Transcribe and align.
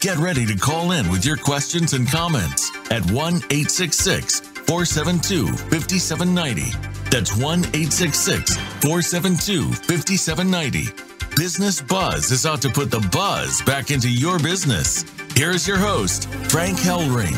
Get 0.00 0.16
ready 0.16 0.46
to 0.46 0.56
call 0.56 0.92
in 0.92 1.10
with 1.10 1.26
your 1.26 1.36
questions 1.36 1.92
and 1.92 2.08
comments 2.10 2.70
at 2.90 3.04
1 3.10 3.34
866 3.34 4.40
472 4.40 5.46
5790. 5.46 6.72
That's 7.10 7.36
1 7.36 7.58
866 7.58 8.56
472 8.56 9.70
5790. 9.70 11.36
Business 11.36 11.82
Buzz 11.82 12.30
is 12.30 12.46
out 12.46 12.62
to 12.62 12.70
put 12.70 12.90
the 12.90 13.06
buzz 13.12 13.60
back 13.66 13.90
into 13.90 14.08
your 14.08 14.38
business. 14.38 15.04
Here's 15.36 15.68
your 15.68 15.76
host, 15.76 16.30
Frank 16.48 16.78
Hellring. 16.78 17.36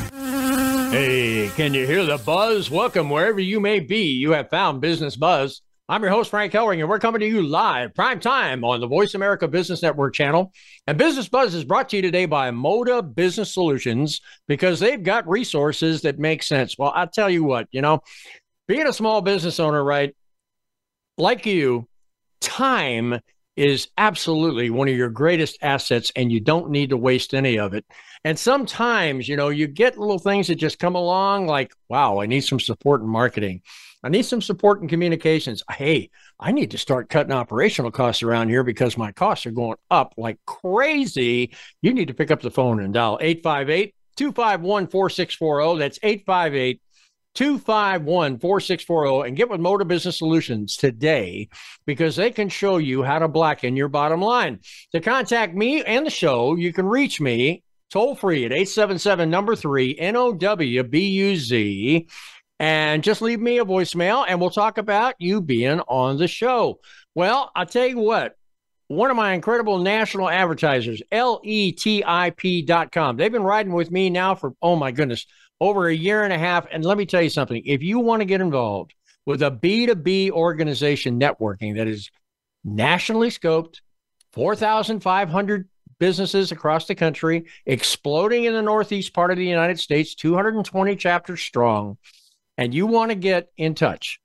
Hey, 0.92 1.51
can 1.56 1.75
you 1.75 1.84
hear 1.84 2.05
the 2.05 2.19
buzz? 2.19 2.70
Welcome 2.70 3.11
wherever 3.11 3.41
you 3.41 3.59
may 3.59 3.81
be. 3.81 4.12
You 4.12 4.31
have 4.34 4.51
found 4.51 4.81
Business 4.81 5.17
Buzz. 5.17 5.62
I'm 5.92 6.01
your 6.01 6.10
host, 6.10 6.30
Frank 6.30 6.55
Hellring, 6.55 6.80
and 6.80 6.88
we're 6.88 6.98
coming 6.98 7.20
to 7.20 7.27
you 7.27 7.42
live, 7.42 7.95
prime 7.95 8.19
time 8.19 8.64
on 8.64 8.80
the 8.80 8.87
Voice 8.87 9.12
America 9.12 9.46
Business 9.46 9.83
Network 9.83 10.14
channel. 10.14 10.50
And 10.87 10.96
Business 10.96 11.28
Buzz 11.28 11.55
is 11.55 11.66
brought 11.66 11.91
to 11.91 11.96
you 11.96 12.00
today 12.00 12.24
by 12.24 12.50
Moda 12.50 13.02
Business 13.14 13.52
Solutions 13.52 14.23
because 14.48 14.80
they've 14.80 15.02
got 15.02 15.28
resources 15.28 16.00
that 16.00 16.19
make 16.19 16.44
sense. 16.44 16.78
Well, 16.78 16.94
I'll 16.94 17.08
tell 17.08 17.28
you 17.28 17.44
what, 17.44 17.69
you 17.72 17.83
know, 17.83 18.00
being 18.67 18.86
a 18.86 18.92
small 18.94 19.20
business 19.20 19.61
owner, 19.61 19.84
right, 19.84 20.17
like 21.19 21.44
you, 21.44 21.86
time 22.41 23.20
is 23.56 23.89
absolutely 23.98 24.70
one 24.70 24.89
of 24.89 24.97
your 24.97 25.11
greatest 25.11 25.58
assets, 25.61 26.11
and 26.17 26.33
you 26.33 26.41
don't 26.41 26.70
need 26.70 26.89
to 26.89 26.97
waste 26.97 27.34
any 27.34 27.58
of 27.58 27.74
it. 27.74 27.84
And 28.24 28.39
sometimes, 28.39 29.28
you 29.28 29.36
know, 29.36 29.50
you 29.50 29.67
get 29.67 29.98
little 29.98 30.19
things 30.19 30.47
that 30.47 30.55
just 30.55 30.78
come 30.78 30.95
along 30.95 31.48
like, 31.48 31.74
wow, 31.91 32.19
I 32.19 32.24
need 32.24 32.45
some 32.45 32.61
support 32.61 33.02
in 33.02 33.08
marketing. 33.08 33.61
I 34.05 34.08
need 34.08 34.25
some 34.25 34.42
support 34.42 34.83
in 34.83 34.89
communications. 34.89 35.62
Hey, 35.70 36.11
I 36.41 36.50
need 36.53 36.72
to 36.72 36.78
start 36.78 37.08
cutting 37.08 37.33
operational 37.33 37.91
costs 37.91 38.22
around 38.22 38.48
here 38.48 38.64
because 38.64 38.98
my 38.98 39.12
costs 39.12 39.47
are 39.47 39.53
going 39.53 39.77
up 39.91 40.14
like 40.17 40.39
crazy. 40.47 41.55
You 41.83 41.95
need 41.95 42.08
to 42.08 42.14
pick 42.14 42.30
up 42.30 42.42
the 42.42 42.50
phone 42.50 42.80
and 42.80 42.92
dial 42.92 43.19
858 43.20 43.95
251 44.17 44.89
4640. 44.89 45.78
That's 45.78 45.98
858 46.03 46.80
251 47.34 48.39
4640 48.39 49.28
and 49.28 49.36
get 49.36 49.48
with 49.48 49.61
Moda 49.61 49.86
Business 49.86 50.19
Solutions 50.19 50.77
today 50.77 51.48
because 51.86 52.17
they 52.17 52.30
can 52.30 52.48
show 52.48 52.77
you 52.77 53.03
how 53.03 53.20
to 53.20 53.28
blacken 53.28 53.77
your 53.77 53.89
bottom 53.89 54.20
line. 54.20 54.58
To 54.92 55.00
contact 55.00 55.55
me 55.55 55.83
and 55.83 56.05
the 56.05 56.11
show, 56.11 56.56
you 56.56 56.73
can 56.73 56.86
reach 56.86 57.20
me 57.20 57.62
toll 57.91 58.14
free 58.14 58.45
at 58.45 58.53
877 58.53 59.30
number 59.30 59.55
3 59.55 59.97
N 59.98 60.17
O 60.17 60.33
W 60.33 60.83
B 60.83 61.08
U 61.08 61.36
Z 61.36 62.08
and 62.62 63.02
just 63.02 63.20
leave 63.20 63.41
me 63.41 63.58
a 63.58 63.64
voicemail 63.64 64.24
and 64.28 64.41
we'll 64.41 64.48
talk 64.48 64.78
about 64.78 65.16
you 65.18 65.41
being 65.41 65.80
on 65.80 66.16
the 66.16 66.28
show. 66.28 66.78
Well, 67.12 67.50
I'll 67.56 67.66
tell 67.66 67.88
you 67.88 67.98
what, 67.98 68.36
one 68.86 69.10
of 69.10 69.16
my 69.16 69.32
incredible 69.32 69.78
national 69.78 70.30
advertisers, 70.30 71.02
letip.com, 71.12 72.06
they've 73.16 73.33
been 73.33 73.42
riding 73.42 73.72
with 73.72 73.90
me 73.90 74.10
now 74.10 74.36
for, 74.36 74.55
oh 74.62 74.77
my 74.77 74.92
goodness, 74.92 75.27
over 75.60 75.88
a 75.88 75.94
year 75.94 76.22
and 76.22 76.33
a 76.33 76.38
half. 76.38 76.68
And 76.70 76.84
let 76.84 76.96
me 76.96 77.05
tell 77.05 77.20
you 77.20 77.30
something 77.30 77.60
if 77.66 77.83
you 77.83 77.98
want 77.98 78.20
to 78.20 78.27
get 78.27 78.40
involved 78.40 78.94
with 79.27 79.42
a 79.42 79.51
B2B 79.51 80.30
organization 80.30 81.18
networking 81.18 81.74
that 81.78 81.89
is 81.89 82.12
nationally 82.62 83.30
scoped, 83.30 83.80
4,500 84.34 85.68
businesses 85.98 86.52
across 86.52 86.86
the 86.86 86.95
country, 86.95 87.46
exploding 87.67 88.45
in 88.45 88.55
the 88.55 88.62
Northeast 88.62 89.12
part 89.12 89.33
of 89.33 89.36
the 89.36 89.45
United 89.45 89.80
States, 89.80 90.14
220 90.14 90.95
chapters 90.95 91.40
strong 91.40 91.98
and 92.58 92.74
you 92.74 92.86
want 92.86 93.11
to 93.11 93.14
get 93.14 93.48
in 93.57 93.74
touch 93.74 94.20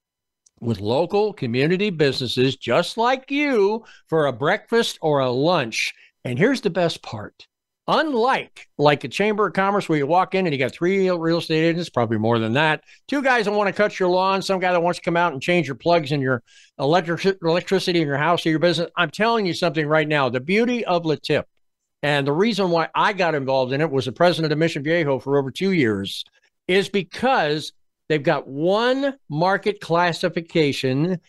with 0.59 0.79
local 0.79 1.33
community 1.33 1.89
businesses 1.89 2.55
just 2.55 2.97
like 2.97 3.29
you 3.29 3.83
for 4.07 4.25
a 4.25 4.33
breakfast 4.33 4.97
or 5.01 5.19
a 5.19 5.29
lunch. 5.29 5.93
And 6.25 6.38
here's 6.38 6.61
the 6.61 6.69
best 6.69 7.01
part. 7.01 7.47
Unlike 7.89 8.67
like 8.77 9.05
a 9.05 9.07
chamber 9.07 9.47
of 9.47 9.53
commerce 9.53 9.88
where 9.88 9.97
you 9.97 10.05
walk 10.05 10.35
in 10.35 10.45
and 10.45 10.53
you 10.53 10.59
got 10.59 10.73
three 10.73 11.09
real 11.09 11.38
estate 11.38 11.63
agents, 11.63 11.89
probably 11.89 12.17
more 12.17 12.38
than 12.38 12.53
that, 12.53 12.83
two 13.07 13.21
guys 13.23 13.45
that 13.45 13.53
want 13.53 13.67
to 13.67 13.73
cut 13.73 13.97
your 13.97 14.09
lawn, 14.09 14.41
some 14.41 14.59
guy 14.59 14.73
that 14.73 14.83
wants 14.83 14.99
to 14.99 15.05
come 15.05 15.15
out 15.15 15.31
and 15.31 15.41
change 15.41 15.67
your 15.67 15.75
plugs 15.75 16.11
in 16.11 16.19
your 16.19 16.44
electric 16.79 17.38
electricity 17.41 18.01
in 18.01 18.07
your 18.07 18.17
house 18.17 18.45
or 18.45 18.49
your 18.49 18.59
business. 18.59 18.89
I'm 18.97 19.09
telling 19.09 19.45
you 19.45 19.53
something 19.53 19.88
right 19.88 20.07
now. 20.07 20.27
The 20.27 20.41
beauty 20.41 20.83
of 20.83 21.03
LeTip 21.03 21.45
and 22.03 22.27
the 22.27 22.33
reason 22.33 22.71
why 22.71 22.89
I 22.94 23.13
got 23.13 23.35
involved 23.35 23.71
in 23.71 23.79
it 23.79 23.89
was 23.89 24.03
the 24.05 24.11
president 24.11 24.51
of 24.51 24.59
Mission 24.59 24.83
Viejo 24.83 25.19
for 25.19 25.38
over 25.38 25.49
two 25.49 25.71
years 25.71 26.25
is 26.67 26.89
because 26.89 27.71
They've 28.09 28.23
got 28.23 28.47
one 28.47 29.16
market 29.29 29.81
classification 29.81 31.19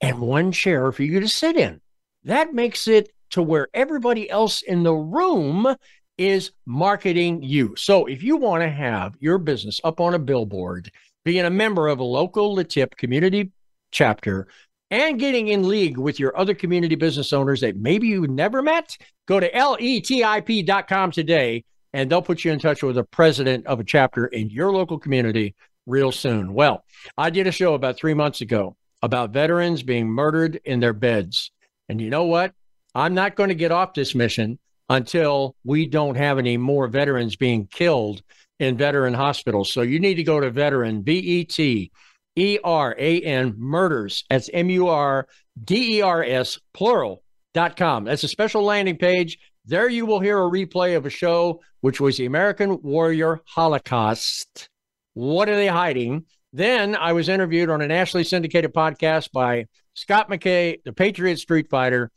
and 0.00 0.20
one 0.20 0.52
chair 0.52 0.92
for 0.92 1.02
you 1.02 1.20
to 1.20 1.28
sit 1.28 1.56
in. 1.56 1.80
That 2.24 2.52
makes 2.52 2.86
it 2.88 3.12
to 3.30 3.42
where 3.42 3.68
everybody 3.72 4.28
else 4.28 4.62
in 4.62 4.82
the 4.82 4.92
room 4.92 5.74
is 6.18 6.52
marketing 6.66 7.42
you. 7.42 7.74
So 7.76 8.06
if 8.06 8.22
you 8.22 8.36
want 8.36 8.62
to 8.62 8.68
have 8.68 9.16
your 9.20 9.38
business 9.38 9.80
up 9.84 10.00
on 10.00 10.14
a 10.14 10.18
billboard, 10.18 10.90
being 11.24 11.44
a 11.44 11.50
member 11.50 11.88
of 11.88 11.98
a 11.98 12.04
local 12.04 12.54
LeTip 12.54 12.96
community 12.96 13.50
chapter, 13.90 14.48
and 14.90 15.18
getting 15.18 15.48
in 15.48 15.66
league 15.66 15.96
with 15.96 16.20
your 16.20 16.36
other 16.36 16.54
community 16.54 16.94
business 16.94 17.32
owners 17.32 17.62
that 17.62 17.76
maybe 17.76 18.08
you 18.08 18.26
never 18.26 18.60
met, 18.60 18.96
go 19.26 19.40
to 19.40 19.50
letip.com 19.50 21.10
today 21.10 21.64
and 21.94 22.10
they'll 22.10 22.22
put 22.22 22.44
you 22.44 22.52
in 22.52 22.58
touch 22.58 22.82
with 22.82 22.98
a 22.98 23.04
president 23.04 23.66
of 23.66 23.80
a 23.80 23.84
chapter 23.84 24.26
in 24.26 24.50
your 24.50 24.70
local 24.70 24.98
community 24.98 25.54
real 25.86 26.12
soon. 26.12 26.54
Well, 26.54 26.84
I 27.16 27.30
did 27.30 27.46
a 27.46 27.52
show 27.52 27.74
about 27.74 27.96
three 27.96 28.14
months 28.14 28.40
ago 28.40 28.76
about 29.02 29.30
veterans 29.30 29.82
being 29.82 30.08
murdered 30.08 30.60
in 30.64 30.80
their 30.80 30.92
beds. 30.92 31.50
And 31.88 32.00
you 32.00 32.08
know 32.08 32.24
what? 32.24 32.52
I'm 32.94 33.14
not 33.14 33.36
going 33.36 33.48
to 33.48 33.54
get 33.54 33.72
off 33.72 33.94
this 33.94 34.14
mission 34.14 34.58
until 34.88 35.56
we 35.64 35.86
don't 35.86 36.16
have 36.16 36.38
any 36.38 36.56
more 36.56 36.86
veterans 36.86 37.36
being 37.36 37.66
killed 37.66 38.22
in 38.60 38.76
veteran 38.76 39.14
hospitals. 39.14 39.72
So 39.72 39.82
you 39.82 39.98
need 39.98 40.14
to 40.14 40.22
go 40.22 40.38
to 40.38 40.50
veteran, 40.50 41.02
V 41.02 41.12
E 41.18 41.44
T 41.44 41.90
E 42.36 42.58
R 42.62 42.94
A 42.98 43.20
N, 43.22 43.54
murders. 43.56 44.24
That's 44.30 44.50
M 44.52 44.70
U 44.70 44.88
R 44.88 45.26
D 45.64 45.98
E 45.98 46.02
R 46.02 46.22
S, 46.22 46.58
plural, 46.72 47.22
dot 47.54 47.76
com. 47.76 48.04
That's 48.04 48.24
a 48.24 48.28
special 48.28 48.62
landing 48.62 48.98
page. 48.98 49.38
There 49.64 49.88
you 49.88 50.06
will 50.06 50.20
hear 50.20 50.38
a 50.38 50.50
replay 50.50 50.96
of 50.96 51.06
a 51.06 51.10
show, 51.10 51.60
which 51.80 52.00
was 52.00 52.16
the 52.16 52.26
American 52.26 52.80
Warrior 52.82 53.40
Holocaust 53.46 54.68
what 55.14 55.48
are 55.48 55.56
they 55.56 55.66
hiding? 55.66 56.26
Then 56.52 56.96
I 56.96 57.12
was 57.12 57.28
interviewed 57.28 57.70
on 57.70 57.80
a 57.80 57.86
nationally 57.86 58.24
syndicated 58.24 58.74
podcast 58.74 59.32
by 59.32 59.66
Scott 59.94 60.28
McKay, 60.28 60.82
the 60.84 60.92
Patriot 60.92 61.38
Street 61.38 61.68
Fighter. 61.70 62.10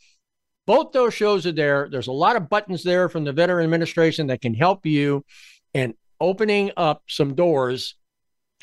Both 0.66 0.92
those 0.92 1.14
shows 1.14 1.46
are 1.46 1.52
there. 1.52 1.88
There's 1.90 2.08
a 2.08 2.14
lot 2.14 2.36
of 2.36 2.50
buttons 2.50 2.84
there 2.84 3.08
from 3.08 3.24
the 3.24 3.34
Veteran 3.34 3.64
Administration 3.64 4.28
that 4.28 4.42
can 4.42 4.54
help 4.54 4.86
you 4.86 5.24
in 5.74 5.94
opening 6.20 6.72
up 6.76 7.04
some 7.08 7.36
doors 7.36 7.96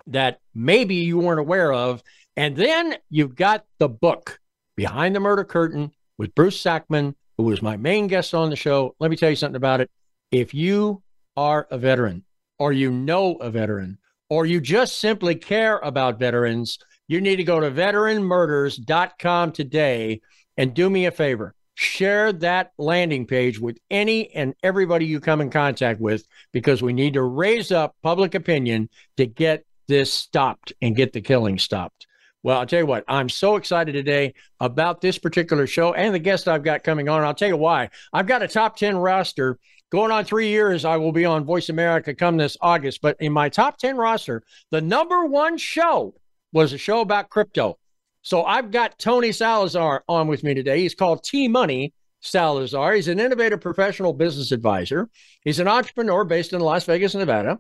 that 0.08 0.40
maybe 0.54 0.96
you 0.96 1.18
weren't 1.18 1.40
aware 1.40 1.72
of. 1.72 2.02
And 2.36 2.56
then 2.56 2.96
you've 3.08 3.36
got 3.36 3.64
the 3.78 3.88
book, 3.88 4.40
Behind 4.76 5.14
the 5.14 5.20
Murder 5.20 5.44
Curtain, 5.44 5.92
with 6.18 6.34
Bruce 6.34 6.60
Sackman, 6.60 7.14
who 7.36 7.44
was 7.44 7.62
my 7.62 7.76
main 7.76 8.08
guest 8.08 8.34
on 8.34 8.50
the 8.50 8.56
show. 8.56 8.94
Let 8.98 9.10
me 9.10 9.16
tell 9.16 9.30
you 9.30 9.36
something 9.36 9.56
about 9.56 9.80
it. 9.80 9.90
If 10.30 10.54
you 10.54 11.02
are 11.36 11.66
a 11.70 11.78
veteran 11.78 12.24
or 12.58 12.72
you 12.72 12.90
know 12.90 13.36
a 13.36 13.50
veteran 13.50 13.98
or 14.32 14.46
you 14.46 14.62
just 14.62 14.98
simply 14.98 15.34
care 15.34 15.76
about 15.80 16.18
veterans, 16.18 16.78
you 17.06 17.20
need 17.20 17.36
to 17.36 17.44
go 17.44 17.60
to 17.60 17.70
veteranmurders.com 17.70 19.52
today 19.52 20.22
and 20.56 20.72
do 20.72 20.88
me 20.88 21.04
a 21.04 21.10
favor. 21.10 21.54
Share 21.74 22.32
that 22.32 22.72
landing 22.78 23.26
page 23.26 23.60
with 23.60 23.76
any 23.90 24.34
and 24.34 24.54
everybody 24.62 25.04
you 25.04 25.20
come 25.20 25.42
in 25.42 25.50
contact 25.50 26.00
with 26.00 26.24
because 26.50 26.80
we 26.80 26.94
need 26.94 27.12
to 27.12 27.22
raise 27.22 27.70
up 27.70 27.94
public 28.02 28.34
opinion 28.34 28.88
to 29.18 29.26
get 29.26 29.66
this 29.86 30.10
stopped 30.10 30.72
and 30.80 30.96
get 30.96 31.12
the 31.12 31.20
killing 31.20 31.58
stopped. 31.58 32.06
Well, 32.42 32.58
I'll 32.58 32.66
tell 32.66 32.80
you 32.80 32.86
what, 32.86 33.04
I'm 33.08 33.28
so 33.28 33.56
excited 33.56 33.92
today 33.92 34.32
about 34.60 35.02
this 35.02 35.18
particular 35.18 35.66
show 35.66 35.92
and 35.92 36.14
the 36.14 36.18
guest 36.18 36.48
I've 36.48 36.64
got 36.64 36.84
coming 36.84 37.10
on. 37.10 37.22
I'll 37.22 37.34
tell 37.34 37.48
you 37.48 37.58
why. 37.58 37.90
I've 38.14 38.26
got 38.26 38.40
a 38.40 38.48
top 38.48 38.78
10 38.78 38.96
roster 38.96 39.58
Going 39.92 40.10
on 40.10 40.24
three 40.24 40.48
years, 40.48 40.86
I 40.86 40.96
will 40.96 41.12
be 41.12 41.26
on 41.26 41.44
Voice 41.44 41.68
America 41.68 42.14
come 42.14 42.38
this 42.38 42.56
August. 42.62 43.02
But 43.02 43.18
in 43.20 43.30
my 43.30 43.50
top 43.50 43.76
10 43.76 43.98
roster, 43.98 44.42
the 44.70 44.80
number 44.80 45.26
one 45.26 45.58
show 45.58 46.14
was 46.50 46.72
a 46.72 46.78
show 46.78 47.02
about 47.02 47.28
crypto. 47.28 47.78
So 48.22 48.42
I've 48.42 48.70
got 48.70 48.98
Tony 48.98 49.32
Salazar 49.32 50.02
on 50.08 50.28
with 50.28 50.44
me 50.44 50.54
today. 50.54 50.80
He's 50.80 50.94
called 50.94 51.22
T 51.22 51.46
Money 51.46 51.92
Salazar. 52.20 52.94
He's 52.94 53.08
an 53.08 53.20
innovative 53.20 53.60
professional 53.60 54.14
business 54.14 54.50
advisor. 54.50 55.10
He's 55.44 55.60
an 55.60 55.68
entrepreneur 55.68 56.24
based 56.24 56.54
in 56.54 56.60
Las 56.62 56.84
Vegas, 56.84 57.14
Nevada. 57.14 57.58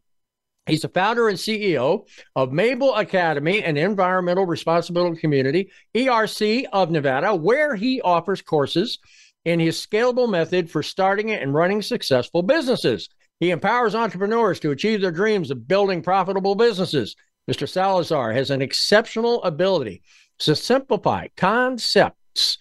He's 0.64 0.82
the 0.82 0.88
founder 0.88 1.28
and 1.28 1.36
CEO 1.36 2.06
of 2.34 2.50
Mabel 2.50 2.94
Academy, 2.94 3.62
an 3.62 3.76
environmental 3.76 4.46
responsibility 4.46 5.20
community, 5.20 5.70
ERC 5.94 6.64
of 6.72 6.90
Nevada, 6.90 7.34
where 7.34 7.74
he 7.74 8.00
offers 8.00 8.40
courses 8.40 9.00
in 9.44 9.60
his 9.60 9.84
scalable 9.84 10.28
method 10.28 10.70
for 10.70 10.82
starting 10.82 11.30
and 11.30 11.54
running 11.54 11.82
successful 11.82 12.42
businesses. 12.42 13.08
He 13.40 13.50
empowers 13.50 13.94
entrepreneurs 13.94 14.60
to 14.60 14.70
achieve 14.70 15.00
their 15.00 15.10
dreams 15.10 15.50
of 15.50 15.66
building 15.66 16.02
profitable 16.02 16.54
businesses. 16.54 17.16
Mr. 17.50 17.68
Salazar 17.68 18.32
has 18.32 18.50
an 18.50 18.62
exceptional 18.62 19.42
ability 19.42 20.02
to 20.38 20.54
simplify 20.54 21.26
concepts 21.36 22.58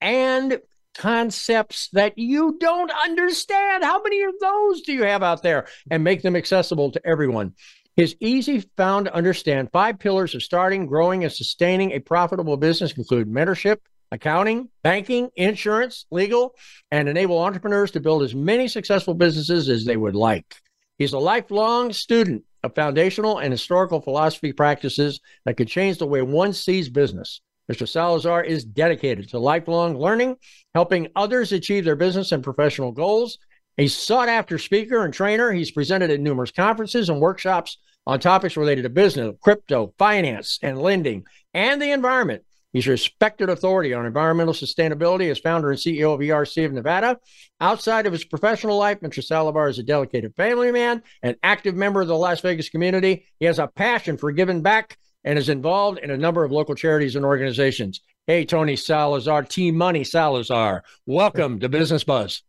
and 0.00 0.60
concepts 0.96 1.88
that 1.92 2.16
you 2.16 2.56
don't 2.60 2.92
understand. 3.04 3.82
How 3.82 4.02
many 4.02 4.22
of 4.22 4.34
those 4.40 4.82
do 4.82 4.92
you 4.92 5.04
have 5.04 5.22
out 5.22 5.42
there? 5.42 5.66
And 5.90 6.04
make 6.04 6.22
them 6.22 6.36
accessible 6.36 6.92
to 6.92 7.06
everyone. 7.06 7.54
His 7.96 8.16
easy 8.20 8.60
found 8.76 9.06
to 9.06 9.14
understand 9.14 9.70
five 9.72 9.98
pillars 9.98 10.34
of 10.34 10.42
starting, 10.42 10.86
growing, 10.86 11.24
and 11.24 11.32
sustaining 11.32 11.92
a 11.92 11.98
profitable 11.98 12.56
business 12.56 12.96
include 12.96 13.28
mentorship, 13.28 13.78
accounting, 14.10 14.68
banking, 14.82 15.30
insurance, 15.36 16.06
legal, 16.10 16.54
and 16.90 17.08
enable 17.08 17.38
entrepreneurs 17.38 17.90
to 17.92 18.00
build 18.00 18.22
as 18.22 18.34
many 18.34 18.68
successful 18.68 19.14
businesses 19.14 19.68
as 19.68 19.84
they 19.84 19.96
would 19.96 20.16
like. 20.16 20.56
He's 20.98 21.12
a 21.12 21.18
lifelong 21.18 21.92
student 21.92 22.44
of 22.62 22.74
foundational 22.74 23.38
and 23.38 23.52
historical 23.52 24.00
philosophy 24.00 24.52
practices 24.52 25.20
that 25.44 25.56
could 25.56 25.68
change 25.68 25.98
the 25.98 26.06
way 26.06 26.22
one 26.22 26.52
sees 26.52 26.88
business. 26.88 27.40
Mr. 27.70 27.88
Salazar 27.88 28.42
is 28.42 28.64
dedicated 28.64 29.28
to 29.28 29.38
lifelong 29.38 29.96
learning, 29.96 30.36
helping 30.74 31.08
others 31.14 31.52
achieve 31.52 31.84
their 31.84 31.96
business 31.96 32.32
and 32.32 32.42
professional 32.42 32.92
goals. 32.92 33.38
A 33.78 33.86
sought 33.86 34.28
after 34.28 34.58
speaker 34.58 35.04
and 35.04 35.14
trainer. 35.14 35.52
He's 35.52 35.70
presented 35.70 36.10
at 36.10 36.20
numerous 36.20 36.50
conferences 36.50 37.08
and 37.08 37.20
workshops 37.20 37.78
on 38.06 38.18
topics 38.18 38.56
related 38.56 38.82
to 38.82 38.90
business, 38.90 39.36
crypto, 39.40 39.94
finance, 39.98 40.58
and 40.62 40.82
lending, 40.82 41.24
and 41.54 41.80
the 41.80 41.92
environment. 41.92 42.42
He's 42.72 42.86
a 42.86 42.90
respected 42.90 43.50
authority 43.50 43.92
on 43.94 44.06
environmental 44.06 44.54
sustainability 44.54 45.30
as 45.30 45.40
founder 45.40 45.70
and 45.70 45.78
CEO 45.78 46.14
of 46.14 46.20
ERC 46.20 46.64
of 46.64 46.72
Nevada. 46.72 47.18
Outside 47.60 48.06
of 48.06 48.12
his 48.12 48.24
professional 48.24 48.78
life, 48.78 49.00
Mr. 49.00 49.22
Salazar 49.22 49.68
is 49.68 49.78
a 49.78 49.82
dedicated 49.82 50.34
family 50.36 50.70
man, 50.70 51.02
an 51.22 51.36
active 51.42 51.74
member 51.74 52.00
of 52.00 52.08
the 52.08 52.16
Las 52.16 52.40
Vegas 52.40 52.68
community. 52.68 53.26
He 53.40 53.46
has 53.46 53.58
a 53.58 53.66
passion 53.66 54.16
for 54.16 54.30
giving 54.30 54.62
back 54.62 54.98
and 55.24 55.38
is 55.38 55.48
involved 55.48 55.98
in 55.98 56.10
a 56.10 56.16
number 56.16 56.44
of 56.44 56.52
local 56.52 56.74
charities 56.74 57.16
and 57.16 57.24
organizations. 57.24 58.00
Hey, 58.26 58.44
Tony 58.44 58.76
Salazar, 58.76 59.42
T 59.42 59.72
Money 59.72 60.04
Salazar, 60.04 60.84
welcome 61.06 61.58
to 61.60 61.68
Business 61.68 62.04
Buzz. 62.04 62.42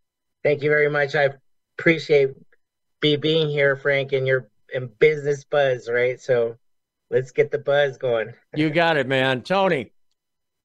Thank 0.44 0.62
you 0.62 0.69
very 0.69 0.89
much. 0.89 1.15
I 1.15 1.29
appreciate 1.79 2.29
be 3.00 3.15
being 3.15 3.50
here, 3.50 3.75
Frank, 3.75 4.13
and 4.13 4.27
your 4.27 4.50
in 4.73 4.88
Business 5.00 5.44
Buzz, 5.44 5.89
right? 5.91 6.21
So 6.21 6.56
let's 7.09 7.31
get 7.31 7.51
the 7.51 7.57
buzz 7.57 7.97
going. 7.97 8.33
you 8.56 8.69
got 8.69 8.97
it, 8.97 9.07
man. 9.07 9.41
Tony, 9.41 9.91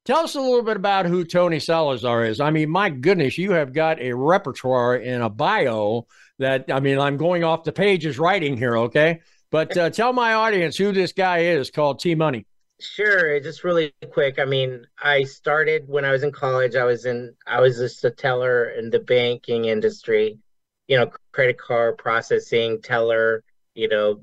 tell 0.07 0.21
us 0.21 0.35
a 0.35 0.41
little 0.41 0.63
bit 0.63 0.77
about 0.77 1.07
who 1.07 1.25
Tony 1.25 1.59
Salazar 1.59 2.25
is. 2.25 2.41
I 2.41 2.51
mean, 2.51 2.71
my 2.71 2.89
goodness, 2.89 3.37
you 3.37 3.53
have 3.53 3.73
got 3.73 4.01
a 4.01 4.13
repertoire 4.13 4.97
in 4.97 5.21
a 5.21 5.29
bio 5.29 6.07
that, 6.39 6.67
I 6.73 6.81
mean, 6.81 6.99
I'm 6.99 7.17
going 7.17 7.45
off 7.45 7.65
the 7.65 7.73
pages 7.73 8.19
writing 8.19 8.57
here, 8.57 8.77
okay? 8.79 9.21
But 9.51 9.77
uh, 9.77 9.91
tell 9.91 10.13
my 10.13 10.35
audience 10.35 10.77
who 10.77 10.93
this 10.93 11.13
guy 11.13 11.39
is 11.39 11.71
called 11.71 11.99
T 11.99 12.15
Money. 12.15 12.47
Sure, 12.79 13.41
just 13.41 13.65
really 13.65 13.95
quick. 14.13 14.39
I 14.39 14.45
mean, 14.45 14.87
I 15.03 15.25
started 15.25 15.89
when 15.89 16.05
I 16.05 16.13
was 16.13 16.23
in 16.23 16.33
college. 16.33 16.77
I 16.77 16.85
was 16.85 17.07
in 17.07 17.35
I 17.47 17.61
was 17.61 17.79
just 17.79 18.05
a 18.05 18.11
teller 18.11 18.69
in 18.71 18.91
the 18.91 18.99
banking 18.99 19.65
industry, 19.65 20.39
you 20.87 20.99
know, 20.99 21.11
credit 21.33 21.57
card 21.57 21.97
processing, 21.97 22.83
teller, 22.83 23.43
you 23.75 23.89
know, 23.89 24.21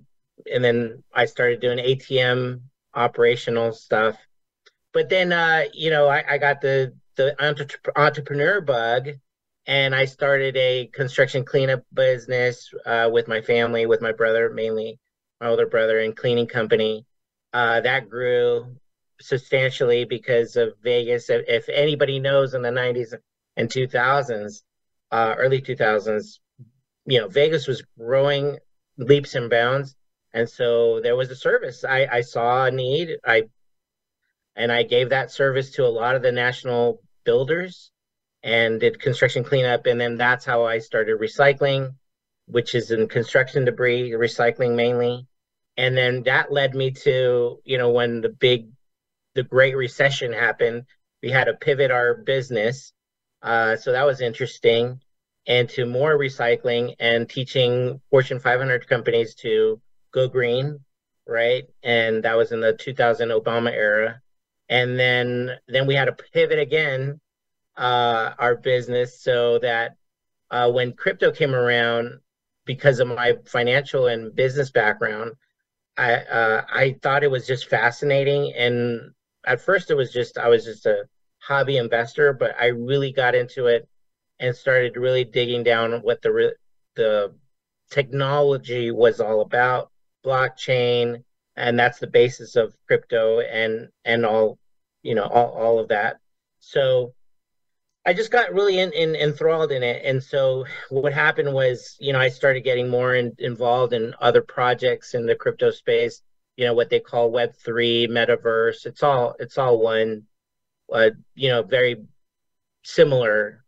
and 0.51 0.63
then 0.63 1.03
I 1.13 1.25
started 1.25 1.61
doing 1.61 1.79
ATM 1.79 2.61
operational 2.93 3.71
stuff. 3.71 4.17
But 4.93 5.09
then 5.09 5.33
uh, 5.33 5.63
you 5.73 5.89
know, 5.89 6.07
I, 6.07 6.23
I 6.33 6.37
got 6.37 6.61
the 6.61 6.93
the 7.15 7.35
entre- 7.43 7.79
entrepreneur 7.95 8.61
bug 8.61 9.09
and 9.65 9.95
I 9.95 10.05
started 10.05 10.57
a 10.57 10.87
construction 10.87 11.45
cleanup 11.45 11.83
business 11.93 12.73
uh, 12.85 13.09
with 13.11 13.27
my 13.27 13.41
family, 13.41 13.85
with 13.85 14.01
my 14.01 14.11
brother 14.11 14.49
mainly 14.49 14.99
my 15.43 15.49
older 15.49 15.67
brother, 15.67 15.99
and 15.99 16.15
cleaning 16.15 16.47
company. 16.47 17.05
Uh, 17.51 17.81
that 17.81 18.09
grew 18.09 18.75
substantially 19.19 20.05
because 20.05 20.55
of 20.55 20.73
Vegas. 20.81 21.29
If, 21.29 21.43
if, 21.47 21.69
anybody 21.69 22.19
knows 22.19 22.53
in 22.53 22.61
the 22.61 22.69
90s 22.69 23.13
and 23.57 23.69
2000s, 23.69 24.61
uh, 25.11 25.35
early 25.37 25.61
2000s, 25.61 26.39
you 27.05 27.19
know, 27.19 27.27
Vegas 27.27 27.67
was 27.67 27.83
growing 27.99 28.57
leaps 28.97 29.35
and 29.35 29.49
bounds. 29.49 29.95
And 30.33 30.49
so 30.49 30.99
there 31.01 31.15
was 31.15 31.29
a 31.29 31.35
service. 31.35 31.83
I, 31.83 32.07
I 32.11 32.21
saw 32.21 32.65
a 32.65 32.71
need. 32.71 33.17
I 33.25 33.43
and 34.55 34.71
I 34.71 34.83
gave 34.83 35.09
that 35.09 35.31
service 35.31 35.71
to 35.71 35.85
a 35.85 35.87
lot 35.87 36.15
of 36.15 36.21
the 36.21 36.31
national 36.31 37.01
builders 37.23 37.91
and 38.43 38.79
did 38.79 38.99
construction 38.99 39.43
cleanup. 39.43 39.85
And 39.85 39.99
then 39.99 40.17
that's 40.17 40.45
how 40.45 40.65
I 40.65 40.79
started 40.79 41.19
recycling, 41.19 41.95
which 42.45 42.75
is 42.75 42.91
in 42.91 43.07
construction 43.07 43.65
debris, 43.65 44.11
recycling 44.11 44.75
mainly. 44.75 45.27
And 45.77 45.97
then 45.97 46.23
that 46.23 46.51
led 46.51 46.75
me 46.75 46.91
to 46.91 47.59
you 47.63 47.77
know 47.77 47.91
when 47.91 48.21
the 48.21 48.29
big 48.29 48.69
the 49.35 49.43
great 49.43 49.75
recession 49.75 50.31
happened 50.31 50.85
we 51.23 51.31
had 51.31 51.45
to 51.45 51.53
pivot 51.53 51.89
our 51.89 52.15
business. 52.15 52.91
Uh, 53.41 53.77
so 53.77 53.93
that 53.93 54.05
was 54.05 54.19
interesting. 54.19 54.99
And 55.47 55.69
to 55.69 55.85
more 55.85 56.17
recycling 56.17 56.95
and 56.99 57.29
teaching 57.29 58.01
fortune 58.09 58.39
500 58.39 58.87
companies 58.87 59.35
to 59.35 59.81
go 60.11 60.27
green 60.27 60.79
right? 61.27 61.63
And 61.83 62.23
that 62.23 62.35
was 62.35 62.51
in 62.51 62.59
the 62.59 62.73
2000 62.73 63.29
obama 63.29 63.71
era 63.71 64.21
and 64.69 64.99
then 64.99 65.51
then 65.67 65.87
we 65.87 65.95
had 65.95 66.05
to 66.05 66.23
pivot 66.33 66.59
again 66.59 67.19
uh, 67.77 68.33
our 68.37 68.55
business 68.55 69.19
so 69.21 69.59
that 69.59 69.97
uh, 70.51 70.71
when 70.71 70.93
crypto 70.93 71.31
came 71.31 71.55
around 71.55 72.19
because 72.65 72.99
of 72.99 73.07
my 73.07 73.33
financial 73.45 74.07
and 74.07 74.35
business 74.35 74.71
background 74.71 75.33
I 75.97 76.13
uh, 76.15 76.65
I 76.73 76.95
thought 77.01 77.23
it 77.23 77.31
was 77.31 77.45
just 77.45 77.69
fascinating, 77.69 78.53
and 78.53 79.13
at 79.45 79.61
first 79.61 79.91
it 79.91 79.95
was 79.95 80.11
just 80.11 80.37
I 80.37 80.49
was 80.49 80.65
just 80.65 80.85
a 80.85 81.05
hobby 81.39 81.77
investor, 81.77 82.33
but 82.33 82.55
I 82.59 82.67
really 82.67 83.11
got 83.11 83.35
into 83.35 83.67
it 83.67 83.87
and 84.39 84.55
started 84.55 84.97
really 84.97 85.23
digging 85.23 85.63
down 85.63 85.93
what 86.01 86.21
the 86.21 86.55
the 86.95 87.35
technology 87.91 88.91
was 88.91 89.19
all 89.19 89.41
about, 89.41 89.91
blockchain, 90.25 91.23
and 91.55 91.77
that's 91.77 91.99
the 91.99 92.07
basis 92.07 92.55
of 92.55 92.75
crypto 92.87 93.39
and 93.39 93.89
and 94.05 94.25
all 94.25 94.57
you 95.01 95.15
know 95.15 95.23
all 95.23 95.49
all 95.49 95.79
of 95.79 95.89
that. 95.89 96.17
So 96.59 97.13
I 98.05 98.13
just 98.13 98.31
got 98.31 98.53
really 98.53 98.79
in, 98.79 98.91
in, 98.91 99.15
enthralled 99.15 99.71
in 99.71 99.81
it. 99.81 100.01
And 100.03 100.21
so 100.21 100.65
what 100.89 101.13
happened 101.13 101.53
was, 101.53 101.95
you 101.99 102.11
know, 102.11 102.19
I 102.19 102.27
started 102.27 102.61
getting 102.61 102.89
more 102.89 103.15
in, 103.15 103.33
involved 103.39 103.93
in 103.93 104.13
other 104.19 104.41
projects 104.41 105.13
in 105.13 105.25
the 105.25 105.35
crypto 105.35 105.71
space, 105.71 106.21
you 106.57 106.65
know, 106.65 106.73
what 106.73 106.89
they 106.89 106.99
call 106.99 107.31
web 107.31 107.55
three 107.55 108.07
metaverse. 108.07 108.85
It's 108.85 109.03
all, 109.03 109.35
it's 109.39 109.57
all 109.57 109.79
one, 109.79 110.23
uh, 110.91 111.11
you 111.33 111.47
know, 111.47 111.63
very 111.63 112.03
similar 112.83 113.63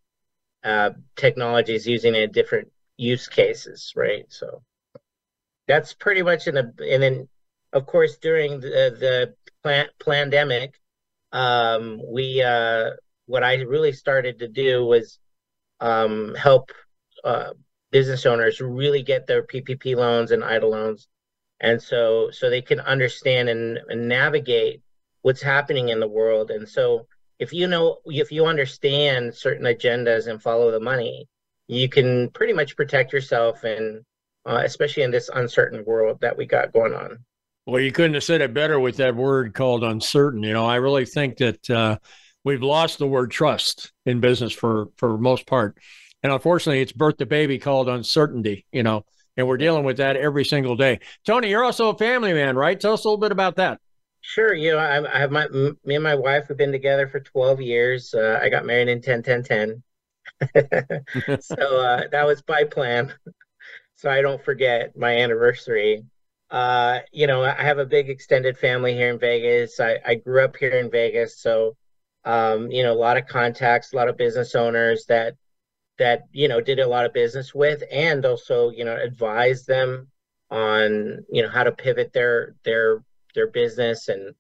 uh, 0.65 0.92
technologies 1.15 1.88
using 1.88 2.13
in 2.13 2.30
different 2.34 2.70
use 2.98 3.30
cases. 3.30 3.94
Right. 3.96 4.25
So 4.27 4.63
that's 5.65 5.94
pretty 5.94 6.24
much 6.24 6.48
in 6.48 6.58
a, 6.58 6.74
and 6.86 7.01
then 7.01 7.30
of 7.75 7.86
course, 7.86 8.17
during 8.17 8.62
the, 8.62 9.36
the 9.62 9.84
pandemic, 10.00 10.79
um, 11.34 12.01
we, 12.10 12.41
uh, 12.41 12.91
what 13.25 13.44
I 13.44 13.55
really 13.55 13.91
started 13.91 14.39
to 14.39 14.48
do 14.48 14.86
was 14.86 15.20
um, 15.82 16.34
help 16.36 16.72
uh, 17.25 17.50
business 17.91 18.25
owners 18.25 18.62
really 18.62 19.03
get 19.03 19.27
their 19.27 19.44
PPP 19.44 19.94
loans 19.98 20.32
and 20.32 20.41
EIDL 20.41 20.72
loans, 20.72 21.08
and 21.60 21.82
so 21.82 22.29
so 22.32 22.50
they 22.50 22.62
can 22.62 22.79
understand 22.79 23.50
and, 23.50 23.79
and 23.89 24.08
navigate 24.08 24.82
what's 25.22 25.41
happening 25.41 25.89
in 25.89 26.00
the 26.00 26.08
world. 26.08 26.51
And 26.51 26.67
so 26.67 27.08
if 27.39 27.51
you 27.51 27.67
know 27.67 27.98
if 28.05 28.32
you 28.32 28.46
understand 28.46 29.36
certain 29.36 29.65
agendas 29.65 30.27
and 30.27 30.41
follow 30.41 30.72
the 30.72 30.79
money, 30.79 31.27
you 31.67 31.89
can 31.89 32.29
pretty 32.29 32.53
much 32.53 32.77
protect 32.77 33.12
yourself 33.12 33.63
and 33.63 34.05
uh, 34.46 34.62
especially 34.63 35.03
in 35.03 35.12
this 35.12 35.29
uncertain 35.34 35.84
world 35.86 36.20
that 36.22 36.38
we 36.38 36.46
got 36.46 36.72
going 36.72 36.94
on. 36.94 37.20
Well, 37.65 37.81
you 37.81 37.91
couldn't 37.91 38.13
have 38.13 38.24
said 38.24 38.41
it 38.41 38.53
better 38.53 38.79
with 38.79 38.98
that 38.98 39.15
word 39.15 39.53
called 39.53 39.84
uncertain. 39.84 40.43
You 40.43 40.53
know, 40.53 40.65
I 40.65 40.75
really 40.75 41.05
think 41.05 41.38
that. 41.38 41.69
Uh, 41.69 41.98
we've 42.45 42.62
lost 42.63 43.00
the 43.00 43.07
word 43.07 43.31
trust 43.31 43.91
in 44.05 44.22
business 44.22 44.53
for 44.53 44.88
for 44.95 45.17
most 45.17 45.45
part. 45.45 45.77
And 46.24 46.31
unfortunately 46.31 46.81
it's 46.81 46.93
birthed 46.93 47.19
a 47.19 47.25
baby 47.25 47.60
called 47.60 47.89
uncertainty 47.89 48.65
you 48.72 48.84
know 48.84 49.03
and 49.36 49.45
we're 49.45 49.57
dealing 49.57 49.84
with 49.84 49.98
that 49.98 50.15
every 50.15 50.45
single 50.45 50.77
day. 50.77 51.00
Tony 51.25 51.50
you're 51.50 51.65
also 51.65 51.89
a 51.89 51.98
family 51.98 52.31
man 52.31 52.55
right? 52.55 52.79
Tell 52.79 52.93
us 52.93 53.03
a 53.03 53.10
little 53.10 53.19
bit 53.19 53.34
about 53.34 53.57
that. 53.57 53.81
Sure. 54.22 54.53
You 54.53 54.72
know 54.72 54.77
i, 54.77 55.13
I 55.13 55.19
have 55.19 55.31
my 55.31 55.48
me 55.50 55.95
and 55.95 56.03
my 56.03 56.15
wife 56.15 56.48
have 56.48 56.57
been 56.57 56.72
together 56.72 57.10
for 57.10 57.19
12 57.19 57.60
years. 57.60 58.13
Uh, 58.13 58.39
i 58.41 58.48
got 58.48 58.65
married 58.65 58.88
in 58.88 59.01
10 59.01 59.24
10 59.24 59.43
10 59.43 59.84
so 61.41 61.81
uh, 61.81 62.03
that 62.12 62.25
was 62.25 62.41
by 62.43 62.63
plan. 62.63 63.13
So 63.95 64.10
i 64.10 64.22
don't 64.22 64.43
forget 64.43 64.95
my 64.95 65.17
anniversary 65.17 66.05
uh, 66.55 67.01
you 67.12 67.27
know, 67.27 67.43
I 67.43 67.62
have 67.62 67.79
a 67.79 67.85
big 67.85 68.09
extended 68.09 68.57
family 68.57 68.93
here 68.93 69.09
in 69.09 69.19
Vegas. 69.19 69.77
I, 69.81 70.00
I 70.05 70.15
grew 70.15 70.41
up 70.41 70.55
here 70.55 70.71
in 70.71 70.89
Vegas, 70.89 71.41
so 71.41 71.75
um, 72.24 72.71
you 72.71 72.81
know, 72.81 72.93
a 72.93 72.95
lot 72.95 73.17
of 73.17 73.27
contacts, 73.27 73.91
a 73.91 73.97
lot 73.97 74.07
of 74.07 74.15
business 74.15 74.55
owners 74.55 75.03
that 75.09 75.35
that 76.00 76.24
you 76.31 76.47
know 76.47 76.62
did 76.62 76.79
a 76.79 76.88
lot 76.88 77.05
of 77.05 77.12
business 77.12 77.53
with, 77.53 77.83
and 77.91 78.25
also 78.25 78.69
you 78.69 78.85
know 78.85 78.95
advised 78.95 79.67
them 79.67 80.07
on 80.50 81.25
you 81.29 81.43
know 81.43 81.50
how 81.50 81.63
to 81.63 81.74
pivot 81.74 82.13
their 82.13 82.55
their 82.63 83.03
their 83.33 83.47
business 83.47 84.07
and 84.07 84.33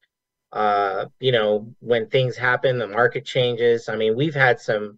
uh, 0.53 1.07
you 1.19 1.33
know 1.33 1.69
when 1.81 2.07
things 2.07 2.37
happen, 2.37 2.77
the 2.77 2.87
market 2.87 3.25
changes. 3.25 3.89
I 3.89 3.97
mean, 3.97 4.15
we've 4.15 4.35
had 4.35 4.61
some 4.61 4.97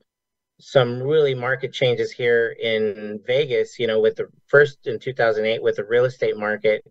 some 0.59 1.01
really 1.01 1.33
market 1.33 1.73
changes 1.73 2.11
here 2.11 2.55
in 2.61 3.21
Vegas. 3.25 3.79
You 3.79 3.87
know, 3.87 3.99
with 4.01 4.17
the 4.17 4.27
first 4.45 4.85
in 4.85 4.99
2008 4.99 5.63
with 5.63 5.77
the 5.77 5.83
real 5.85 6.05
estate 6.05 6.37
market. 6.37 6.85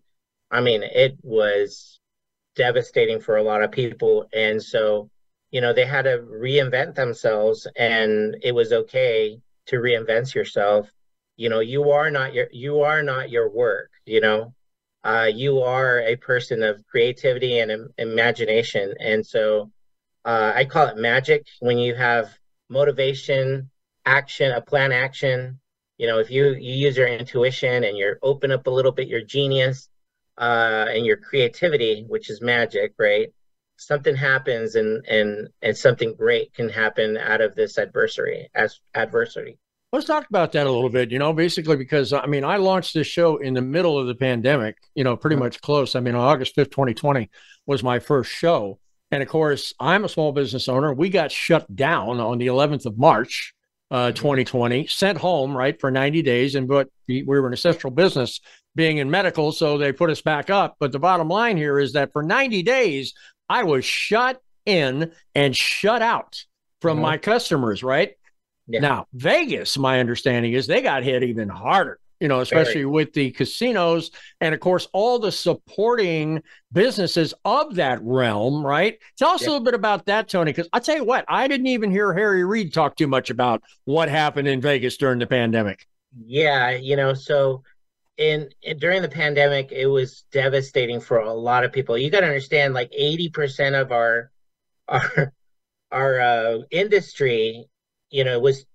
I 0.51 0.61
mean, 0.61 0.83
it 0.83 1.17
was 1.23 1.99
devastating 2.55 3.19
for 3.19 3.37
a 3.37 3.43
lot 3.43 3.63
of 3.63 3.71
people, 3.71 4.27
and 4.33 4.61
so 4.61 5.09
you 5.51 5.61
know 5.61 5.73
they 5.73 5.85
had 5.85 6.03
to 6.03 6.19
reinvent 6.19 6.95
themselves 6.95 7.67
and 7.77 8.37
it 8.43 8.53
was 8.53 8.73
okay 8.73 9.39
to 9.67 9.77
reinvent 9.77 10.33
yourself. 10.35 10.89
You 11.37 11.49
know 11.49 11.59
you 11.61 11.91
are 11.91 12.11
not 12.11 12.33
your 12.33 12.47
you 12.51 12.81
are 12.81 13.03
not 13.03 13.29
your 13.29 13.49
work 13.49 13.91
you 14.05 14.21
know? 14.21 14.53
Uh, 15.03 15.29
you 15.33 15.61
are 15.61 16.01
a 16.01 16.15
person 16.17 16.63
of 16.63 16.85
creativity 16.87 17.59
and 17.59 17.71
Im- 17.71 17.93
imagination. 17.97 18.93
And 18.99 19.25
so 19.25 19.71
uh, 20.25 20.53
i 20.55 20.65
call 20.65 20.87
it 20.87 20.97
magic 20.97 21.45
when 21.59 21.77
you 21.77 21.95
have 21.95 22.37
motivation 22.69 23.69
action 24.05 24.51
a 24.51 24.61
plan 24.61 24.91
action. 24.91 25.59
You 25.97 26.07
know 26.07 26.19
if 26.19 26.29
you 26.31 26.49
you 26.53 26.73
use 26.87 26.97
your 26.97 27.07
intuition 27.07 27.83
and 27.83 27.97
you're 27.97 28.19
open 28.21 28.51
up 28.51 28.67
a 28.67 28.71
little 28.71 28.91
bit 28.91 29.07
your 29.07 29.21
genius 29.23 29.89
uh, 30.37 30.85
and 30.89 31.05
your 31.05 31.17
creativity 31.17 32.05
which 32.07 32.29
is 32.29 32.41
magic 32.41 32.93
right? 32.97 33.29
Something 33.77 34.15
happens 34.15 34.75
and 34.75 35.05
and 35.07 35.49
and 35.61 35.77
something 35.77 36.15
great 36.15 36.53
can 36.53 36.69
happen 36.69 37.17
out 37.17 37.41
of 37.41 37.55
this 37.55 37.77
adversary 37.77 38.49
as 38.55 38.79
adversity. 38.95 39.57
Let's 39.93 40.05
talk 40.05 40.27
about 40.27 40.51
that 40.51 40.67
a 40.67 40.71
little 40.71 40.89
bit 40.89 41.11
you 41.11 41.19
know 41.19 41.31
basically 41.31 41.77
because 41.77 42.11
i 42.11 42.25
mean 42.25 42.43
i 42.43 42.57
launched 42.57 42.93
this 42.93 43.07
show 43.07 43.37
in 43.37 43.53
the 43.53 43.61
middle 43.61 43.97
of 43.97 44.07
the 44.07 44.15
pandemic 44.15 44.75
you 44.95 45.03
know 45.03 45.15
pretty 45.15 45.35
mm-hmm. 45.35 45.45
much 45.45 45.61
close. 45.61 45.95
I 45.95 45.99
mean 46.01 46.15
august 46.15 46.55
5th 46.55 46.71
2020 46.71 47.29
was 47.65 47.83
my 47.83 47.99
first 47.99 48.31
show. 48.31 48.79
And 49.11 49.23
of 49.23 49.29
course 49.29 49.73
i'm 49.79 50.03
a 50.05 50.09
small 50.09 50.31
business 50.31 50.67
owner. 50.67 50.93
We 50.93 51.09
got 51.09 51.31
shut 51.31 51.73
down 51.75 52.19
on 52.19 52.37
the 52.37 52.47
11th 52.47 52.85
of 52.85 52.97
march 52.97 53.53
uh, 53.89 54.11
2020 54.11 54.83
mm-hmm. 54.83 54.87
sent 54.87 55.17
home 55.17 55.55
right 55.55 55.79
for 55.79 55.91
90 55.91 56.21
days. 56.21 56.55
And 56.55 56.67
but 56.67 56.89
we 57.07 57.23
were 57.23 57.47
an 57.47 57.53
essential 57.53 57.91
business 57.91 58.41
being 58.77 58.97
in 58.97 59.11
medical 59.11 59.51
so 59.51 59.77
they 59.77 59.91
put 59.91 60.09
us 60.09 60.21
back 60.21 60.49
up 60.49 60.77
but 60.79 60.93
the 60.93 60.99
bottom 60.99 61.27
line 61.27 61.57
here 61.57 61.79
is 61.79 61.93
that 61.93 62.13
for 62.13 62.23
90 62.23 62.63
days 62.63 63.13
I 63.49 63.63
was 63.63 63.83
shut 63.85 64.41
in 64.65 65.11
and 65.33 65.55
shut 65.55 66.01
out 66.01 66.43
from 66.81 66.97
mm-hmm. 66.97 67.03
my 67.03 67.17
customers, 67.17 67.83
right? 67.83 68.11
Yeah. 68.67 68.81
Now, 68.81 69.05
Vegas, 69.13 69.77
my 69.77 69.99
understanding 69.99 70.53
is 70.53 70.67
they 70.67 70.81
got 70.81 71.03
hit 71.03 71.23
even 71.23 71.47
harder, 71.47 71.99
you 72.19 72.27
know, 72.27 72.41
especially 72.41 72.73
Very. 72.81 72.85
with 72.85 73.13
the 73.13 73.31
casinos 73.31 74.11
and, 74.41 74.53
of 74.53 74.59
course, 74.59 74.89
all 74.91 75.19
the 75.19 75.31
supporting 75.31 76.43
businesses 76.73 77.33
of 77.45 77.75
that 77.75 77.99
realm, 78.03 78.65
right? 78.65 78.99
Tell 79.17 79.29
us 79.29 79.41
yeah. 79.41 79.47
a 79.47 79.51
little 79.51 79.63
bit 79.63 79.73
about 79.73 80.05
that, 80.07 80.27
Tony, 80.27 80.51
because 80.51 80.67
I'll 80.73 80.81
tell 80.81 80.97
you 80.97 81.05
what, 81.05 81.23
I 81.29 81.47
didn't 81.47 81.67
even 81.67 81.89
hear 81.89 82.13
Harry 82.13 82.43
Reid 82.43 82.73
talk 82.73 82.97
too 82.97 83.07
much 83.07 83.29
about 83.29 83.63
what 83.85 84.09
happened 84.09 84.49
in 84.49 84.59
Vegas 84.59 84.97
during 84.97 85.19
the 85.19 85.27
pandemic. 85.27 85.87
Yeah, 86.25 86.71
you 86.71 86.97
know, 86.97 87.13
so 87.13 87.63
in, 88.17 88.49
in, 88.61 88.77
during 88.77 89.01
the 89.01 89.09
pandemic 89.09 89.71
it 89.71 89.87
was 89.87 90.23
devastating 90.31 90.99
for 90.99 91.19
a 91.19 91.33
lot 91.33 91.63
of 91.63 91.71
people. 91.71 91.97
You 91.97 92.09
got 92.09 92.21
to 92.21 92.27
understand 92.27 92.73
like 92.73 92.91
80% 92.91 93.79
of 93.79 93.91
our 93.91 94.31
our 94.87 95.33
our 95.91 96.19
uh, 96.19 96.57
industry 96.71 97.65
you 98.09 98.23
know 98.23 98.39
was 98.39 98.65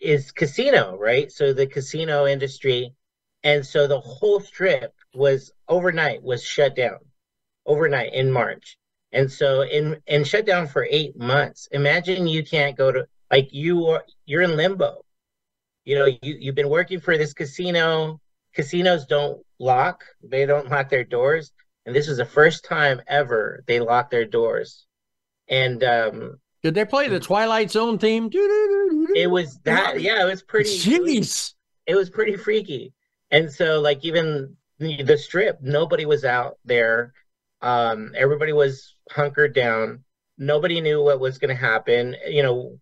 is 0.00 0.32
casino 0.32 0.96
right? 0.98 1.30
So 1.30 1.52
the 1.52 1.66
casino 1.66 2.26
industry 2.26 2.94
and 3.44 3.64
so 3.64 3.86
the 3.86 4.00
whole 4.00 4.40
strip 4.40 4.94
was 5.14 5.52
overnight 5.68 6.22
was 6.22 6.44
shut 6.44 6.76
down 6.76 6.98
overnight 7.66 8.12
in 8.12 8.30
march. 8.30 8.76
And 9.12 9.30
so 9.30 9.62
in 9.62 10.00
and 10.06 10.26
shut 10.26 10.46
down 10.46 10.66
for 10.66 10.86
eight 10.90 11.18
months. 11.18 11.68
Imagine 11.72 12.26
you 12.26 12.44
can't 12.44 12.76
go 12.76 12.90
to 12.90 13.06
like 13.30 13.52
you 13.52 13.86
are 13.86 14.04
you're 14.24 14.42
in 14.42 14.56
limbo. 14.56 15.04
You 15.84 15.96
know 15.96 16.06
you, 16.06 16.36
you've 16.40 16.54
been 16.54 16.68
working 16.68 17.00
for 17.00 17.18
this 17.18 17.34
casino 17.34 18.20
casinos 18.54 19.06
don't 19.06 19.44
lock 19.58 20.04
they 20.22 20.44
don't 20.46 20.68
lock 20.68 20.88
their 20.88 21.04
doors 21.04 21.52
and 21.86 21.94
this 21.94 22.08
was 22.08 22.18
the 22.18 22.24
first 22.24 22.64
time 22.64 23.00
ever 23.08 23.64
they 23.66 23.80
locked 23.80 24.10
their 24.10 24.24
doors. 24.24 24.86
And 25.48 25.82
um 25.82 26.38
did 26.62 26.74
they 26.74 26.84
play 26.84 27.08
the 27.08 27.18
twilight 27.18 27.70
zone 27.70 27.98
theme? 27.98 28.30
It 28.32 29.30
was 29.30 29.58
that 29.60 30.00
yeah 30.00 30.22
it 30.22 30.26
was 30.26 30.42
pretty 30.42 30.70
jeez. 30.70 31.54
It 31.86 31.96
was 31.96 32.10
pretty 32.10 32.36
freaky. 32.36 32.92
And 33.30 33.50
so 33.50 33.80
like 33.80 34.04
even 34.04 34.56
the 34.78 35.16
strip 35.16 35.60
nobody 35.60 36.06
was 36.06 36.24
out 36.24 36.58
there. 36.64 37.12
Um 37.60 38.12
everybody 38.16 38.52
was 38.52 38.94
hunkered 39.10 39.54
down. 39.54 40.04
Nobody 40.38 40.80
knew 40.80 41.02
what 41.02 41.20
was 41.20 41.38
going 41.38 41.54
to 41.54 41.60
happen. 41.60 42.16
You 42.26 42.42
know 42.42 42.78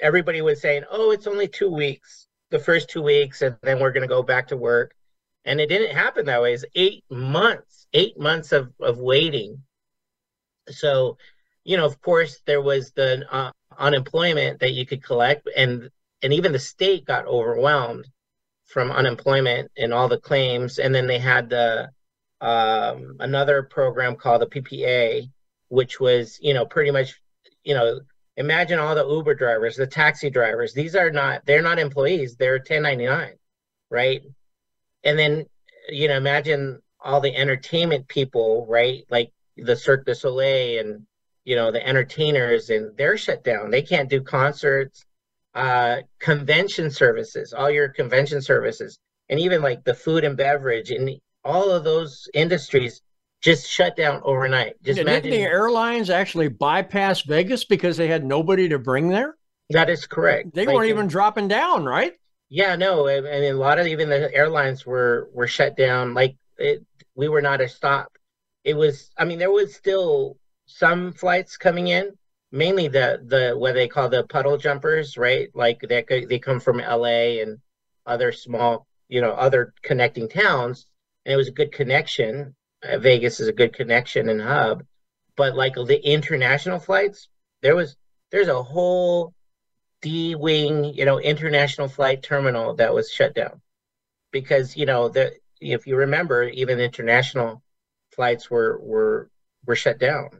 everybody 0.00 0.42
was 0.42 0.60
saying 0.60 0.84
oh 0.90 1.10
it's 1.10 1.26
only 1.26 1.48
two 1.48 1.70
weeks 1.70 2.28
the 2.50 2.58
first 2.58 2.88
two 2.88 3.02
weeks 3.02 3.42
and 3.42 3.56
then 3.62 3.80
we're 3.80 3.90
going 3.90 4.02
to 4.02 4.08
go 4.08 4.22
back 4.22 4.46
to 4.46 4.56
work 4.56 4.94
and 5.44 5.60
it 5.60 5.68
didn't 5.68 5.96
happen 5.96 6.26
that 6.26 6.42
way. 6.42 6.54
It's 6.54 6.64
eight 6.74 7.04
months, 7.10 7.86
eight 7.92 8.18
months 8.18 8.52
of, 8.52 8.72
of 8.80 8.98
waiting. 8.98 9.62
So, 10.68 11.16
you 11.64 11.76
know, 11.76 11.86
of 11.86 12.00
course, 12.00 12.40
there 12.46 12.62
was 12.62 12.92
the 12.92 13.24
uh, 13.30 13.52
unemployment 13.78 14.60
that 14.60 14.72
you 14.72 14.84
could 14.86 15.02
collect, 15.02 15.48
and 15.56 15.90
and 16.22 16.32
even 16.32 16.52
the 16.52 16.58
state 16.58 17.04
got 17.04 17.26
overwhelmed 17.26 18.08
from 18.68 18.90
unemployment 18.90 19.70
and 19.76 19.92
all 19.92 20.08
the 20.08 20.18
claims. 20.18 20.78
And 20.78 20.94
then 20.94 21.06
they 21.06 21.18
had 21.18 21.48
the 21.48 21.90
um, 22.40 23.16
another 23.20 23.62
program 23.62 24.14
called 24.16 24.42
the 24.42 24.46
PPA, 24.46 25.28
which 25.68 25.98
was, 25.98 26.38
you 26.40 26.54
know, 26.54 26.66
pretty 26.66 26.90
much, 26.90 27.20
you 27.64 27.74
know, 27.74 28.00
imagine 28.36 28.78
all 28.78 28.94
the 28.94 29.06
Uber 29.06 29.34
drivers, 29.34 29.76
the 29.76 29.86
taxi 29.86 30.30
drivers. 30.30 30.72
These 30.72 30.94
are 30.94 31.10
not, 31.10 31.44
they're 31.46 31.62
not 31.62 31.78
employees. 31.78 32.36
They're 32.36 32.58
1099, 32.58 33.32
right? 33.90 34.22
And 35.04 35.18
then 35.18 35.46
you 35.88 36.08
know 36.08 36.16
imagine 36.16 36.80
all 37.00 37.20
the 37.20 37.34
entertainment 37.34 38.08
people 38.08 38.66
right? 38.68 39.04
Like 39.10 39.32
the 39.56 39.76
cirque 39.76 40.04
du 40.06 40.14
soleil 40.14 40.80
and 40.80 41.06
you 41.44 41.56
know 41.56 41.70
the 41.70 41.86
entertainers 41.86 42.70
and 42.70 42.96
they're 42.96 43.18
shut 43.18 43.44
down. 43.44 43.70
They 43.70 43.82
can't 43.82 44.10
do 44.10 44.20
concerts 44.22 45.04
uh 45.54 45.96
convention 46.20 46.90
services 46.90 47.54
all 47.54 47.70
your 47.70 47.88
convention 47.88 48.42
services. 48.42 48.98
And 49.30 49.40
even 49.40 49.62
like 49.62 49.84
the 49.84 49.94
food 49.94 50.24
and 50.24 50.36
beverage 50.36 50.90
and 50.90 51.10
all 51.44 51.70
of 51.70 51.84
those 51.84 52.28
industries 52.34 53.02
just 53.40 53.68
shut 53.68 53.96
down 53.96 54.20
overnight. 54.24 54.74
Just 54.82 54.96
yeah, 54.96 55.02
imagine 55.02 55.30
didn't 55.30 55.44
the 55.44 55.50
airlines 55.50 56.10
actually 56.10 56.48
bypass 56.48 57.22
vegas 57.22 57.64
because 57.64 57.96
they 57.96 58.08
had 58.08 58.24
nobody 58.24 58.68
to 58.68 58.78
bring 58.78 59.08
there? 59.08 59.36
That 59.70 59.90
is 59.90 60.06
correct. 60.06 60.54
They 60.54 60.66
like, 60.66 60.74
weren't 60.74 60.88
even 60.88 61.06
dropping 61.06 61.48
down 61.48 61.84
right 61.84 62.14
yeah, 62.48 62.76
no, 62.76 63.08
I 63.08 63.20
mean 63.20 63.44
a 63.44 63.52
lot 63.52 63.78
of 63.78 63.86
even 63.86 64.08
the 64.08 64.34
airlines 64.34 64.86
were 64.86 65.28
were 65.32 65.46
shut 65.46 65.76
down. 65.76 66.14
Like 66.14 66.36
it, 66.56 66.84
we 67.14 67.28
were 67.28 67.42
not 67.42 67.60
a 67.60 67.68
stop. 67.68 68.16
It 68.64 68.74
was, 68.74 69.10
I 69.16 69.24
mean, 69.24 69.38
there 69.38 69.50
was 69.50 69.74
still 69.74 70.36
some 70.66 71.12
flights 71.12 71.56
coming 71.56 71.88
in, 71.88 72.16
mainly 72.52 72.88
the 72.88 73.22
the 73.26 73.54
what 73.56 73.74
they 73.74 73.88
call 73.88 74.08
the 74.08 74.24
puddle 74.24 74.56
jumpers, 74.56 75.16
right? 75.18 75.48
Like 75.54 75.80
they 75.80 76.04
they 76.28 76.38
come 76.38 76.60
from 76.60 76.78
LA 76.78 77.42
and 77.42 77.58
other 78.06 78.32
small, 78.32 78.86
you 79.08 79.20
know, 79.20 79.32
other 79.32 79.74
connecting 79.82 80.28
towns, 80.28 80.86
and 81.26 81.34
it 81.34 81.36
was 81.36 81.48
a 81.48 81.52
good 81.52 81.72
connection. 81.72 82.54
Uh, 82.82 82.98
Vegas 82.98 83.40
is 83.40 83.48
a 83.48 83.52
good 83.52 83.74
connection 83.74 84.28
and 84.28 84.40
hub, 84.40 84.84
but 85.36 85.56
like 85.56 85.74
the 85.74 86.00
international 86.04 86.78
flights, 86.78 87.28
there 87.62 87.76
was 87.76 87.96
there's 88.30 88.48
a 88.48 88.62
whole 88.62 89.34
D 90.00 90.34
wing, 90.34 90.84
you 90.84 91.04
know, 91.04 91.18
international 91.18 91.88
flight 91.88 92.22
terminal 92.22 92.74
that 92.76 92.94
was 92.94 93.10
shut 93.10 93.34
down 93.34 93.60
because 94.30 94.76
you 94.76 94.86
know 94.86 95.08
the 95.08 95.32
if 95.60 95.86
you 95.86 95.96
remember, 95.96 96.44
even 96.44 96.80
international 96.80 97.62
flights 98.12 98.50
were 98.50 98.78
were 98.80 99.30
were 99.66 99.76
shut 99.76 99.98
down. 99.98 100.30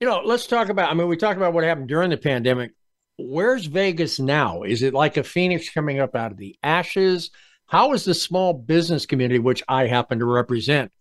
You 0.00 0.08
know, 0.08 0.22
let's 0.24 0.46
talk 0.46 0.68
about. 0.68 0.90
I 0.90 0.94
mean, 0.94 1.08
we 1.08 1.16
talked 1.16 1.36
about 1.36 1.52
what 1.52 1.64
happened 1.64 1.88
during 1.88 2.10
the 2.10 2.16
pandemic. 2.16 2.72
Where's 3.16 3.66
Vegas 3.66 4.18
now? 4.18 4.62
Is 4.62 4.82
it 4.82 4.92
like 4.92 5.16
a 5.16 5.22
phoenix 5.22 5.70
coming 5.70 6.00
up 6.00 6.16
out 6.16 6.32
of 6.32 6.38
the 6.38 6.56
ashes? 6.62 7.30
How 7.66 7.92
is 7.92 8.04
the 8.04 8.14
small 8.14 8.52
business 8.52 9.06
community, 9.06 9.38
which 9.38 9.62
I 9.68 9.86
happen 9.86 10.18
to 10.18 10.24
represent, 10.24 10.92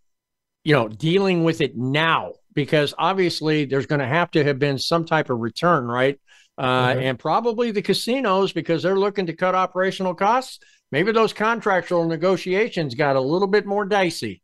you 0.64 0.74
know, 0.74 0.88
dealing 0.88 1.44
with 1.44 1.60
it 1.60 1.76
now? 1.76 2.34
Because 2.54 2.94
obviously, 2.98 3.66
there's 3.66 3.88
going 3.88 4.00
to 4.00 4.08
have 4.08 4.30
to 4.32 4.44
have 4.44 4.60
been 4.60 4.78
some 4.78 5.06
type 5.06 5.32
of 5.32 5.40
return, 5.40 5.86
right? 5.86 6.20
Uh, 6.58 6.90
mm-hmm. 6.90 7.00
and 7.00 7.20
probably 7.20 7.72
the 7.72 7.82
casinos 7.82 8.54
because 8.54 8.84
they're 8.84 9.00
looking 9.00 9.26
to 9.26 9.34
cut 9.34 9.56
operational 9.56 10.14
costs. 10.14 10.60
Maybe 10.92 11.12
those 11.12 11.34
contractual 11.34 12.08
negotiations 12.08 12.96
got 12.96 13.16
a 13.16 13.22
little 13.22 13.48
bit 13.48 13.66
more 13.66 13.86
dicey. 13.86 14.42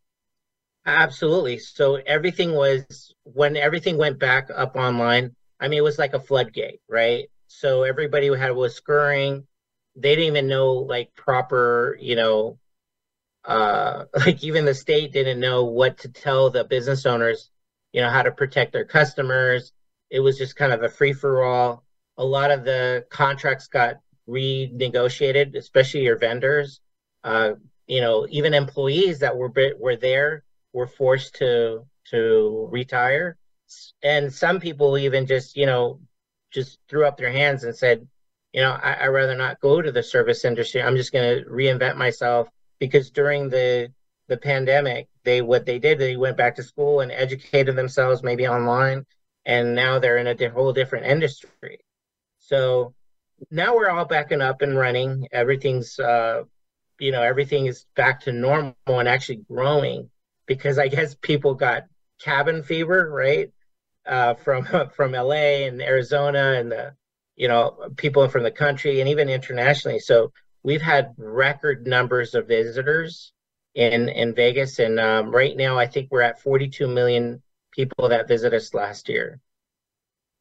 Absolutely. 0.86 1.60
So 1.60 1.96
everything 1.96 2.54
was 2.54 3.13
when 3.24 3.56
everything 3.56 3.98
went 3.98 4.18
back 4.18 4.50
up 4.54 4.75
online. 4.75 5.36
I 5.60 5.68
mean, 5.68 5.78
it 5.78 5.84
was 5.84 6.00
like 6.00 6.13
a 6.13 6.20
floodgate, 6.20 6.82
right? 6.89 7.30
So 7.48 7.84
everybody 7.84 8.28
who 8.28 8.34
had 8.34 8.56
was 8.56 8.75
scurrying. 8.75 9.46
They 9.96 10.16
didn't 10.16 10.28
even 10.28 10.48
know 10.48 10.74
like 10.74 11.13
proper, 11.16 11.98
you 12.00 12.16
know, 12.16 12.58
uh, 13.46 14.06
like 14.16 14.44
even 14.44 14.66
the 14.66 14.74
state 14.74 15.12
didn't 15.12 15.39
know 15.39 15.66
what 15.66 16.00
to 16.00 16.10
tell 16.10 16.50
the 16.50 16.63
business 16.63 17.06
owners, 17.06 17.50
you 17.92 18.01
know, 18.01 18.10
how 18.10 18.24
to 18.24 18.32
protect 18.32 18.72
their 18.72 18.86
customers. 18.86 19.72
It 20.10 20.22
was 20.22 20.38
just 20.38 20.56
kind 20.56 20.72
of 20.72 20.82
a 20.82 20.89
free 20.89 21.13
for 21.13 21.44
all. 21.44 21.84
A 22.20 22.26
lot 22.26 22.52
of 22.52 22.64
the 22.64 23.06
contracts 23.10 23.68
got 23.68 23.96
renegotiated, 24.28 25.56
especially 25.56 26.04
your 26.04 26.18
vendors. 26.18 26.82
Uh, 27.24 27.54
you 27.88 28.02
know, 28.02 28.28
even 28.30 28.54
employees 28.54 29.20
that 29.20 29.36
were 29.36 29.52
were 29.80 29.96
there 29.96 30.44
were 30.74 30.88
forced 30.88 31.36
to 31.36 31.86
to 32.12 32.68
retire, 32.72 33.38
and 34.04 34.32
some 34.32 34.60
people 34.60 34.98
even 34.98 35.26
just 35.26 35.58
you 35.58 35.66
know 35.66 36.00
just 36.52 36.78
threw 36.90 37.06
up 37.06 37.18
their 37.18 37.32
hands 37.32 37.64
and 37.64 37.76
said, 37.76 38.08
you 38.54 38.62
know, 38.62 38.72
I, 38.72 39.08
would 39.08 39.14
rather 39.14 39.36
not 39.36 39.60
go 39.60 39.82
to 39.82 39.92
the 39.92 40.02
service 40.04 40.46
industry. 40.46 40.82
I'm 40.82 40.96
just 40.96 41.12
going 41.12 41.44
to 41.44 41.50
reinvent 41.50 41.98
myself 41.98 42.50
because 42.80 43.12
during 43.12 43.50
the 43.50 43.92
the 44.28 44.38
pandemic, 44.38 45.08
they 45.24 45.42
what 45.42 45.66
they 45.66 45.80
did, 45.80 45.98
they 46.00 46.16
went 46.16 46.38
back 46.38 46.56
to 46.56 46.64
school 46.64 47.02
and 47.02 47.12
educated 47.12 47.76
themselves 47.76 48.24
maybe 48.24 48.48
online, 48.48 49.06
and 49.46 49.76
now 49.76 50.00
they're 50.00 50.18
in 50.18 50.28
a 50.28 50.50
whole 50.50 50.74
different 50.74 51.06
industry. 51.06 51.80
So 52.50 52.96
now 53.51 53.75
we're 53.75 53.91
all 53.91 54.06
backing 54.06 54.41
up 54.41 54.63
and 54.63 54.75
running. 54.75 55.27
Everything's 55.32 56.00
uh, 56.00 56.44
you 57.00 57.12
know, 57.12 57.22
everything 57.22 57.68
is 57.68 57.86
back 57.96 58.22
to 58.22 58.34
normal 58.34 58.74
and 58.88 59.08
actually 59.08 59.44
growing 59.48 60.10
because 60.48 60.79
I 60.79 60.88
guess 60.88 61.15
people 61.22 61.53
got 61.53 61.84
cabin 62.20 62.63
fever, 62.63 63.08
right? 63.10 63.51
Uh, 64.03 64.34
from 64.34 64.65
from 64.96 65.12
LA 65.12 65.68
and 65.68 65.79
Arizona 65.79 66.56
and 66.58 66.72
the 66.72 66.94
you 67.36 67.48
know 67.48 67.91
people 67.98 68.27
from 68.27 68.41
the 68.41 68.51
country 68.51 69.00
and 69.00 69.10
even 69.10 69.29
internationally. 69.29 70.00
So 70.00 70.32
we've 70.63 70.82
had 70.82 71.13
record 71.18 71.86
numbers 71.86 72.34
of 72.34 72.48
visitors 72.48 73.32
in 73.75 74.10
in 74.10 74.34
Vegas, 74.34 74.79
and 74.79 75.00
um, 75.00 75.29
right 75.29 75.56
now 75.56 75.77
I 75.77 75.86
think 75.86 76.08
we're 76.10 76.22
at 76.22 76.41
42 76.41 76.88
million 76.88 77.44
people 77.72 78.10
that 78.10 78.27
visit 78.27 78.56
us 78.56 78.74
last 78.74 79.08
year. 79.08 79.39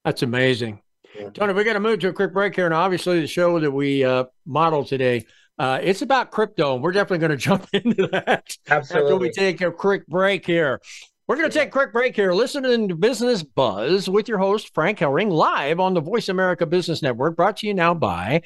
That's 0.07 0.23
amazing. 0.23 0.81
Yeah. 1.17 1.31
Tony, 1.31 1.53
we 1.53 1.65
got 1.65 1.75
to 1.75 1.81
move 1.81 2.01
to 2.01 2.09
a 2.09 2.13
quick 2.13 2.33
break 2.33 2.55
here, 2.55 2.67
and 2.67 2.75
obviously 2.75 3.21
the 3.21 3.27
show 3.27 3.59
that 3.61 3.71
we 3.71 4.05
uh, 4.05 4.25
model 4.47 4.85
today 4.85 5.25
uh, 5.59 5.81
it's 5.83 6.03
about 6.03 6.31
crypto, 6.31 6.75
and 6.75 6.83
we're 6.83 6.93
definitely 6.93 7.19
going 7.19 7.31
to 7.37 7.37
jump 7.37 7.69
into 7.73 8.07
that 8.09 8.57
Absolutely. 8.69 9.13
after 9.13 9.17
we 9.17 9.31
take 9.31 9.61
a 9.61 9.73
quick 9.73 10.07
break 10.07 10.47
here. 10.47 10.81
We're 11.27 11.37
going 11.37 11.51
to 11.51 11.59
take 11.59 11.69
a 11.69 11.73
quick 11.73 11.93
break 11.93 12.17
here. 12.17 12.33
Listening 12.33 12.89
to 12.89 12.95
Business 12.95 13.43
Buzz 13.43 14.09
with 14.09 14.29
your 14.29 14.39
host, 14.39 14.73
Frank 14.73 14.99
Hellring, 14.99 15.31
live 15.31 15.79
on 15.79 15.93
the 15.93 16.01
Voice 16.01 16.31
America 16.31 16.65
Business 16.65 17.03
Network, 17.03 17.37
brought 17.37 17.59
to 17.59 17.67
you 17.67 17.75
now 17.75 17.93
by 17.93 18.41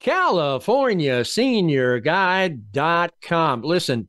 California 0.00 1.24
Senior 1.24 2.00
Guide.com. 2.00 3.62
Listen, 3.62 4.08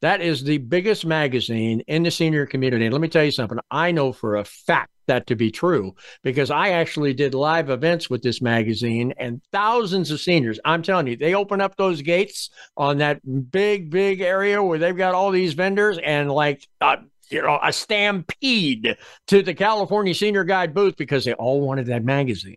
that 0.00 0.22
is 0.22 0.44
the 0.44 0.58
biggest 0.58 1.04
magazine 1.04 1.82
in 1.88 2.04
the 2.04 2.10
senior 2.10 2.46
community. 2.46 2.86
And 2.86 2.94
let 2.94 3.02
me 3.02 3.08
tell 3.08 3.24
you 3.24 3.32
something 3.32 3.58
I 3.70 3.90
know 3.90 4.12
for 4.12 4.36
a 4.36 4.44
fact 4.44 4.92
that 5.08 5.26
to 5.26 5.36
be 5.36 5.50
true 5.50 5.94
because 6.22 6.50
I 6.50 6.70
actually 6.70 7.12
did 7.12 7.34
live 7.34 7.68
events 7.68 8.08
with 8.08 8.22
this 8.22 8.40
magazine 8.40 9.12
and 9.18 9.42
thousands 9.52 10.10
of 10.10 10.20
seniors. 10.20 10.60
I'm 10.64 10.82
telling 10.82 11.08
you, 11.08 11.16
they 11.16 11.34
open 11.34 11.60
up 11.60 11.76
those 11.76 12.00
gates 12.00 12.50
on 12.76 12.98
that 12.98 13.20
big, 13.50 13.90
big 13.90 14.20
area 14.20 14.62
where 14.62 14.78
they've 14.78 14.96
got 14.96 15.14
all 15.14 15.30
these 15.30 15.54
vendors 15.54 15.98
and 16.02 16.30
like, 16.30 16.66
uh, 16.80 16.96
you 17.30 17.42
know, 17.42 17.58
a 17.62 17.72
stampede 17.72 18.96
to 19.26 19.42
the 19.42 19.54
California 19.54 20.14
Senior 20.14 20.44
Guide 20.44 20.72
booth 20.72 20.96
because 20.96 21.24
they 21.24 21.34
all 21.34 21.60
wanted 21.60 21.86
that 21.86 22.04
magazine. 22.04 22.56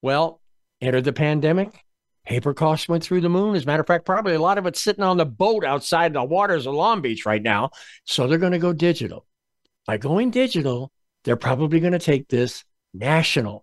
Well, 0.00 0.40
entered 0.80 1.04
the 1.04 1.12
pandemic. 1.12 1.84
Paper 2.24 2.52
costs 2.52 2.88
went 2.88 3.02
through 3.02 3.22
the 3.22 3.30
moon. 3.30 3.54
As 3.56 3.64
a 3.64 3.66
matter 3.66 3.80
of 3.80 3.86
fact, 3.86 4.04
probably 4.04 4.34
a 4.34 4.40
lot 4.40 4.58
of 4.58 4.66
it's 4.66 4.80
sitting 4.80 5.02
on 5.02 5.16
the 5.16 5.24
boat 5.24 5.64
outside 5.64 6.12
the 6.12 6.22
waters 6.22 6.66
of 6.66 6.74
Long 6.74 7.00
Beach 7.00 7.24
right 7.24 7.42
now. 7.42 7.70
So 8.04 8.26
they're 8.26 8.38
going 8.38 8.52
to 8.52 8.58
go 8.58 8.72
digital. 8.72 9.26
By 9.86 9.96
going 9.96 10.30
digital, 10.30 10.92
they're 11.28 11.36
probably 11.36 11.78
going 11.78 11.92
to 11.92 11.98
take 11.98 12.26
this 12.28 12.64
national. 12.94 13.62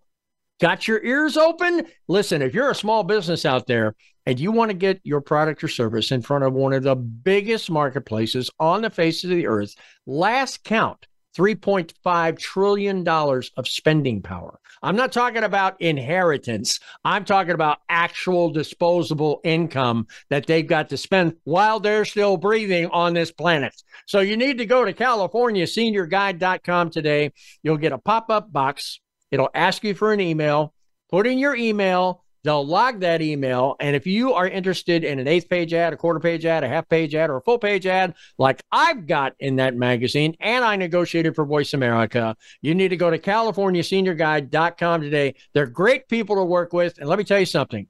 Got 0.61 0.87
your 0.87 1.03
ears 1.03 1.35
open? 1.35 1.87
Listen, 2.07 2.43
if 2.43 2.53
you're 2.53 2.69
a 2.69 2.75
small 2.75 3.03
business 3.03 3.43
out 3.43 3.65
there 3.65 3.95
and 4.27 4.39
you 4.39 4.51
want 4.51 4.69
to 4.69 4.77
get 4.77 5.01
your 5.03 5.19
product 5.19 5.63
or 5.63 5.67
service 5.67 6.11
in 6.11 6.21
front 6.21 6.43
of 6.43 6.53
one 6.53 6.73
of 6.73 6.83
the 6.83 6.95
biggest 6.95 7.71
marketplaces 7.71 8.51
on 8.59 8.83
the 8.83 8.91
face 8.91 9.23
of 9.23 9.31
the 9.31 9.47
earth, 9.47 9.73
last 10.05 10.63
count, 10.63 11.07
$3.5 11.35 12.37
trillion 12.37 13.07
of 13.07 13.67
spending 13.67 14.21
power. 14.21 14.59
I'm 14.83 14.95
not 14.95 15.11
talking 15.11 15.43
about 15.43 15.79
inheritance. 15.81 16.79
I'm 17.03 17.25
talking 17.25 17.53
about 17.53 17.79
actual 17.89 18.49
disposable 18.49 19.41
income 19.43 20.07
that 20.29 20.45
they've 20.45 20.67
got 20.67 20.89
to 20.89 20.97
spend 20.97 21.35
while 21.43 21.79
they're 21.79 22.05
still 22.05 22.37
breathing 22.37 22.87
on 22.87 23.13
this 23.13 23.31
planet. 23.31 23.73
So 24.07 24.19
you 24.19 24.37
need 24.37 24.57
to 24.57 24.65
go 24.65 24.83
to 24.83 24.93
CaliforniaSeniorGuide.com 24.93 26.89
today. 26.89 27.31
You'll 27.63 27.77
get 27.77 27.93
a 27.93 27.97
pop 27.97 28.29
up 28.29 28.51
box. 28.51 28.99
It'll 29.31 29.49
ask 29.53 29.83
you 29.83 29.95
for 29.95 30.11
an 30.13 30.19
email. 30.19 30.73
Put 31.09 31.27
in 31.27 31.37
your 31.37 31.55
email 31.55 32.24
They'll 32.45 32.65
log 32.65 32.99
that 32.99 33.23
email. 33.23 33.75
And 33.79 33.95
if 33.95 34.05
you 34.05 34.33
are 34.33 34.47
interested 34.47 35.03
in 35.03 35.17
an 35.17 35.27
eighth 35.27 35.49
page 35.49 35.73
ad, 35.73 35.93
a 35.93 35.97
quarter 35.97 36.19
page 36.19 36.45
ad, 36.45 36.63
a 36.63 36.67
half 36.67 36.87
page 36.87 37.15
ad, 37.15 37.31
or 37.31 37.37
a 37.37 37.41
full 37.41 37.57
page 37.57 37.87
ad, 37.87 38.13
like 38.37 38.61
I've 38.71 39.07
got 39.07 39.33
in 39.39 39.55
that 39.55 39.75
magazine, 39.75 40.37
and 40.39 40.63
I 40.63 40.75
negotiated 40.75 41.33
for 41.33 41.43
Voice 41.43 41.73
America, 41.73 42.37
you 42.61 42.75
need 42.75 42.89
to 42.89 42.97
go 42.97 43.09
to 43.09 43.17
CaliforniaSeniorGuide.com 43.17 45.01
today. 45.01 45.33
They're 45.53 45.65
great 45.65 46.07
people 46.07 46.35
to 46.35 46.43
work 46.43 46.71
with. 46.71 46.99
And 46.99 47.09
let 47.09 47.17
me 47.17 47.25
tell 47.25 47.39
you 47.39 47.47
something 47.47 47.87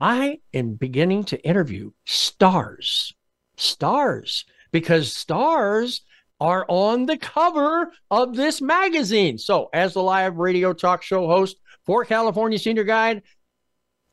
I 0.00 0.38
am 0.54 0.76
beginning 0.76 1.24
to 1.24 1.46
interview 1.46 1.90
stars, 2.06 3.14
stars, 3.58 4.46
because 4.72 5.14
stars 5.14 6.00
are 6.40 6.64
on 6.68 7.04
the 7.04 7.18
cover 7.18 7.92
of 8.10 8.34
this 8.34 8.62
magazine. 8.62 9.36
So, 9.36 9.68
as 9.74 9.92
the 9.92 10.02
live 10.02 10.36
radio 10.36 10.72
talk 10.72 11.02
show 11.02 11.26
host 11.26 11.58
for 11.86 12.04
California 12.04 12.58
Senior 12.58 12.84
Guide, 12.84 13.22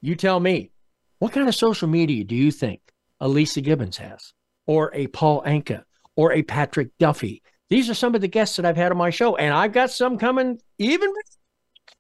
you 0.02 0.16
tell 0.16 0.40
me, 0.40 0.72
what 1.20 1.32
kind 1.32 1.48
of 1.48 1.56
social 1.56 1.88
media 1.88 2.24
do 2.24 2.36
you 2.36 2.52
think 2.52 2.82
Leeza 3.22 3.64
Gibbons 3.64 3.98
has, 3.98 4.34
or 4.66 4.92
a 4.94 5.08
Paul 5.08 5.44
Anka, 5.44 5.84
or 6.16 6.34
a 6.34 6.42
Patrick 6.42 6.90
Duffy? 7.00 7.44
These 7.70 7.90
are 7.90 7.94
some 7.94 8.16
of 8.16 8.22
the 8.22 8.28
guests 8.28 8.58
that 8.58 8.66
I've 8.66 8.76
had 8.76 8.92
on 8.92 8.98
my 8.98 9.12
show, 9.12 9.36
and 9.36 9.54
I've 9.54 9.74
got 9.74 9.92
some 9.92 10.18
coming 10.18 10.60
even. 10.78 11.14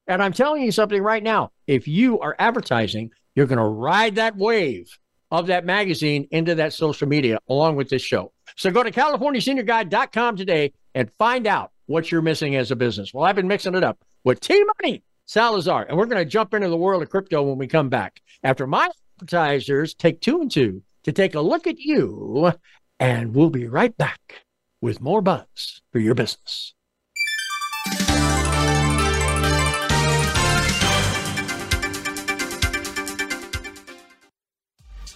And 0.08 0.22
I'm 0.22 0.34
telling 0.34 0.64
you 0.64 0.72
something 0.72 1.02
right 1.02 1.24
now. 1.24 1.52
If 1.68 1.88
you 1.88 2.20
are 2.20 2.36
advertising, 2.40 3.12
you're 3.36 3.46
going 3.46 3.60
to 3.60 3.64
ride 3.64 4.16
that 4.16 4.36
wave 4.36 4.98
of 5.30 5.48
that 5.48 5.66
magazine 5.66 6.28
into 6.32 6.56
that 6.56 6.74
social 6.74 7.08
media 7.08 7.40
along 7.48 7.78
with 7.78 7.88
this 7.88 8.02
show. 8.02 8.34
So 8.58 8.70
go 8.72 8.84
to 8.84 8.92
CaliforniaSeniorGuide.com 8.92 10.36
today 10.36 10.74
and 10.94 11.10
find 11.18 11.48
out 11.48 11.72
what 11.86 12.12
you're 12.12 12.22
missing 12.22 12.56
as 12.56 12.72
a 12.72 12.76
business. 12.76 13.14
Well, 13.14 13.24
I've 13.24 13.36
been 13.36 13.48
mixing 13.48 13.76
it 13.76 13.84
up 13.84 14.00
with 14.24 14.40
T 14.42 14.62
Money 14.82 15.04
Salazar. 15.32 15.86
And 15.88 15.98
we're 15.98 16.08
going 16.08 16.22
to 16.22 16.30
jump 16.30 16.54
into 16.54 16.68
the 16.68 16.76
world 16.76 17.02
of 17.02 17.10
crypto 17.10 17.42
when 17.42 17.58
we 17.58 17.66
come 17.66 17.88
back. 17.88 18.22
After 18.44 18.68
my 18.68 18.90
advertisers 19.16 19.94
take 19.94 20.20
two 20.20 20.42
and 20.42 20.52
two 20.52 20.84
to 21.04 21.14
take 21.14 21.36
a 21.36 21.40
look 21.40 21.68
at 21.68 21.80
you, 21.80 22.52
and 23.00 23.34
we'll 23.34 23.50
be 23.50 23.66
right 23.66 23.96
back 23.96 24.42
with 24.82 25.00
more 25.00 25.22
buzz 25.22 25.82
for 25.94 26.00
your 26.00 26.16
business. 26.16 26.74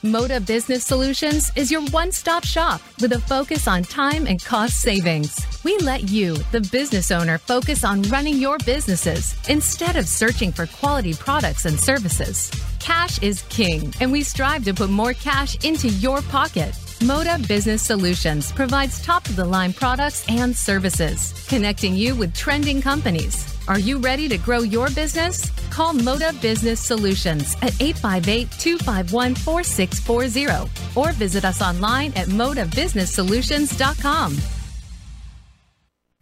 Moda 0.05 0.45
Business 0.45 0.85
Solutions 0.85 1.51
is 1.55 1.71
your 1.71 1.81
one 1.87 2.11
stop 2.11 2.43
shop 2.43 2.79
with 3.01 3.11
a 3.13 3.19
focus 3.21 3.67
on 3.67 3.81
time 3.81 4.27
and 4.27 4.43
cost 4.43 4.79
savings. 4.81 5.35
We 5.63 5.77
let 5.79 6.09
you, 6.09 6.35
the 6.51 6.61
business 6.71 7.09
owner, 7.09 7.39
focus 7.39 7.83
on 7.83 8.03
running 8.03 8.37
your 8.37 8.59
businesses 8.59 9.35
instead 9.49 9.95
of 9.95 10.07
searching 10.07 10.51
for 10.51 10.67
quality 10.67 11.15
products 11.15 11.65
and 11.65 11.79
services. 11.79 12.51
Cash 12.79 13.19
is 13.23 13.41
king, 13.49 13.91
and 13.99 14.11
we 14.11 14.21
strive 14.21 14.63
to 14.65 14.75
put 14.75 14.91
more 14.91 15.13
cash 15.13 15.65
into 15.65 15.89
your 15.89 16.21
pocket. 16.21 16.75
Moda 17.01 17.45
Business 17.47 17.83
Solutions 17.83 18.51
provides 18.51 18.99
top 19.01 19.25
of 19.27 19.35
the 19.35 19.45
line 19.45 19.73
products 19.73 20.25
and 20.29 20.55
services, 20.55 21.33
connecting 21.47 21.93
you 21.93 22.15
with 22.15 22.33
trending 22.33 22.81
companies. 22.81 23.53
Are 23.67 23.79
you 23.79 23.97
ready 23.99 24.29
to 24.29 24.37
grow 24.37 24.59
your 24.59 24.89
business? 24.91 25.49
Call 25.69 25.93
Moda 25.93 26.39
Business 26.41 26.79
Solutions 26.79 27.55
at 27.61 27.73
858 27.81 28.49
251 28.51 29.35
4640 29.35 30.71
or 30.95 31.11
visit 31.13 31.43
us 31.43 31.61
online 31.61 32.13
at 32.15 32.27
modabusinesssolutions.com. 32.27 34.37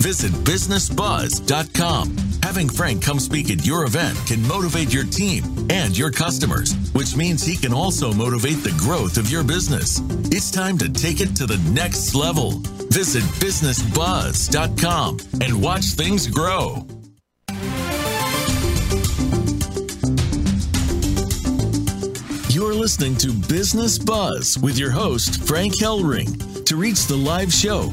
Visit 0.00 0.32
businessbuzz.com. 0.32 2.16
Having 2.42 2.70
Frank 2.70 3.02
come 3.02 3.20
speak 3.20 3.50
at 3.50 3.66
your 3.66 3.84
event 3.84 4.18
can 4.26 4.42
motivate 4.48 4.92
your 4.92 5.04
team 5.04 5.44
and 5.68 5.96
your 5.96 6.10
customers, 6.10 6.74
which 6.94 7.14
means 7.14 7.44
he 7.44 7.54
can 7.56 7.74
also 7.74 8.12
motivate 8.12 8.64
the 8.64 8.74
growth 8.78 9.18
of 9.18 9.30
your 9.30 9.44
business. 9.44 10.00
It's 10.32 10.50
time 10.50 10.78
to 10.78 10.90
take 10.90 11.20
it 11.20 11.36
to 11.36 11.46
the 11.46 11.58
next 11.70 12.14
level. 12.14 12.52
Visit 12.90 13.22
businessbuzz.com 13.40 15.18
and 15.42 15.62
watch 15.62 15.84
things 15.84 16.26
grow. 16.26 16.86
You're 22.48 22.74
listening 22.74 23.16
to 23.18 23.32
Business 23.48 23.98
Buzz 23.98 24.58
with 24.60 24.78
your 24.78 24.90
host, 24.90 25.46
Frank 25.46 25.78
Hellring. 25.78 26.64
To 26.64 26.76
reach 26.76 27.06
the 27.06 27.16
live 27.16 27.52
show, 27.52 27.92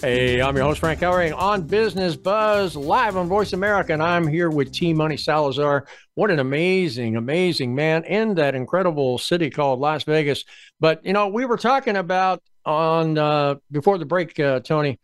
Hey, 0.00 0.40
I'm 0.40 0.56
your 0.56 0.64
host, 0.64 0.80
Frank 0.80 1.00
Hellring 1.00 1.36
on 1.36 1.66
Business 1.66 2.16
Buzz, 2.16 2.74
live 2.74 3.18
on 3.18 3.28
Voice 3.28 3.52
America, 3.52 3.92
and 3.92 4.02
I'm 4.02 4.26
here 4.26 4.48
with 4.48 4.72
T 4.72 4.94
Money 4.94 5.18
Salazar. 5.18 5.86
What 6.14 6.30
an 6.30 6.38
amazing, 6.38 7.16
amazing 7.16 7.74
man 7.74 8.04
in 8.04 8.34
that 8.36 8.54
incredible 8.54 9.18
city 9.18 9.50
called 9.50 9.78
Las 9.78 10.04
Vegas. 10.04 10.44
But, 10.80 11.04
you 11.04 11.12
know, 11.12 11.28
we 11.28 11.44
were 11.44 11.58
talking 11.58 11.96
about 11.96 12.42
on 12.64 13.18
uh, 13.18 13.56
before 13.70 13.98
the 13.98 14.06
break, 14.06 14.40
uh, 14.40 14.60
Tony, 14.60 14.98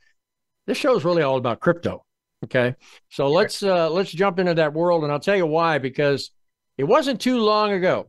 this 0.66 0.78
show 0.78 0.96
is 0.96 1.04
really 1.04 1.22
all 1.22 1.36
about 1.36 1.60
crypto. 1.60 2.02
Okay. 2.44 2.74
So 3.10 3.28
let's 3.28 3.62
uh, 3.62 3.90
let's 3.90 4.10
jump 4.10 4.38
into 4.38 4.54
that 4.54 4.72
world, 4.72 5.02
and 5.02 5.12
I'll 5.12 5.20
tell 5.20 5.36
you 5.36 5.46
why, 5.46 5.76
because 5.76 6.30
it 6.78 6.84
wasn't 6.84 7.20
too 7.20 7.40
long 7.40 7.72
ago 7.72 8.08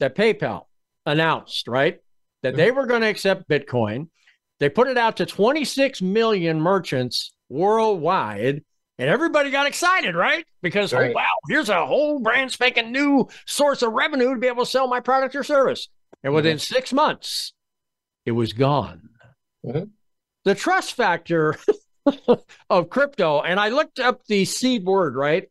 that 0.00 0.16
PayPal 0.16 0.64
announced, 1.04 1.68
right, 1.68 2.00
that 2.42 2.56
they 2.56 2.70
were 2.70 2.86
going 2.86 3.02
to 3.02 3.08
accept 3.08 3.50
Bitcoin 3.50 4.08
they 4.62 4.68
put 4.68 4.86
it 4.86 4.96
out 4.96 5.16
to 5.16 5.26
26 5.26 6.02
million 6.02 6.60
merchants 6.60 7.32
worldwide, 7.48 8.62
and 8.96 9.10
everybody 9.10 9.50
got 9.50 9.66
excited, 9.66 10.14
right? 10.14 10.46
Because, 10.62 10.94
oh, 10.94 10.98
right. 10.98 11.10
oh, 11.10 11.14
wow, 11.14 11.34
here's 11.48 11.68
a 11.68 11.84
whole 11.84 12.20
brand 12.20 12.52
spanking 12.52 12.92
new 12.92 13.28
source 13.44 13.82
of 13.82 13.92
revenue 13.92 14.34
to 14.34 14.38
be 14.38 14.46
able 14.46 14.64
to 14.64 14.70
sell 14.70 14.86
my 14.86 15.00
product 15.00 15.34
or 15.34 15.42
service. 15.42 15.88
And 16.22 16.32
within 16.32 16.58
mm-hmm. 16.58 16.74
six 16.74 16.92
months, 16.92 17.54
it 18.24 18.30
was 18.30 18.52
gone. 18.52 19.08
Mm-hmm. 19.66 19.86
The 20.44 20.54
trust 20.54 20.94
factor 20.94 21.56
of 22.70 22.88
crypto, 22.88 23.40
and 23.40 23.58
I 23.58 23.70
looked 23.70 23.98
up 23.98 24.24
the 24.26 24.44
seed 24.44 24.84
word, 24.84 25.16
right? 25.16 25.50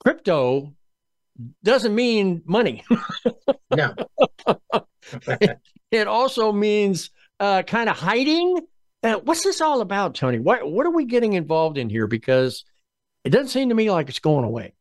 Crypto 0.00 0.74
doesn't 1.62 1.94
mean 1.94 2.42
money. 2.44 2.84
no. 3.74 3.94
it, 5.26 5.58
it 5.90 6.06
also 6.06 6.52
means 6.52 7.08
uh, 7.40 7.62
kind 7.62 7.88
of 7.88 7.96
hiding. 7.96 8.60
Uh, 9.02 9.16
what's 9.16 9.42
this 9.42 9.60
all 9.60 9.80
about, 9.80 10.14
Tony? 10.14 10.38
What 10.38 10.70
what 10.70 10.86
are 10.86 10.90
we 10.90 11.04
getting 11.04 11.34
involved 11.34 11.78
in 11.78 11.90
here? 11.90 12.06
Because 12.06 12.64
it 13.24 13.30
doesn't 13.30 13.48
seem 13.48 13.68
to 13.68 13.74
me 13.74 13.90
like 13.90 14.08
it's 14.08 14.18
going 14.18 14.44
away. 14.44 14.74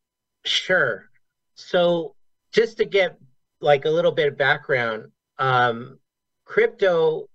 Sure. 0.45 1.09
So 1.55 2.15
just 2.51 2.77
to 2.77 2.85
get 2.85 3.17
like 3.61 3.85
a 3.85 3.89
little 3.89 4.11
bit 4.11 4.27
of 4.27 4.37
background, 4.37 5.11
um, 5.39 5.99
crypto 6.45 7.29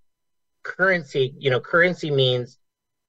currency, 0.62 1.34
you 1.38 1.50
know, 1.50 1.60
currency 1.60 2.10
means 2.10 2.58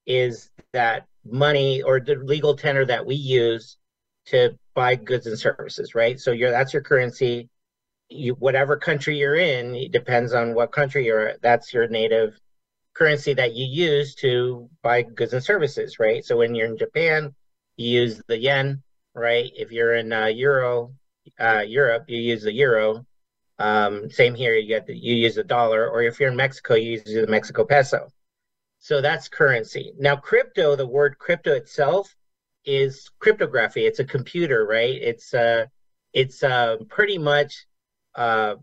is 0.05 0.49
that 0.73 1.05
money 1.25 1.81
or 1.81 1.99
the 1.99 2.15
legal 2.15 2.55
tender 2.55 2.85
that 2.85 3.05
we 3.05 3.15
use 3.15 3.77
to 4.25 4.57
buy 4.73 4.95
goods 4.95 5.27
and 5.27 5.37
services, 5.37 5.95
right? 5.95 6.19
So 6.19 6.31
you're 6.31 6.51
that's 6.51 6.73
your 6.73 6.81
currency 6.81 7.49
you 8.09 8.33
whatever 8.35 8.75
country 8.75 9.17
you're 9.17 9.35
in 9.35 9.75
it 9.75 9.91
depends 9.91 10.33
on 10.33 10.53
what 10.55 10.71
country 10.71 11.05
you're 11.05 11.33
that's 11.41 11.73
your 11.73 11.87
native 11.87 12.39
currency 12.95 13.33
that 13.33 13.53
you 13.53 13.65
use 13.65 14.15
to 14.15 14.69
buy 14.81 15.01
goods 15.01 15.33
and 15.33 15.43
services 15.43 15.99
right? 15.99 16.25
So 16.25 16.37
when 16.37 16.55
you're 16.55 16.67
in 16.67 16.77
japan 16.77 17.33
you 17.77 18.01
use 18.01 18.21
the 18.27 18.37
yen 18.37 18.81
right? 19.13 19.51
If 19.55 19.71
you're 19.71 19.95
in 19.95 20.11
uh, 20.11 20.25
euro 20.25 20.93
uh, 21.39 21.63
europe 21.65 22.05
you 22.07 22.19
use 22.19 22.43
the 22.43 22.53
euro. 22.53 23.05
Um, 23.59 24.09
same 24.09 24.35
here 24.35 24.55
you 24.55 24.67
get 24.67 24.87
the, 24.87 24.95
you 24.95 25.15
use 25.15 25.35
the 25.35 25.43
dollar 25.43 25.89
or 25.89 26.01
if 26.01 26.19
you're 26.19 26.29
in 26.29 26.35
mexico 26.35 26.75
you 26.75 26.91
use 26.91 27.03
the 27.03 27.27
mexico 27.27 27.63
peso. 27.65 28.09
So 28.79 29.01
that's 29.01 29.27
currency. 29.27 29.91
Now 29.99 30.15
crypto 30.15 30.75
the 30.75 30.87
word 30.87 31.17
crypto 31.19 31.53
itself 31.53 32.15
is 32.65 33.09
cryptography. 33.19 33.85
It's 33.85 33.99
a 33.99 34.05
computer 34.05 34.65
right? 34.65 34.95
It's 34.95 35.33
uh 35.33 35.65
it's 36.13 36.41
uh 36.43 36.77
pretty 36.87 37.17
much 37.17 37.65
uh, 38.15 38.55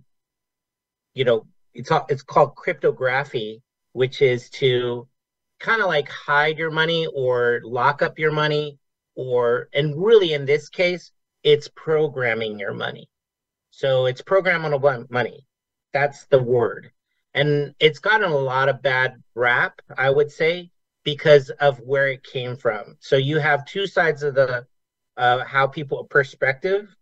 you 1.14 1.24
know, 1.24 1.46
it's 1.74 1.90
it's 2.08 2.22
called 2.22 2.54
cryptography, 2.56 3.62
which 3.92 4.22
is 4.22 4.50
to 4.50 5.08
kind 5.60 5.80
of 5.80 5.88
like 5.88 6.08
hide 6.08 6.58
your 6.58 6.70
money 6.70 7.06
or 7.14 7.60
lock 7.64 8.02
up 8.02 8.18
your 8.18 8.32
money, 8.32 8.78
or 9.14 9.68
and 9.72 10.02
really 10.02 10.34
in 10.34 10.44
this 10.44 10.68
case, 10.68 11.12
it's 11.42 11.68
programming 11.74 12.58
your 12.58 12.74
money. 12.74 13.08
So 13.70 14.06
it's 14.06 14.22
programmable 14.22 15.08
money. 15.10 15.46
That's 15.92 16.26
the 16.26 16.42
word. 16.42 16.90
And 17.34 17.74
it's 17.78 17.98
gotten 17.98 18.30
a 18.30 18.36
lot 18.36 18.70
of 18.70 18.82
bad 18.82 19.22
rap, 19.34 19.80
I 19.98 20.08
would 20.08 20.32
say, 20.32 20.70
because 21.04 21.50
of 21.50 21.78
where 21.80 22.08
it 22.08 22.24
came 22.24 22.56
from. 22.56 22.96
So 23.00 23.16
you 23.16 23.38
have 23.38 23.66
two 23.66 23.86
sides 23.86 24.22
of 24.22 24.34
the 24.34 24.66
uh, 25.16 25.44
how 25.44 25.66
people 25.66 26.04
perspective 26.04 26.94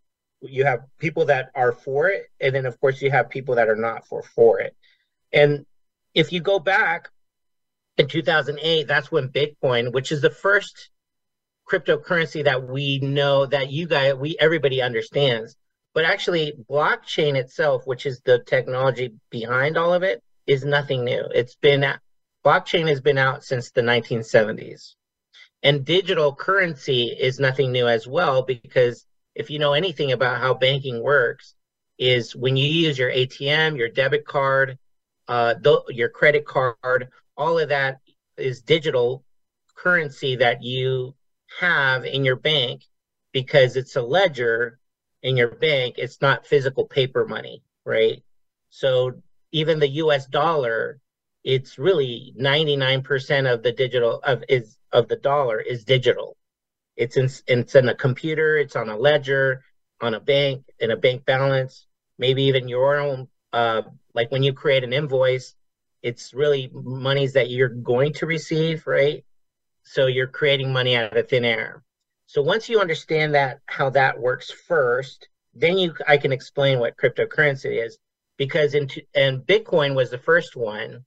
you 0.48 0.64
have 0.64 0.80
people 0.98 1.26
that 1.26 1.50
are 1.54 1.72
for 1.72 2.08
it 2.08 2.30
and 2.40 2.54
then 2.54 2.66
of 2.66 2.78
course 2.80 3.00
you 3.00 3.10
have 3.10 3.30
people 3.30 3.54
that 3.54 3.68
are 3.68 3.76
not 3.76 4.06
for 4.06 4.22
for 4.22 4.60
it 4.60 4.76
and 5.32 5.64
if 6.14 6.32
you 6.32 6.40
go 6.40 6.58
back 6.58 7.08
in 7.98 8.08
2008 8.08 8.86
that's 8.86 9.10
when 9.10 9.28
bitcoin 9.28 9.92
which 9.92 10.12
is 10.12 10.20
the 10.20 10.30
first 10.30 10.90
cryptocurrency 11.70 12.44
that 12.44 12.68
we 12.68 12.98
know 12.98 13.46
that 13.46 13.70
you 13.70 13.86
guys 13.86 14.14
we 14.14 14.36
everybody 14.38 14.82
understands 14.82 15.56
but 15.94 16.04
actually 16.04 16.52
blockchain 16.68 17.34
itself 17.34 17.86
which 17.86 18.04
is 18.04 18.20
the 18.24 18.38
technology 18.40 19.12
behind 19.30 19.76
all 19.78 19.94
of 19.94 20.02
it 20.02 20.22
is 20.46 20.64
nothing 20.64 21.04
new. 21.04 21.24
It's 21.34 21.54
been 21.56 21.84
blockchain 22.44 22.88
has 22.88 23.00
been 23.00 23.18
out 23.18 23.44
since 23.44 23.70
the 23.70 23.80
1970s. 23.80 24.94
And 25.62 25.84
digital 25.84 26.34
currency 26.34 27.04
is 27.06 27.40
nothing 27.40 27.72
new 27.72 27.88
as 27.88 28.06
well 28.06 28.42
because 28.42 29.06
if 29.34 29.50
you 29.50 29.58
know 29.58 29.72
anything 29.72 30.12
about 30.12 30.40
how 30.40 30.54
banking 30.54 31.02
works 31.02 31.54
is 31.98 32.34
when 32.34 32.56
you 32.56 32.66
use 32.66 32.98
your 32.98 33.10
ATM, 33.10 33.76
your 33.76 33.88
debit 33.88 34.26
card, 34.26 34.78
uh, 35.28 35.54
your 35.88 36.08
credit 36.08 36.44
card, 36.46 37.08
all 37.36 37.58
of 37.58 37.68
that 37.68 37.98
is 38.36 38.62
digital 38.62 39.24
currency 39.76 40.36
that 40.36 40.62
you 40.62 41.14
have 41.60 42.04
in 42.04 42.24
your 42.24 42.36
bank 42.36 42.82
because 43.32 43.76
it's 43.76 43.96
a 43.96 44.02
ledger 44.02 44.78
in 45.22 45.36
your 45.36 45.50
bank. 45.50 45.96
It's 45.98 46.20
not 46.20 46.46
physical 46.46 46.86
paper 46.86 47.26
money, 47.26 47.62
right? 47.84 48.22
So 48.70 49.22
even 49.52 49.78
the 49.78 49.88
US 49.88 50.26
dollar, 50.26 51.00
it's 51.44 51.78
really 51.78 52.34
99% 52.40 53.52
of 53.52 53.62
the 53.62 53.72
digital 53.72 54.20
of 54.22 54.42
is 54.48 54.76
of 54.92 55.08
the 55.08 55.16
dollar 55.16 55.60
is 55.60 55.84
digital. 55.84 56.36
It's 56.96 57.16
in 57.16 57.28
it's 57.46 57.74
in 57.74 57.88
a 57.88 57.94
computer, 57.94 58.56
it's 58.56 58.76
on 58.76 58.88
a 58.88 58.96
ledger, 58.96 59.62
on 60.00 60.14
a 60.14 60.20
bank, 60.20 60.64
in 60.78 60.90
a 60.90 60.96
bank 60.96 61.24
balance, 61.24 61.86
maybe 62.18 62.44
even 62.44 62.68
your 62.68 62.98
own 62.98 63.28
uh, 63.52 63.82
like 64.14 64.30
when 64.32 64.42
you 64.42 64.52
create 64.52 64.84
an 64.84 64.92
invoice, 64.92 65.54
it's 66.02 66.34
really 66.34 66.70
monies 66.72 67.32
that 67.34 67.50
you're 67.50 67.68
going 67.68 68.12
to 68.12 68.26
receive, 68.26 68.86
right? 68.86 69.24
So 69.84 70.06
you're 70.06 70.26
creating 70.26 70.72
money 70.72 70.96
out 70.96 71.16
of 71.16 71.28
thin 71.28 71.44
air. 71.44 71.82
So 72.26 72.42
once 72.42 72.68
you 72.68 72.80
understand 72.80 73.34
that 73.34 73.60
how 73.66 73.90
that 73.90 74.18
works 74.18 74.50
first, 74.50 75.28
then 75.54 75.78
you 75.78 75.94
I 76.08 76.16
can 76.16 76.32
explain 76.32 76.80
what 76.80 76.96
cryptocurrency 76.96 77.84
is 77.84 77.98
because 78.36 78.74
in 78.74 78.88
and 79.14 79.40
Bitcoin 79.40 79.94
was 79.94 80.10
the 80.10 80.18
first 80.18 80.56
one, 80.56 81.04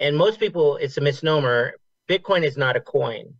and 0.00 0.16
most 0.16 0.40
people 0.40 0.76
it's 0.76 0.96
a 0.96 1.00
misnomer. 1.00 1.74
Bitcoin 2.08 2.42
is 2.44 2.56
not 2.56 2.76
a 2.76 2.80
coin, 2.80 3.34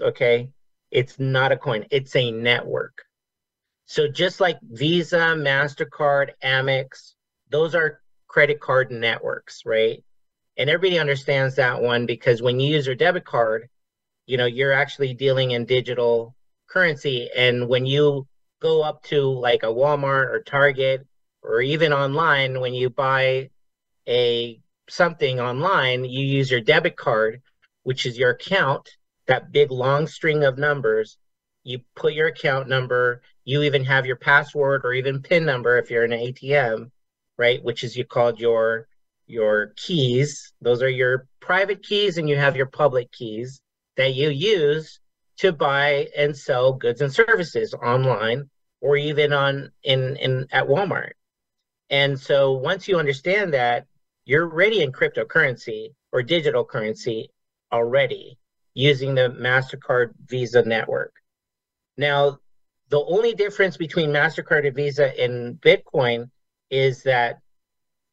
okay? 0.00 0.48
It's 0.92 1.18
not 1.18 1.52
a 1.52 1.56
coin. 1.56 1.86
It's 1.90 2.14
a 2.14 2.30
network. 2.30 3.02
So 3.86 4.08
just 4.08 4.40
like 4.40 4.58
Visa, 4.62 5.34
Mastercard, 5.36 6.30
Amex, 6.44 7.14
those 7.50 7.74
are 7.74 8.00
credit 8.28 8.60
card 8.60 8.90
networks, 8.90 9.62
right? 9.64 10.04
And 10.56 10.68
everybody 10.68 10.98
understands 10.98 11.56
that 11.56 11.80
one 11.80 12.04
because 12.06 12.42
when 12.42 12.60
you 12.60 12.74
use 12.74 12.86
your 12.86 12.94
debit 12.94 13.24
card, 13.24 13.68
you 14.26 14.36
know 14.36 14.46
you're 14.46 14.72
actually 14.72 15.14
dealing 15.14 15.52
in 15.52 15.64
digital 15.64 16.34
currency, 16.68 17.30
and 17.36 17.68
when 17.68 17.86
you 17.86 18.26
go 18.60 18.82
up 18.82 19.02
to 19.04 19.22
like 19.22 19.62
a 19.62 19.66
Walmart 19.66 20.30
or 20.30 20.42
Target 20.42 21.06
or 21.42 21.60
even 21.60 21.92
online 21.92 22.60
when 22.60 22.74
you 22.74 22.90
buy 22.90 23.50
a 24.06 24.60
something 24.88 25.40
online, 25.40 26.04
you 26.04 26.24
use 26.24 26.50
your 26.50 26.60
debit 26.60 26.96
card, 26.96 27.42
which 27.82 28.06
is 28.06 28.18
your 28.18 28.30
account, 28.30 28.88
that 29.26 29.52
big 29.52 29.70
long 29.70 30.06
string 30.06 30.44
of 30.44 30.58
numbers. 30.58 31.18
You 31.64 31.80
put 31.94 32.14
your 32.14 32.28
account 32.28 32.68
number, 32.68 33.22
you 33.44 33.62
even 33.62 33.84
have 33.84 34.06
your 34.06 34.16
password 34.16 34.84
or 34.84 34.92
even 34.92 35.22
PIN 35.22 35.44
number 35.44 35.78
if 35.78 35.90
you're 35.90 36.04
in 36.04 36.12
an 36.12 36.20
ATM, 36.20 36.90
right? 37.38 37.62
Which 37.62 37.84
is 37.84 37.96
you 37.96 38.04
called 38.04 38.40
your 38.40 38.88
your 39.26 39.72
keys. 39.76 40.52
Those 40.60 40.82
are 40.82 40.88
your 40.88 41.26
private 41.40 41.82
keys, 41.82 42.18
and 42.18 42.28
you 42.28 42.36
have 42.36 42.56
your 42.56 42.66
public 42.66 43.10
keys 43.12 43.60
that 43.96 44.14
you 44.14 44.30
use 44.30 45.00
to 45.38 45.52
buy 45.52 46.08
and 46.16 46.36
sell 46.36 46.72
goods 46.72 47.00
and 47.00 47.12
services 47.12 47.74
online 47.74 48.50
or 48.80 48.96
even 48.96 49.32
on 49.32 49.70
in 49.84 50.16
in 50.16 50.46
at 50.50 50.66
Walmart. 50.66 51.12
And 51.90 52.18
so 52.18 52.52
once 52.52 52.88
you 52.88 52.98
understand 52.98 53.54
that, 53.54 53.86
you're 54.24 54.46
ready 54.46 54.82
in 54.82 54.92
cryptocurrency 54.92 55.94
or 56.12 56.22
digital 56.22 56.64
currency 56.64 57.30
already 57.72 58.38
using 58.74 59.14
the 59.14 59.30
MasterCard 59.30 60.12
Visa 60.26 60.62
network. 60.62 61.14
Now, 61.96 62.38
the 62.88 63.04
only 63.04 63.34
difference 63.34 63.76
between 63.76 64.10
MasterCard 64.10 64.66
and 64.66 64.76
Visa 64.76 65.18
and 65.20 65.60
Bitcoin 65.60 66.30
is 66.70 67.02
that 67.04 67.40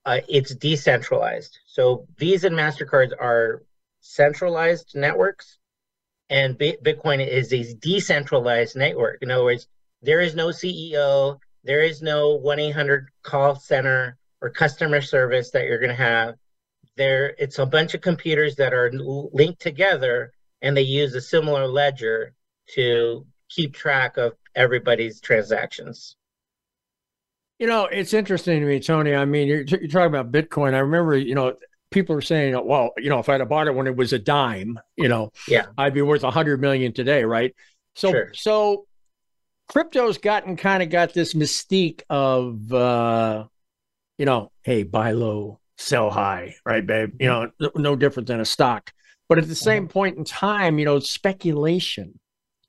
uh, 0.05 0.19
it's 0.27 0.55
decentralized. 0.55 1.59
So 1.65 2.07
Visa 2.17 2.47
and 2.47 2.55
MasterCards 2.55 3.11
are 3.19 3.63
centralized 4.01 4.95
networks, 4.95 5.57
and 6.29 6.57
Bitcoin 6.57 7.25
is 7.25 7.53
a 7.53 7.73
decentralized 7.75 8.75
network. 8.75 9.21
In 9.21 9.31
other 9.31 9.43
words, 9.43 9.67
there 10.01 10.21
is 10.21 10.35
no 10.35 10.47
CEO, 10.47 11.39
there 11.63 11.81
is 11.81 12.01
no 12.01 12.35
1 12.35 12.59
800 12.59 13.09
call 13.23 13.55
center 13.55 14.17
or 14.41 14.49
customer 14.49 15.01
service 15.01 15.51
that 15.51 15.65
you're 15.65 15.79
going 15.79 15.89
to 15.89 15.95
have. 15.95 16.35
There, 16.95 17.35
it's 17.37 17.59
a 17.59 17.65
bunch 17.65 17.93
of 17.93 18.01
computers 18.01 18.55
that 18.55 18.73
are 18.73 18.91
linked 18.93 19.61
together 19.61 20.31
and 20.61 20.75
they 20.75 20.81
use 20.81 21.13
a 21.15 21.21
similar 21.21 21.67
ledger 21.67 22.33
to 22.75 23.25
keep 23.49 23.73
track 23.73 24.17
of 24.17 24.33
everybody's 24.55 25.19
transactions. 25.19 26.15
You 27.57 27.67
know, 27.67 27.85
it's 27.85 28.13
interesting 28.13 28.61
to 28.61 28.65
me, 28.65 28.79
Tony. 28.79 29.13
I 29.13 29.25
mean, 29.25 29.47
you're, 29.47 29.63
you're 29.63 29.87
talking 29.87 30.15
about 30.15 30.31
Bitcoin. 30.31 30.73
I 30.73 30.79
remember, 30.79 31.17
you 31.17 31.35
know, 31.35 31.55
people 31.91 32.15
are 32.15 32.21
saying, 32.21 32.57
well, 32.65 32.91
you 32.97 33.09
know, 33.09 33.19
if 33.19 33.27
I'd 33.27 33.41
have 33.41 33.49
bought 33.49 33.67
it 33.67 33.75
when 33.75 33.87
it 33.87 33.95
was 33.95 34.13
a 34.13 34.19
dime, 34.19 34.79
you 34.95 35.09
know, 35.09 35.31
yeah, 35.47 35.65
I'd 35.77 35.93
be 35.93 36.01
worth 36.01 36.23
a 36.23 36.31
hundred 36.31 36.61
million 36.61 36.93
today, 36.93 37.23
right? 37.23 37.53
So, 37.95 38.11
sure. 38.11 38.31
so 38.33 38.85
crypto's 39.69 40.17
gotten 40.17 40.57
kind 40.57 40.83
of 40.83 40.89
got 40.89 41.13
this 41.13 41.33
mystique 41.33 42.01
of 42.09 42.73
uh 42.73 43.45
you 44.17 44.25
know 44.25 44.51
hey 44.63 44.83
buy 44.83 45.11
low 45.11 45.59
sell 45.77 46.09
high 46.09 46.55
right 46.65 46.85
babe 46.85 47.13
you 47.19 47.27
know 47.27 47.49
no 47.75 47.95
different 47.95 48.27
than 48.27 48.41
a 48.41 48.45
stock 48.45 48.91
but 49.29 49.37
at 49.37 49.47
the 49.47 49.55
same 49.55 49.83
mm-hmm. 49.83 49.91
point 49.91 50.17
in 50.17 50.23
time 50.23 50.77
you 50.77 50.85
know 50.85 50.99
speculation 50.99 52.19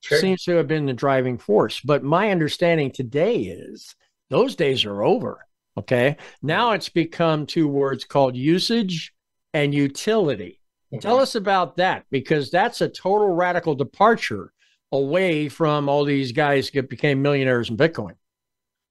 sure. 0.01 0.19
seems 0.19 0.45
to 0.45 0.53
have 0.53 0.69
been 0.69 0.87
the 0.87 0.93
driving 0.93 1.39
force 1.39 1.81
but 1.81 2.05
my 2.05 2.31
understanding 2.31 2.91
today 2.91 3.37
is 3.37 3.97
those 4.29 4.55
days 4.55 4.85
are 4.85 5.03
over 5.03 5.47
okay 5.77 6.17
now 6.43 6.73
it's 6.73 6.89
become 6.89 7.47
two 7.47 7.67
words 7.67 8.05
called 8.05 8.37
usage 8.37 9.13
and 9.55 9.75
utility 9.75 10.61
mm-hmm. 10.93 11.01
tell 11.01 11.19
us 11.19 11.35
about 11.35 11.77
that 11.77 12.05
because 12.11 12.51
that's 12.51 12.81
a 12.81 12.89
total 12.89 13.31
radical 13.31 13.75
departure 13.75 14.53
away 14.93 15.49
from 15.49 15.89
all 15.89 16.05
these 16.05 16.33
guys 16.33 16.71
that 16.71 16.89
became 16.89 17.23
millionaires 17.23 17.71
in 17.71 17.77
Bitcoin? 17.77 18.15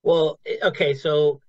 Well, 0.04 0.40
okay, 0.64 0.94
so 0.94 1.42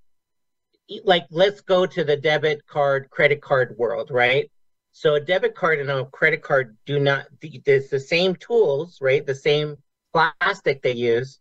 like 1.04 1.24
let's 1.30 1.60
go 1.60 1.86
to 1.86 2.02
the 2.02 2.16
debit 2.16 2.66
card, 2.66 3.10
credit 3.10 3.40
card 3.40 3.76
world, 3.78 4.10
right? 4.10 4.50
So 4.92 5.14
a 5.14 5.20
debit 5.20 5.54
card 5.54 5.78
and 5.80 5.90
a 5.90 6.04
credit 6.06 6.42
card 6.42 6.76
do 6.84 6.98
not 6.98 7.26
it's 7.42 7.88
the 7.90 8.00
same 8.00 8.34
tools, 8.36 8.98
right? 9.00 9.24
The 9.24 9.34
same 9.34 9.76
plastic 10.12 10.82
they 10.82 10.94
use, 10.94 11.40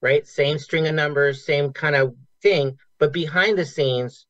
right? 0.00 0.26
Same 0.26 0.58
string 0.58 0.86
of 0.86 0.94
numbers, 0.94 1.44
same 1.44 1.72
kind 1.72 1.96
of 1.96 2.14
thing, 2.42 2.78
but 2.98 3.12
behind 3.12 3.58
the 3.58 3.64
scenes, 3.64 4.26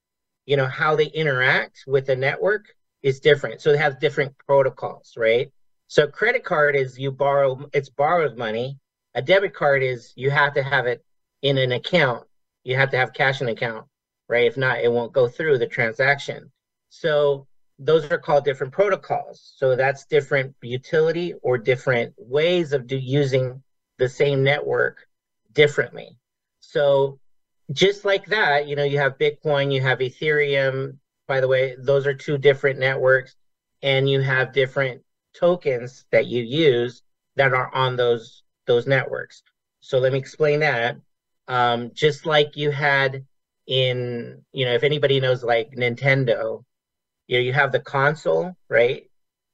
you 0.46 0.56
know, 0.56 0.66
how 0.66 0.96
they 0.96 1.06
interact 1.06 1.84
with 1.86 2.06
the 2.06 2.16
network 2.16 2.66
is 3.02 3.20
different. 3.20 3.60
So 3.60 3.72
they 3.72 3.78
have 3.78 4.00
different 4.00 4.34
protocols, 4.46 5.14
right? 5.16 5.52
So 5.88 6.06
credit 6.06 6.44
card 6.44 6.76
is 6.76 6.98
you 6.98 7.12
borrow, 7.12 7.68
it's 7.72 7.90
borrowed 7.90 8.36
money. 8.38 8.78
A 9.14 9.22
debit 9.22 9.54
card 9.54 9.82
is 9.82 10.12
you 10.16 10.30
have 10.30 10.54
to 10.54 10.62
have 10.62 10.86
it 10.86 11.04
in 11.42 11.58
an 11.58 11.72
account. 11.72 12.26
You 12.64 12.76
have 12.76 12.90
to 12.90 12.96
have 12.96 13.12
cash 13.12 13.42
in 13.42 13.48
account, 13.48 13.86
right? 14.28 14.46
If 14.46 14.56
not, 14.56 14.80
it 14.80 14.90
won't 14.90 15.12
go 15.12 15.28
through 15.28 15.58
the 15.58 15.66
transaction. 15.66 16.50
So 16.88 17.46
those 17.78 18.10
are 18.10 18.18
called 18.18 18.44
different 18.44 18.72
protocols. 18.72 19.54
So 19.56 19.76
that's 19.76 20.06
different 20.06 20.54
utility 20.62 21.34
or 21.42 21.58
different 21.58 22.14
ways 22.16 22.72
of 22.72 22.86
do, 22.86 22.96
using 22.96 23.62
the 23.98 24.08
same 24.08 24.42
network 24.42 25.06
differently. 25.52 26.16
So 26.60 27.18
just 27.72 28.04
like 28.04 28.26
that, 28.26 28.66
you 28.68 28.76
know, 28.76 28.84
you 28.84 28.98
have 28.98 29.18
Bitcoin, 29.18 29.72
you 29.72 29.80
have 29.80 29.98
Ethereum. 29.98 30.98
By 31.26 31.40
the 31.40 31.48
way, 31.48 31.76
those 31.78 32.06
are 32.06 32.14
two 32.14 32.36
different 32.36 32.78
networks, 32.78 33.34
and 33.82 34.08
you 34.08 34.20
have 34.20 34.52
different 34.52 35.02
tokens 35.34 36.04
that 36.12 36.26
you 36.26 36.42
use 36.42 37.02
that 37.36 37.52
are 37.52 37.74
on 37.74 37.96
those 37.96 38.42
those 38.66 38.86
networks. 38.86 39.42
So 39.80 39.98
let 39.98 40.12
me 40.12 40.18
explain 40.18 40.60
that. 40.60 40.96
Um, 41.48 41.90
just 41.94 42.24
like 42.26 42.56
you 42.56 42.70
had 42.70 43.24
in, 43.66 44.42
you 44.52 44.64
know, 44.64 44.72
if 44.72 44.82
anybody 44.82 45.20
knows 45.20 45.42
like 45.42 45.70
Nintendo, 45.72 46.64
you 47.26 47.38
know, 47.38 47.44
you 47.44 47.52
have 47.52 47.72
the 47.72 47.80
console, 47.80 48.56
right? 48.68 49.10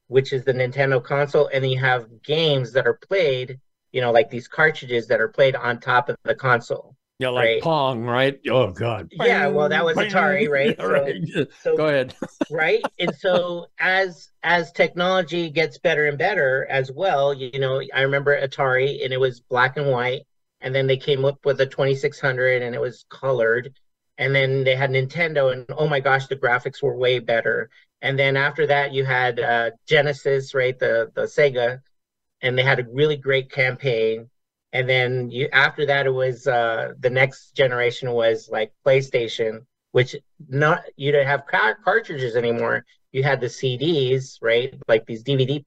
Which 0.09 0.33
is 0.33 0.45
the 0.45 0.53
Nintendo 0.53 1.03
console, 1.03 1.49
and 1.53 1.63
then 1.63 1.71
you 1.71 1.79
have 1.81 2.23
games 2.23 2.73
that 2.73 2.87
are 2.87 2.99
played, 3.09 3.61
you 3.93 4.01
know, 4.01 4.13
like 4.13 4.31
these 4.31 4.49
cartridges 4.49 5.07
that 5.09 5.21
are 5.21 5.29
played 5.29 5.55
on 5.55 5.81
top 5.81 6.09
of 6.09 6.17
the 6.25 6.35
console. 6.35 6.97
Yeah, 7.19 7.29
like 7.29 7.45
right? 7.45 7.63
Pong, 7.63 8.03
right? 8.03 8.41
Oh 8.49 8.71
God. 8.71 9.09
Yeah, 9.13 9.49
well, 9.49 9.69
that 9.69 9.85
was 9.85 9.97
Atari, 9.99 10.49
right? 10.51 10.77
So, 10.81 10.89
right. 10.89 11.49
So, 11.63 11.77
Go 11.77 11.87
ahead. 11.87 12.15
right, 12.51 12.85
and 12.99 13.15
so 13.15 13.67
as 13.79 14.31
as 14.43 14.73
technology 14.73 15.51
gets 15.51 15.79
better 15.79 16.07
and 16.07 16.19
better 16.19 16.67
as 16.71 16.91
well, 16.91 17.35
you 17.35 17.59
know, 17.59 17.83
I 17.95 18.01
remember 18.03 18.35
Atari, 18.41 19.05
and 19.05 19.13
it 19.13 19.21
was 19.21 19.41
black 19.41 19.77
and 19.77 19.91
white, 19.91 20.23
and 20.61 20.75
then 20.75 20.87
they 20.87 20.97
came 20.97 21.25
up 21.25 21.45
with 21.45 21.61
a 21.61 21.67
2600, 21.67 22.63
and 22.63 22.75
it 22.75 22.81
was 22.81 23.05
colored, 23.11 23.75
and 24.21 24.35
then 24.35 24.65
they 24.65 24.77
had 24.77 24.91
Nintendo, 24.91 25.53
and 25.53 25.67
oh 25.79 25.89
my 25.89 25.99
gosh, 25.99 26.27
the 26.27 26.37
graphics 26.37 26.83
were 26.83 26.97
way 26.97 27.19
better. 27.19 27.71
And 28.03 28.19
then 28.19 28.37
after 28.37 28.67
that, 28.67 28.93
you 28.93 29.05
had 29.05 29.41
uh, 29.41 29.71
Genesis, 29.87 30.55
right, 30.55 30.79
the 30.79 31.11
the 31.15 31.23
Sega, 31.23 31.81
and 32.43 32.57
they 32.57 32.63
had 32.63 32.81
a 32.81 32.87
really 32.93 33.17
great 33.17 33.51
campaign. 33.51 34.29
And 34.73 34.89
then 34.89 35.31
you 35.31 35.49
after 35.53 35.87
that, 35.87 36.07
it 36.07 36.11
was 36.11 36.47
uh, 36.47 36.93
the 37.01 37.11
next 37.11 37.57
generation 37.57 38.13
was 38.13 38.51
like 38.53 38.73
PlayStation, 38.87 39.65
which 39.93 40.15
not 40.49 40.83
you 40.97 41.13
didn't 41.13 41.27
have 41.29 41.47
car- 41.47 41.79
cartridges 41.83 42.37
anymore. 42.37 42.85
You 43.13 43.23
had 43.23 43.41
the 43.41 43.49
CDs, 43.49 44.37
right, 44.43 44.75
like 44.87 45.07
these 45.07 45.25
DVD, 45.25 45.65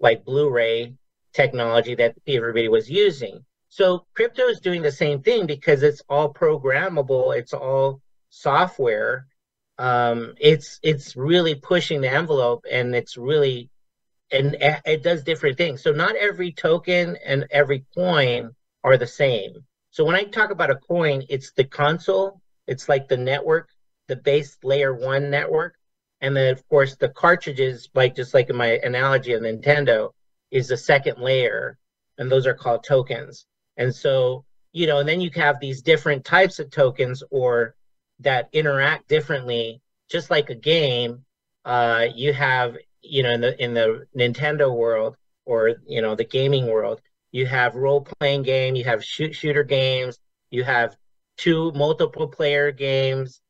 like 0.00 0.24
Blu-ray 0.24 0.94
technology 1.34 1.94
that 1.96 2.16
everybody 2.26 2.68
was 2.68 2.90
using. 2.90 3.44
So 3.74 4.04
crypto 4.12 4.48
is 4.48 4.60
doing 4.60 4.82
the 4.82 4.92
same 4.92 5.22
thing 5.22 5.46
because 5.46 5.82
it's 5.82 6.02
all 6.06 6.30
programmable, 6.30 7.34
it's 7.34 7.54
all 7.54 8.02
software. 8.28 9.26
Um, 9.78 10.34
it's 10.38 10.78
it's 10.82 11.16
really 11.16 11.54
pushing 11.54 12.02
the 12.02 12.10
envelope, 12.10 12.66
and 12.70 12.94
it's 12.94 13.16
really 13.16 13.70
and 14.30 14.58
it 14.60 15.02
does 15.02 15.22
different 15.22 15.56
things. 15.56 15.82
So 15.82 15.90
not 15.90 16.16
every 16.16 16.52
token 16.52 17.16
and 17.24 17.46
every 17.50 17.86
coin 17.94 18.54
are 18.84 18.98
the 18.98 19.06
same. 19.06 19.64
So 19.90 20.04
when 20.04 20.16
I 20.16 20.24
talk 20.24 20.50
about 20.50 20.70
a 20.70 20.76
coin, 20.76 21.24
it's 21.30 21.52
the 21.52 21.64
console, 21.64 22.42
it's 22.66 22.90
like 22.90 23.08
the 23.08 23.16
network, 23.16 23.70
the 24.06 24.16
base 24.16 24.58
layer 24.62 24.94
one 24.94 25.30
network, 25.30 25.76
and 26.20 26.36
then 26.36 26.52
of 26.52 26.68
course 26.68 26.96
the 26.96 27.08
cartridges, 27.08 27.88
like 27.94 28.16
just 28.16 28.34
like 28.34 28.50
in 28.50 28.56
my 28.56 28.78
analogy 28.84 29.32
of 29.32 29.40
Nintendo, 29.40 30.10
is 30.50 30.68
the 30.68 30.76
second 30.76 31.22
layer, 31.22 31.78
and 32.18 32.30
those 32.30 32.46
are 32.46 32.52
called 32.52 32.84
tokens. 32.84 33.46
And 33.76 33.94
so, 33.94 34.44
you 34.72 34.86
know, 34.86 34.98
and 34.98 35.08
then 35.08 35.20
you 35.20 35.30
have 35.34 35.60
these 35.60 35.82
different 35.82 36.24
types 36.24 36.58
of 36.58 36.70
tokens 36.70 37.22
or 37.30 37.74
that 38.20 38.48
interact 38.52 39.08
differently, 39.08 39.80
just 40.10 40.30
like 40.30 40.50
a 40.50 40.54
game. 40.54 41.24
Uh, 41.64 42.06
you 42.14 42.32
have, 42.32 42.76
you 43.02 43.22
know, 43.22 43.32
in 43.32 43.40
the 43.40 43.62
in 43.62 43.74
the 43.74 44.06
Nintendo 44.16 44.74
world 44.74 45.16
or 45.44 45.74
you 45.86 46.02
know 46.02 46.14
the 46.14 46.24
gaming 46.24 46.66
world, 46.66 47.00
you 47.32 47.46
have 47.46 47.74
role 47.74 48.06
playing 48.18 48.42
game, 48.42 48.76
you 48.76 48.84
have 48.84 49.04
shoot 49.04 49.34
shooter 49.34 49.64
games, 49.64 50.18
you 50.50 50.64
have 50.64 50.96
two 51.36 51.72
multiple 51.72 52.28
player 52.28 52.70
games. 52.70 53.40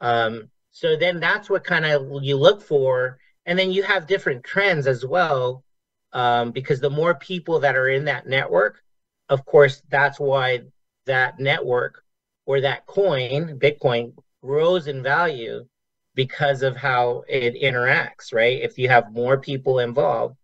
Um, 0.00 0.50
so 0.70 0.96
then 0.96 1.20
that's 1.20 1.50
what 1.50 1.64
kind 1.64 1.84
of 1.84 2.22
you 2.22 2.36
look 2.36 2.62
for, 2.62 3.18
and 3.46 3.58
then 3.58 3.72
you 3.72 3.82
have 3.82 4.06
different 4.06 4.44
trends 4.44 4.86
as 4.86 5.04
well, 5.04 5.64
um, 6.12 6.52
because 6.52 6.80
the 6.80 6.90
more 6.90 7.14
people 7.14 7.60
that 7.60 7.76
are 7.76 7.88
in 7.88 8.04
that 8.04 8.26
network, 8.26 8.82
of 9.28 9.44
course, 9.44 9.82
that's 9.88 10.18
why 10.18 10.62
that 11.06 11.38
network 11.38 12.02
or 12.46 12.60
that 12.60 12.86
coin, 12.86 13.58
Bitcoin, 13.58 14.12
grows 14.42 14.86
in 14.86 15.02
value 15.02 15.66
because 16.14 16.62
of 16.62 16.76
how 16.76 17.22
it 17.28 17.54
interacts, 17.54 18.32
right? 18.32 18.60
If 18.60 18.78
you 18.78 18.88
have 18.88 19.12
more 19.12 19.38
people 19.38 19.78
involved, 19.78 20.36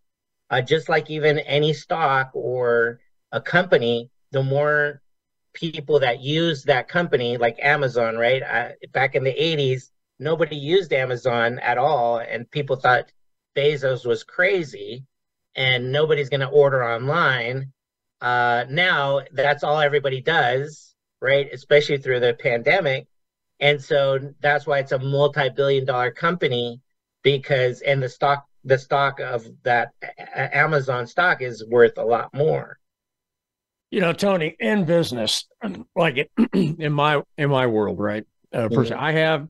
uh, 0.50 0.60
just 0.60 0.88
like 0.88 1.10
even 1.10 1.38
any 1.40 1.72
stock 1.72 2.30
or 2.34 3.00
a 3.32 3.40
company, 3.40 4.10
the 4.30 4.42
more 4.42 5.00
people 5.54 6.00
that 6.00 6.20
use 6.20 6.64
that 6.64 6.88
company, 6.88 7.36
like 7.36 7.56
Amazon, 7.60 8.16
right? 8.16 8.42
Uh, 8.42 8.68
back 8.92 9.14
in 9.14 9.24
the 9.24 9.34
80s, 9.34 9.90
nobody 10.18 10.56
used 10.56 10.92
Amazon 10.92 11.58
at 11.60 11.78
all, 11.78 12.18
and 12.18 12.50
people 12.50 12.76
thought 12.76 13.10
Bezos 13.56 14.04
was 14.04 14.24
crazy 14.24 15.04
and 15.56 15.92
nobody's 15.92 16.28
going 16.28 16.40
to 16.40 16.48
order 16.48 16.84
online. 16.84 17.72
Uh, 18.20 18.64
now 18.70 19.20
that's 19.32 19.64
all 19.64 19.80
everybody 19.80 20.20
does, 20.20 20.94
right? 21.20 21.48
Especially 21.52 21.98
through 21.98 22.20
the 22.20 22.34
pandemic. 22.34 23.06
And 23.60 23.82
so 23.82 24.32
that's 24.40 24.66
why 24.66 24.80
it's 24.80 24.92
a 24.92 24.98
multi-billion 24.98 25.84
dollar 25.84 26.10
company 26.10 26.80
because 27.22 27.80
and 27.80 28.02
the 28.02 28.08
stock 28.08 28.46
the 28.64 28.78
stock 28.78 29.20
of 29.20 29.46
that 29.62 29.92
Amazon 30.34 31.06
stock 31.06 31.42
is 31.42 31.64
worth 31.68 31.98
a 31.98 32.04
lot 32.04 32.32
more. 32.34 32.78
You 33.90 34.00
know, 34.00 34.12
Tony, 34.12 34.56
in 34.58 34.84
business, 34.84 35.46
like 35.96 36.30
in 36.52 36.92
my 36.92 37.22
in 37.38 37.50
my 37.50 37.66
world, 37.66 37.98
right? 37.98 38.24
Uh, 38.52 38.68
mm-hmm. 38.68 38.94
I 38.98 39.12
have 39.12 39.48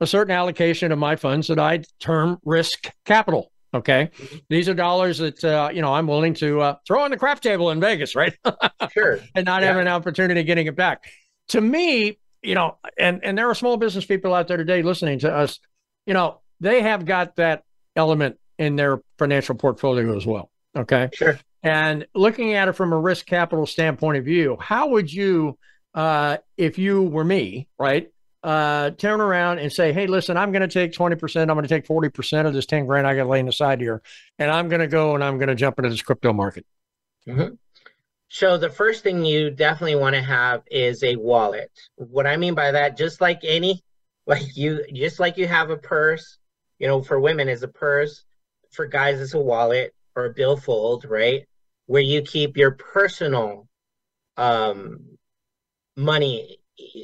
a 0.00 0.06
certain 0.06 0.34
allocation 0.34 0.92
of 0.92 0.98
my 0.98 1.16
funds 1.16 1.48
that 1.48 1.58
I 1.58 1.82
term 2.00 2.38
risk 2.44 2.90
capital. 3.04 3.50
Okay. 3.74 4.10
Mm-hmm. 4.16 4.36
These 4.50 4.68
are 4.68 4.74
dollars 4.74 5.18
that, 5.18 5.42
uh, 5.42 5.70
you 5.72 5.80
know, 5.80 5.94
I'm 5.94 6.06
willing 6.06 6.34
to 6.34 6.60
uh, 6.60 6.76
throw 6.86 7.02
on 7.02 7.10
the 7.10 7.16
crap 7.16 7.40
table 7.40 7.70
in 7.70 7.80
Vegas, 7.80 8.14
right? 8.14 8.34
sure. 8.92 9.20
and 9.34 9.46
not 9.46 9.62
yeah. 9.62 9.68
have 9.68 9.76
an 9.78 9.88
opportunity 9.88 10.42
getting 10.42 10.66
it 10.66 10.76
back. 10.76 11.04
To 11.48 11.60
me, 11.60 12.18
you 12.42 12.54
know, 12.54 12.76
and, 12.98 13.20
and 13.24 13.36
there 13.36 13.48
are 13.48 13.54
small 13.54 13.76
business 13.76 14.04
people 14.04 14.34
out 14.34 14.48
there 14.48 14.56
today 14.56 14.82
listening 14.82 15.20
to 15.20 15.34
us, 15.34 15.58
you 16.06 16.14
know, 16.14 16.40
they 16.60 16.82
have 16.82 17.04
got 17.04 17.36
that 17.36 17.64
element 17.96 18.38
in 18.58 18.76
their 18.76 19.00
financial 19.18 19.54
portfolio 19.54 20.16
as 20.16 20.26
well. 20.26 20.50
Okay. 20.76 21.08
Sure. 21.14 21.38
And 21.62 22.06
looking 22.14 22.54
at 22.54 22.68
it 22.68 22.72
from 22.72 22.92
a 22.92 22.98
risk 22.98 23.26
capital 23.26 23.66
standpoint 23.66 24.18
of 24.18 24.24
view, 24.24 24.56
how 24.60 24.88
would 24.88 25.12
you, 25.12 25.58
uh, 25.94 26.38
if 26.56 26.78
you 26.78 27.02
were 27.02 27.24
me, 27.24 27.68
right, 27.78 28.08
uh, 28.42 28.90
turn 28.90 29.20
around 29.20 29.58
and 29.58 29.72
say, 29.72 29.92
hey, 29.92 30.06
listen, 30.06 30.36
I'm 30.36 30.52
going 30.52 30.62
to 30.62 30.68
take 30.68 30.92
20%, 30.92 31.40
I'm 31.40 31.46
going 31.48 31.62
to 31.62 31.68
take 31.68 31.86
40% 31.86 32.46
of 32.46 32.52
this 32.52 32.66
10 32.66 32.86
grand 32.86 33.06
I 33.06 33.14
got 33.14 33.28
laying 33.28 33.48
aside 33.48 33.80
here, 33.80 34.02
and 34.38 34.50
I'm 34.50 34.68
going 34.68 34.80
to 34.80 34.88
go 34.88 35.14
and 35.14 35.22
I'm 35.22 35.38
going 35.38 35.48
to 35.48 35.54
jump 35.54 35.78
into 35.78 35.90
this 35.90 36.02
crypto 36.02 36.32
market? 36.32 36.66
Mm-hmm. 37.26 37.54
So 38.28 38.56
the 38.56 38.70
first 38.70 39.02
thing 39.02 39.24
you 39.24 39.50
definitely 39.50 39.96
want 39.96 40.16
to 40.16 40.22
have 40.22 40.62
is 40.70 41.04
a 41.04 41.16
wallet. 41.16 41.70
What 41.96 42.26
I 42.26 42.36
mean 42.36 42.54
by 42.54 42.72
that, 42.72 42.96
just 42.96 43.20
like 43.20 43.40
any, 43.44 43.82
like 44.26 44.56
you, 44.56 44.84
just 44.92 45.20
like 45.20 45.36
you 45.36 45.46
have 45.46 45.70
a 45.70 45.76
purse, 45.76 46.38
you 46.78 46.88
know, 46.88 47.02
for 47.02 47.20
women 47.20 47.48
is 47.48 47.62
a 47.62 47.68
purse, 47.68 48.24
for 48.70 48.86
guys 48.86 49.20
it's 49.20 49.34
a 49.34 49.38
wallet 49.38 49.94
or 50.16 50.24
a 50.24 50.32
billfold, 50.32 51.04
right? 51.04 51.46
Where 51.86 52.02
you 52.02 52.22
keep 52.22 52.56
your 52.56 52.72
personal 52.72 53.68
um, 54.36 55.18
money 55.96 56.58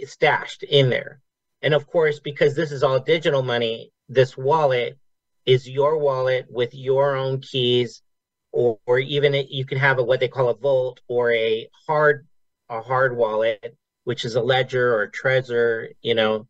stashed 0.06 0.62
in 0.62 0.90
there. 0.90 1.20
And 1.62 1.74
of 1.74 1.86
course, 1.86 2.20
because 2.20 2.54
this 2.54 2.72
is 2.72 2.82
all 2.82 3.00
digital 3.00 3.42
money, 3.42 3.90
this 4.08 4.36
wallet 4.36 4.98
is 5.44 5.68
your 5.68 5.98
wallet 5.98 6.46
with 6.48 6.74
your 6.74 7.16
own 7.16 7.40
keys, 7.40 8.02
or, 8.52 8.78
or 8.86 8.98
even 8.98 9.34
you 9.50 9.64
can 9.64 9.78
have 9.78 9.98
a 9.98 10.02
what 10.02 10.20
they 10.20 10.28
call 10.28 10.48
a 10.48 10.56
vault 10.56 11.00
or 11.08 11.32
a 11.32 11.68
hard 11.86 12.26
a 12.68 12.80
hard 12.80 13.16
wallet, 13.16 13.76
which 14.04 14.24
is 14.24 14.34
a 14.36 14.42
ledger 14.42 14.94
or 14.94 15.02
a 15.04 15.10
Trezor. 15.10 15.88
You 16.02 16.14
know, 16.14 16.48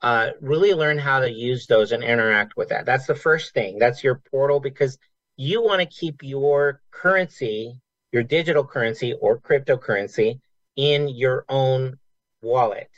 uh, 0.00 0.30
really 0.40 0.72
learn 0.74 0.98
how 0.98 1.20
to 1.20 1.30
use 1.30 1.66
those 1.66 1.92
and 1.92 2.02
interact 2.02 2.56
with 2.56 2.70
that. 2.70 2.86
That's 2.86 3.06
the 3.06 3.14
first 3.14 3.52
thing. 3.52 3.78
That's 3.78 4.02
your 4.02 4.22
portal 4.30 4.60
because 4.60 4.98
you 5.36 5.62
want 5.62 5.80
to 5.80 5.86
keep 5.86 6.22
your 6.22 6.80
currency, 6.90 7.78
your 8.12 8.22
digital 8.22 8.64
currency 8.64 9.12
or 9.14 9.38
cryptocurrency, 9.38 10.40
in 10.76 11.08
your 11.08 11.44
own 11.48 11.98
wallet 12.42 12.90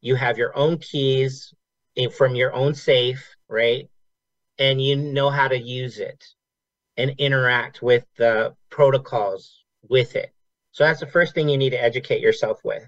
you 0.00 0.14
have 0.14 0.38
your 0.38 0.56
own 0.56 0.78
keys 0.78 1.52
from 2.16 2.34
your 2.34 2.54
own 2.54 2.74
safe, 2.74 3.36
right? 3.48 3.88
And 4.58 4.80
you 4.82 4.96
know 4.96 5.30
how 5.30 5.48
to 5.48 5.58
use 5.58 5.98
it 5.98 6.24
and 6.96 7.14
interact 7.18 7.82
with 7.82 8.04
the 8.16 8.54
protocols 8.70 9.64
with 9.88 10.16
it. 10.16 10.32
So 10.72 10.84
that's 10.84 11.00
the 11.00 11.06
first 11.06 11.34
thing 11.34 11.48
you 11.48 11.58
need 11.58 11.70
to 11.70 11.82
educate 11.82 12.20
yourself 12.20 12.60
with. 12.64 12.86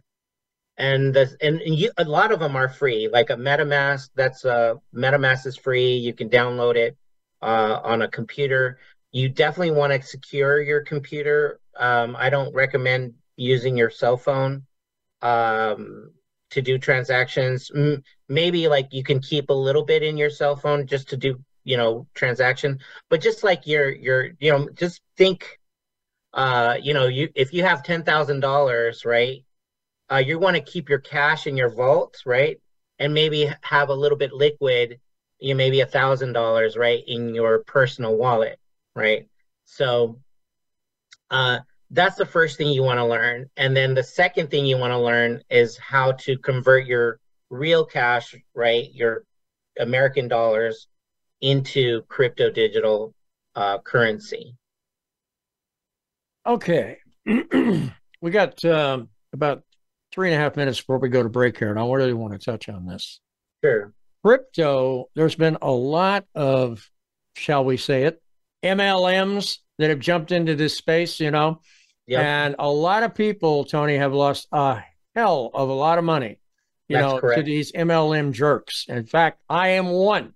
And 0.77 1.13
the 1.13 1.37
and, 1.43 1.61
you, 1.65 1.91
a 1.99 2.05
lot 2.05 2.33
of 2.33 2.41
them 2.41 2.57
are 2.57 2.69
free, 2.69 3.09
like 3.13 3.31
a 3.31 3.37
MetaMask. 3.37 4.11
That's 4.15 4.45
a 4.45 4.77
MetaMask 4.95 5.47
is 5.47 5.57
free. 5.57 5.95
You 5.95 6.15
can 6.15 6.31
download 6.31 6.77
it 6.77 6.97
uh, 7.43 7.81
on 7.83 8.03
a 8.03 8.09
computer. 8.09 8.79
You 9.13 9.29
definitely 9.29 9.73
want 9.73 9.93
to 9.93 10.03
secure 10.03 10.61
your 10.61 10.83
computer. 10.83 11.61
Um, 11.77 12.17
I 12.17 12.31
don't 12.31 12.55
recommend 12.55 13.15
using 13.37 13.77
your 13.77 13.91
cell 13.91 14.17
phone. 14.17 14.67
Um, 15.21 16.13
to 16.51 16.63
do 16.63 16.79
transactions. 16.79 17.71
Maybe 18.29 18.69
like 18.69 18.89
you 18.93 19.03
can 19.03 19.21
keep 19.21 19.51
a 19.51 19.55
little 19.55 19.85
bit 19.85 20.03
in 20.03 20.17
your 20.17 20.31
cell 20.31 20.57
phone 20.57 20.87
just 20.87 21.09
to 21.11 21.17
do, 21.17 21.43
you 21.65 21.77
know, 21.77 22.07
transaction. 22.15 22.79
But 23.09 23.21
just 23.21 23.43
like 23.45 23.67
your 23.67 23.91
your, 23.91 24.31
you 24.39 24.53
know, 24.53 24.69
just 24.75 25.01
think, 25.17 25.59
uh, 26.35 26.77
you 26.83 26.95
know, 26.95 27.07
you 27.07 27.29
if 27.35 27.53
you 27.53 27.65
have 27.65 27.83
ten 27.83 28.05
thousand 28.05 28.41
dollars, 28.41 29.05
right? 29.05 29.45
Uh, 30.11 30.17
you 30.19 30.39
want 30.39 30.57
to 30.57 30.63
keep 30.63 30.89
your 30.89 30.99
cash 30.99 31.47
in 31.47 31.57
your 31.57 31.71
vault, 31.71 32.23
right? 32.27 32.61
And 32.99 33.15
maybe 33.15 33.51
have 33.63 33.89
a 33.89 33.95
little 33.95 34.19
bit 34.19 34.33
liquid, 34.33 35.01
you 35.39 35.55
know, 35.55 35.59
maybe 35.59 35.81
a 35.81 35.87
thousand 35.87 36.33
dollars, 36.33 36.77
right, 36.77 37.03
in 37.07 37.35
your 37.35 37.61
personal 37.65 38.17
wallet, 38.17 38.59
right? 38.95 39.27
So, 39.65 40.19
uh, 41.31 41.61
that's 41.91 42.17
the 42.17 42.27
first 42.27 42.57
thing 42.57 42.69
you 42.69 42.83
want 42.83 42.99
to 42.99 43.05
learn. 43.05 43.51
And 43.57 43.77
then 43.77 43.95
the 43.95 44.03
second 44.03 44.51
thing 44.51 44.65
you 44.65 44.77
want 44.77 44.93
to 44.93 44.99
learn 44.99 45.43
is 45.51 45.77
how 45.77 46.13
to 46.13 46.39
convert 46.39 46.87
your 46.87 47.19
real 47.51 47.85
cash, 47.85 48.35
right? 48.55 48.93
Your 48.93 49.25
American 49.79 50.29
dollars 50.29 50.87
into 51.41 52.03
crypto 52.03 52.51
digital 52.51 53.15
uh, 53.57 53.79
currency. 53.79 54.55
Okay. 56.47 56.99
we 57.27 58.31
got 58.31 58.65
um, 58.65 59.09
about 59.33 59.63
three 60.13 60.29
and 60.29 60.41
a 60.41 60.43
half 60.43 60.57
minutes 60.57 60.81
before 60.81 60.99
we 60.99 61.09
go 61.09 61.23
to 61.23 61.29
break 61.29 61.59
here, 61.59 61.71
and 61.71 61.79
I 61.79 61.91
really 61.91 62.13
want 62.13 62.33
to 62.33 62.39
touch 62.39 62.69
on 62.69 62.87
this. 62.87 63.21
Sure. 63.65 63.93
Crypto, 64.25 65.09
there's 65.15 65.35
been 65.35 65.57
a 65.63 65.71
lot 65.71 66.25
of, 66.35 66.89
shall 67.37 67.65
we 67.65 67.77
say 67.77 68.05
it, 68.05 68.23
MLMs 68.63 69.59
that 69.79 69.91
have 69.91 69.99
jumped 69.99 70.31
into 70.31 70.55
this 70.55 70.77
space, 70.77 71.21
you 71.21 71.31
know, 71.31 71.61
Yep. 72.11 72.25
and 72.25 72.57
a 72.59 72.69
lot 72.69 73.03
of 73.03 73.15
people, 73.15 73.65
Tony, 73.65 73.97
have 73.97 74.13
lost 74.13 74.49
a 74.53 74.83
hell 75.15 75.51
of 75.55 75.69
a 75.69 75.73
lot 75.73 75.97
of 75.99 76.05
money, 76.05 76.39
you 76.89 76.97
That's 76.97 77.23
know, 77.23 77.35
to 77.35 77.43
these 77.43 77.73
MLM 77.73 78.33
jerks. 78.33 78.87
In 78.89 79.07
fact, 79.07 79.41
I 79.49 79.69
am 79.69 79.91
one. 79.91 80.35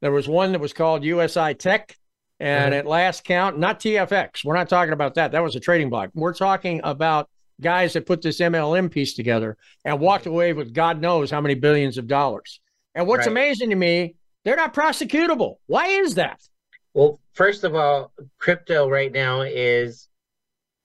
There 0.00 0.12
was 0.12 0.28
one 0.28 0.52
that 0.52 0.60
was 0.60 0.72
called 0.72 1.04
USI 1.04 1.54
Tech, 1.54 1.96
and 2.40 2.74
Mhm. 2.74 2.78
at 2.80 2.86
last 2.86 3.24
count, 3.24 3.58
not 3.58 3.78
TFX. 3.80 4.44
We're 4.44 4.56
not 4.56 4.68
talking 4.68 4.92
about 4.92 5.14
that. 5.14 5.32
That 5.32 5.42
was 5.42 5.54
a 5.56 5.60
trading 5.60 5.88
block. 5.88 6.10
We're 6.14 6.34
talking 6.34 6.80
about 6.84 7.28
guys 7.60 7.92
that 7.92 8.06
put 8.06 8.20
this 8.20 8.40
MLM 8.40 8.88
piece 8.90 9.14
together 9.14 9.56
and 9.84 10.00
walked 10.00 10.26
away 10.26 10.52
with 10.52 10.74
God 10.74 11.00
knows 11.00 11.30
how 11.30 11.40
many 11.40 11.54
billions 11.54 11.96
of 11.96 12.08
dollars. 12.08 12.60
And 12.96 13.06
what's 13.06 13.20
Right. 13.26 13.32
amazing 13.32 13.70
to 13.70 13.76
me, 13.76 14.16
they're 14.44 14.56
not 14.56 14.74
prosecutable. 14.74 15.58
Why 15.66 15.86
is 15.86 16.16
that? 16.16 16.40
Well, 16.92 17.20
first 17.32 17.62
of 17.64 17.74
all, 17.76 18.12
crypto 18.38 18.88
right 18.90 19.12
now 19.12 19.42
is, 19.42 20.08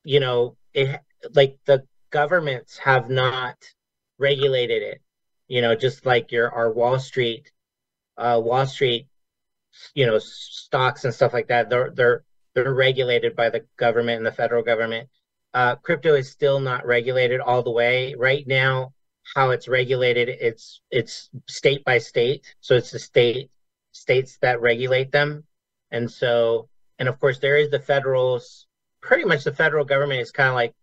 you 0.04 0.20
know, 0.20 0.58
it 0.74 1.00
like 1.34 1.58
the 1.66 1.86
governments 2.12 2.78
have 2.78 3.10
not 3.10 3.58
regulated 4.18 4.84
it. 4.84 5.02
You 5.47 5.62
know, 5.62 5.76
just 5.76 6.06
like 6.06 6.32
your 6.32 6.52
our 6.52 6.72
Wall 6.72 7.00
Street, 7.00 7.52
uh, 8.18 8.39
Wall 8.43 8.66
Street, 8.66 9.08
you 9.93 10.06
know, 10.06 10.20
stocks 10.20 11.06
and 11.06 11.14
stuff 11.14 11.34
like 11.34 11.47
that. 11.47 11.70
They're 11.70 11.91
they're 11.91 12.24
they're 12.54 12.74
regulated 12.74 13.36
by 13.36 13.50
the 13.50 13.66
government 13.78 14.18
and 14.18 14.26
the 14.26 14.32
federal 14.32 14.64
government. 14.64 15.10
Uh, 15.54 15.76
crypto 15.78 16.14
is 16.16 16.30
still 16.30 16.60
not 16.60 16.86
regulated 16.86 17.39
all 17.39 17.64
the 17.64 17.72
way 17.72 18.14
right 18.18 18.45
now. 18.47 18.93
How 19.36 19.52
it's 19.52 19.68
regulated, 19.68 20.30
it's 20.30 20.82
it's 20.89 21.30
state 21.47 21.84
by 21.84 22.00
state. 22.00 22.56
So 22.62 22.76
it's 22.76 22.91
the 22.91 23.00
state 23.00 23.52
states 23.91 24.38
that 24.41 24.62
regulate 24.62 25.12
them. 25.12 25.43
And 25.91 26.10
so, 26.10 26.70
and 26.97 27.08
of 27.10 27.20
course, 27.20 27.39
there 27.39 27.58
is 27.58 27.70
the 27.70 27.80
federals, 27.80 28.68
pretty 29.02 29.26
much 29.26 29.43
the 29.43 29.54
federal 29.54 29.86
government 29.86 30.22
is 30.22 30.32
kind 30.32 30.50
of 30.50 30.56
like 30.56 30.74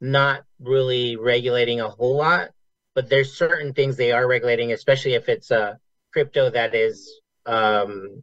not 0.00 0.44
really 0.60 1.16
regulating 1.16 1.80
a 1.80 1.88
whole 1.88 2.16
lot, 2.16 2.50
but 2.94 3.08
there's 3.08 3.36
certain 3.36 3.72
things 3.72 3.96
they 3.96 4.12
are 4.12 4.26
regulating, 4.26 4.72
especially 4.72 5.14
if 5.14 5.28
it's 5.28 5.50
a 5.50 5.78
crypto 6.12 6.50
that 6.50 6.74
is 6.74 7.20
um, 7.46 8.22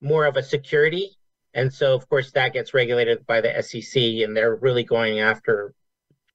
more 0.00 0.26
of 0.26 0.36
a 0.36 0.42
security. 0.42 1.10
And 1.54 1.72
so, 1.72 1.94
of 1.94 2.08
course, 2.08 2.32
that 2.32 2.52
gets 2.52 2.74
regulated 2.74 3.26
by 3.26 3.40
the 3.40 3.62
SEC, 3.62 4.00
and 4.24 4.36
they're 4.36 4.56
really 4.56 4.84
going 4.84 5.20
after 5.20 5.72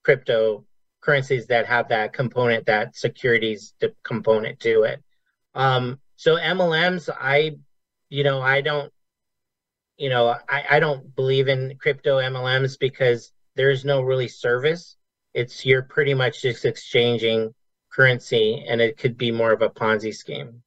crypto 0.04 0.66
currencies 1.02 1.48
that 1.48 1.66
have 1.66 1.90
that 1.90 2.14
component, 2.14 2.66
that 2.66 2.96
securities 2.96 3.74
component 4.04 4.60
to 4.62 4.84
it. 4.84 5.04
Um, 5.54 6.00
so 6.16 6.36
MLMs, 6.36 7.10
I, 7.10 7.58
you 8.10 8.24
know, 8.24 8.42
I 8.42 8.62
don't, 8.62 8.92
you 9.98 10.10
know, 10.10 10.36
I, 10.50 10.64
I 10.72 10.80
don't 10.80 11.16
believe 11.16 11.48
in 11.48 11.78
crypto 11.80 12.18
MLMs 12.18 12.78
because 12.80 13.32
there's 13.56 13.86
no 13.86 14.02
really 14.02 14.28
service. 14.28 14.98
It's 15.34 15.66
you're 15.66 15.84
pretty 15.84 16.14
much 16.14 16.42
just 16.42 16.66
exchanging 16.66 17.54
currency, 17.92 18.64
and 18.68 18.82
it 18.82 18.98
could 18.98 19.18
be 19.18 19.32
more 19.32 19.52
of 19.52 19.62
a 19.62 19.70
Ponzi 19.70 20.14
scheme. 20.14 20.62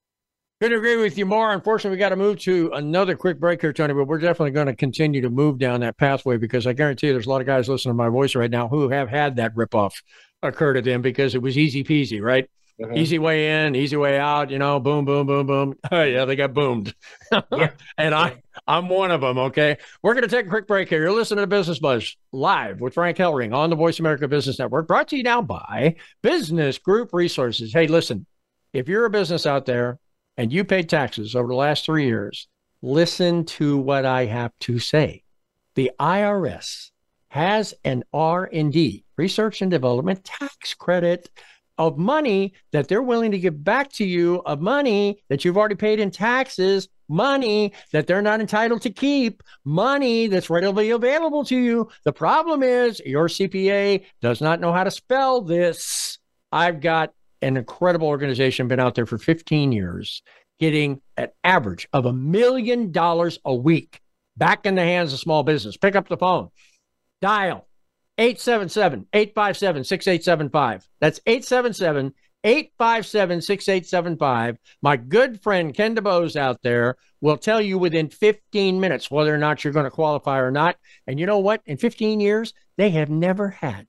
Couldn't 0.60 0.78
agree 0.78 0.96
with 0.96 1.18
you 1.18 1.26
more. 1.26 1.52
Unfortunately, 1.52 1.96
we 1.96 2.00
got 2.00 2.08
to 2.10 2.16
move 2.16 2.38
to 2.40 2.70
another 2.72 3.14
quick 3.14 3.38
break 3.38 3.60
here, 3.60 3.74
Tony, 3.74 3.92
but 3.92 4.06
we're 4.06 4.18
definitely 4.18 4.52
going 4.52 4.68
to 4.68 4.74
continue 4.74 5.20
to 5.20 5.28
move 5.28 5.58
down 5.58 5.80
that 5.80 5.98
pathway 5.98 6.38
because 6.38 6.66
I 6.66 6.72
guarantee 6.72 7.08
you 7.08 7.12
there's 7.12 7.26
a 7.26 7.30
lot 7.30 7.42
of 7.42 7.46
guys 7.46 7.68
listening 7.68 7.90
to 7.90 7.96
my 7.96 8.08
voice 8.08 8.34
right 8.34 8.50
now 8.50 8.66
who 8.66 8.88
have 8.88 9.10
had 9.10 9.36
that 9.36 9.54
ripoff 9.54 9.92
occur 10.42 10.72
to 10.72 10.80
them 10.80 11.02
because 11.02 11.34
it 11.34 11.42
was 11.42 11.58
easy 11.58 11.84
peasy, 11.84 12.22
right? 12.22 12.48
Mhm. 12.80 12.98
Easy 12.98 13.18
way 13.18 13.64
in, 13.66 13.74
easy 13.74 13.96
way 13.96 14.18
out, 14.18 14.50
you 14.50 14.58
know, 14.58 14.78
boom, 14.78 15.06
boom, 15.06 15.26
boom, 15.26 15.46
boom. 15.46 15.78
Oh, 15.90 16.02
yeah, 16.02 16.26
they 16.26 16.36
got 16.36 16.52
boomed. 16.52 16.94
Yeah. 17.52 17.70
and 17.98 18.14
I, 18.14 18.42
I'm 18.68 18.88
one 18.88 19.10
of 19.10 19.20
them. 19.22 19.38
Okay. 19.38 19.78
We're 20.02 20.12
going 20.14 20.22
to 20.22 20.28
take 20.28 20.46
a 20.46 20.48
quick 20.50 20.66
break 20.66 20.88
here. 20.88 21.00
You're 21.00 21.12
listening 21.12 21.42
to 21.42 21.46
Business 21.46 21.78
Buzz 21.78 22.16
live 22.32 22.80
with 22.80 22.94
Frank 22.94 23.16
Hellring 23.16 23.54
on 23.54 23.70
the 23.70 23.76
Voice 23.76 23.98
America 23.98 24.28
Business 24.28 24.58
Network, 24.58 24.86
brought 24.86 25.08
to 25.08 25.16
you 25.16 25.22
now 25.22 25.40
by 25.42 25.96
Business 26.22 26.78
Group 26.78 27.12
Resources. 27.12 27.72
Hey, 27.72 27.86
listen, 27.86 28.26
if 28.72 28.88
you're 28.88 29.06
a 29.06 29.10
business 29.10 29.46
out 29.46 29.64
there 29.66 29.98
and 30.36 30.52
you 30.52 30.62
paid 30.64 30.88
taxes 30.88 31.34
over 31.34 31.48
the 31.48 31.54
last 31.54 31.84
three 31.84 32.06
years, 32.06 32.46
listen 32.82 33.44
to 33.46 33.78
what 33.78 34.04
I 34.04 34.26
have 34.26 34.52
to 34.60 34.78
say. 34.78 35.22
The 35.74 35.90
IRS 35.98 36.90
has 37.28 37.74
an 37.84 38.04
R&D, 38.12 39.04
research 39.16 39.62
and 39.62 39.70
development 39.70 40.24
tax 40.24 40.74
credit 40.74 41.28
of 41.78 41.98
money 41.98 42.54
that 42.72 42.88
they're 42.88 43.02
willing 43.02 43.30
to 43.32 43.38
give 43.38 43.62
back 43.62 43.92
to 43.92 44.04
you 44.04 44.42
of 44.46 44.60
money 44.60 45.22
that 45.28 45.44
you've 45.44 45.56
already 45.56 45.74
paid 45.74 46.00
in 46.00 46.10
taxes, 46.10 46.88
money 47.08 47.72
that 47.92 48.06
they're 48.06 48.22
not 48.22 48.40
entitled 48.40 48.82
to 48.82 48.90
keep, 48.90 49.42
money 49.64 50.26
that's 50.26 50.50
readily 50.50 50.90
available 50.90 51.44
to 51.44 51.56
you. 51.56 51.88
The 52.04 52.12
problem 52.12 52.62
is 52.62 53.00
your 53.04 53.28
CPA 53.28 54.04
does 54.20 54.40
not 54.40 54.60
know 54.60 54.72
how 54.72 54.84
to 54.84 54.90
spell 54.90 55.42
this. 55.42 56.18
I've 56.50 56.80
got 56.80 57.12
an 57.42 57.56
incredible 57.56 58.08
organization, 58.08 58.68
been 58.68 58.80
out 58.80 58.94
there 58.94 59.06
for 59.06 59.18
15 59.18 59.72
years, 59.72 60.22
getting 60.58 61.00
an 61.16 61.28
average 61.44 61.88
of 61.92 62.06
a 62.06 62.12
million 62.12 62.92
dollars 62.92 63.38
a 63.44 63.54
week 63.54 64.00
back 64.36 64.66
in 64.66 64.74
the 64.74 64.82
hands 64.82 65.12
of 65.12 65.18
small 65.18 65.42
business. 65.42 65.76
Pick 65.76 65.96
up 65.96 66.08
the 66.08 66.16
phone, 66.16 66.48
dial 67.20 67.65
877 68.18 69.06
857 69.12 69.84
6875. 69.84 70.88
That's 71.00 71.20
877 71.26 72.14
857 72.44 73.40
6875. 73.42 74.58
My 74.80 74.96
good 74.96 75.42
friend 75.42 75.74
Ken 75.74 75.96
DeBose 75.96 76.36
out 76.36 76.62
there 76.62 76.96
will 77.20 77.36
tell 77.36 77.60
you 77.60 77.78
within 77.78 78.08
15 78.08 78.78
minutes 78.78 79.10
whether 79.10 79.34
or 79.34 79.38
not 79.38 79.64
you're 79.64 79.72
going 79.72 79.84
to 79.84 79.90
qualify 79.90 80.38
or 80.38 80.50
not. 80.50 80.76
And 81.06 81.18
you 81.18 81.26
know 81.26 81.38
what? 81.38 81.62
In 81.66 81.76
15 81.76 82.20
years, 82.20 82.54
they 82.76 82.90
have 82.90 83.10
never 83.10 83.48
had 83.48 83.86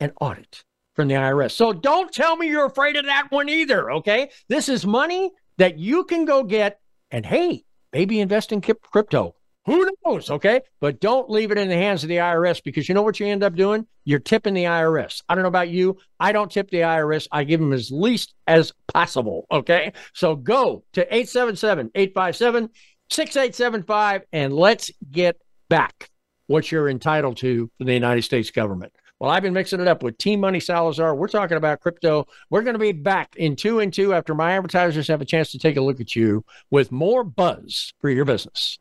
an 0.00 0.12
audit 0.20 0.64
from 0.94 1.08
the 1.08 1.14
IRS. 1.14 1.52
So 1.52 1.72
don't 1.72 2.12
tell 2.12 2.36
me 2.36 2.48
you're 2.48 2.66
afraid 2.66 2.96
of 2.96 3.06
that 3.06 3.28
one 3.30 3.48
either. 3.48 3.90
Okay. 3.90 4.30
This 4.48 4.68
is 4.68 4.86
money 4.86 5.30
that 5.56 5.78
you 5.78 6.04
can 6.04 6.24
go 6.24 6.42
get 6.42 6.80
and 7.10 7.24
hey, 7.24 7.64
maybe 7.92 8.20
invest 8.20 8.52
in 8.52 8.60
crypto. 8.60 9.34
Who 9.66 9.90
knows? 10.04 10.30
Okay. 10.30 10.60
But 10.80 11.00
don't 11.00 11.30
leave 11.30 11.50
it 11.50 11.58
in 11.58 11.68
the 11.68 11.76
hands 11.76 12.02
of 12.02 12.08
the 12.08 12.16
IRS 12.16 12.62
because 12.62 12.88
you 12.88 12.94
know 12.94 13.02
what 13.02 13.18
you 13.18 13.26
end 13.26 13.42
up 13.42 13.54
doing? 13.54 13.86
You're 14.04 14.18
tipping 14.18 14.54
the 14.54 14.64
IRS. 14.64 15.22
I 15.28 15.34
don't 15.34 15.42
know 15.42 15.48
about 15.48 15.70
you. 15.70 15.98
I 16.20 16.32
don't 16.32 16.50
tip 16.50 16.70
the 16.70 16.78
IRS. 16.78 17.26
I 17.32 17.44
give 17.44 17.60
them 17.60 17.72
as 17.72 17.90
least 17.90 18.34
as 18.46 18.72
possible. 18.92 19.46
Okay. 19.50 19.92
So 20.12 20.36
go 20.36 20.84
to 20.92 21.02
877 21.02 21.90
857 21.94 22.70
6875 23.10 24.22
and 24.32 24.52
let's 24.52 24.90
get 25.10 25.36
back 25.68 26.10
what 26.46 26.70
you're 26.70 26.90
entitled 26.90 27.38
to 27.38 27.70
from 27.78 27.86
the 27.86 27.94
United 27.94 28.22
States 28.22 28.50
government. 28.50 28.92
Well, 29.18 29.30
I've 29.30 29.42
been 29.42 29.54
mixing 29.54 29.80
it 29.80 29.88
up 29.88 30.02
with 30.02 30.18
T 30.18 30.36
Money 30.36 30.60
Salazar. 30.60 31.14
We're 31.14 31.28
talking 31.28 31.56
about 31.56 31.80
crypto. 31.80 32.26
We're 32.50 32.62
going 32.62 32.74
to 32.74 32.80
be 32.80 32.92
back 32.92 33.36
in 33.36 33.56
two 33.56 33.78
and 33.80 33.92
two 33.92 34.12
after 34.12 34.34
my 34.34 34.52
advertisers 34.52 35.08
have 35.08 35.22
a 35.22 35.24
chance 35.24 35.52
to 35.52 35.58
take 35.58 35.76
a 35.76 35.80
look 35.80 36.00
at 36.00 36.14
you 36.14 36.44
with 36.70 36.92
more 36.92 37.24
buzz 37.24 37.94
for 38.00 38.10
your 38.10 38.24
business. 38.24 38.78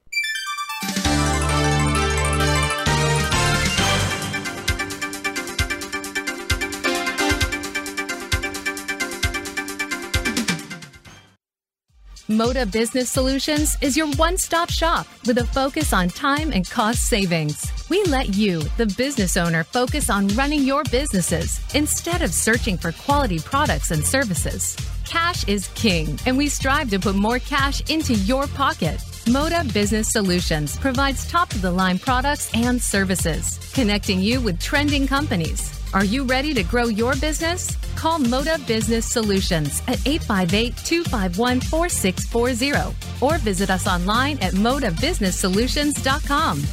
Moda 12.34 12.70
Business 12.70 13.10
Solutions 13.10 13.78
is 13.82 13.96
your 13.96 14.08
one 14.14 14.38
stop 14.38 14.70
shop 14.70 15.06
with 15.28 15.38
a 15.38 15.46
focus 15.48 15.94
on 15.94 16.10
time 16.10 16.52
and 16.52 16.68
cost 16.70 17.08
savings. 17.08 17.72
We 17.90 18.04
let 18.06 18.34
you, 18.34 18.62
the 18.78 18.88
business 18.98 19.38
owner, 19.38 19.64
focus 19.64 20.10
on 20.10 20.30
running 20.30 20.64
your 20.64 20.84
businesses 20.86 21.60
instead 21.76 22.22
of 22.22 22.34
searching 22.34 22.78
for 22.78 22.92
quality 22.92 23.40
products 23.40 23.92
and 23.92 24.04
services. 24.04 24.76
Cash 25.06 25.48
is 25.48 25.68
king, 25.76 26.18
and 26.26 26.36
we 26.36 26.50
strive 26.50 26.90
to 26.90 27.00
put 27.00 27.16
more 27.16 27.40
cash 27.40 27.88
into 27.92 28.16
your 28.16 28.48
pocket. 28.48 29.00
Moda 29.26 29.72
Business 29.74 30.12
Solutions 30.12 30.76
provides 30.76 31.26
top 31.26 31.54
of 31.54 31.62
the 31.62 31.72
line 31.72 31.98
products 31.98 32.52
and 32.54 32.82
services, 32.82 33.58
connecting 33.74 34.20
you 34.20 34.42
with 34.42 34.60
trending 34.60 35.08
companies. 35.08 35.80
Are 35.94 36.04
you 36.04 36.26
ready 36.26 36.54
to 36.54 36.62
grow 36.64 36.84
your 36.86 37.16
business? 37.16 37.78
Call 37.96 38.20
Moda 38.20 38.66
Business 38.68 39.06
Solutions 39.06 39.82
at 39.88 40.06
858 40.06 40.76
251 40.76 41.62
4640 41.62 42.94
or 43.22 43.38
visit 43.38 43.70
us 43.70 43.88
online 43.88 44.38
at 44.40 44.52
modabusinesssolutions.com. 44.54 46.64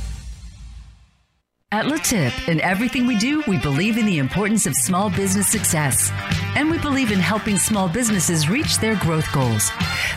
At 1.73 1.85
LeTip, 1.85 2.49
in 2.49 2.61
everything 2.63 3.07
we 3.07 3.17
do, 3.17 3.45
we 3.47 3.57
believe 3.59 3.97
in 3.97 4.07
the 4.07 4.19
importance 4.19 4.67
of 4.67 4.75
small 4.75 5.09
business 5.09 5.47
success. 5.47 6.11
And 6.57 6.71
we 6.71 6.79
believe 6.79 7.13
in 7.13 7.19
helping 7.19 7.59
small 7.59 7.89
businesses 7.89 8.49
reach 8.49 8.79
their 8.79 8.97
growth 8.97 9.31
goals. 9.33 9.71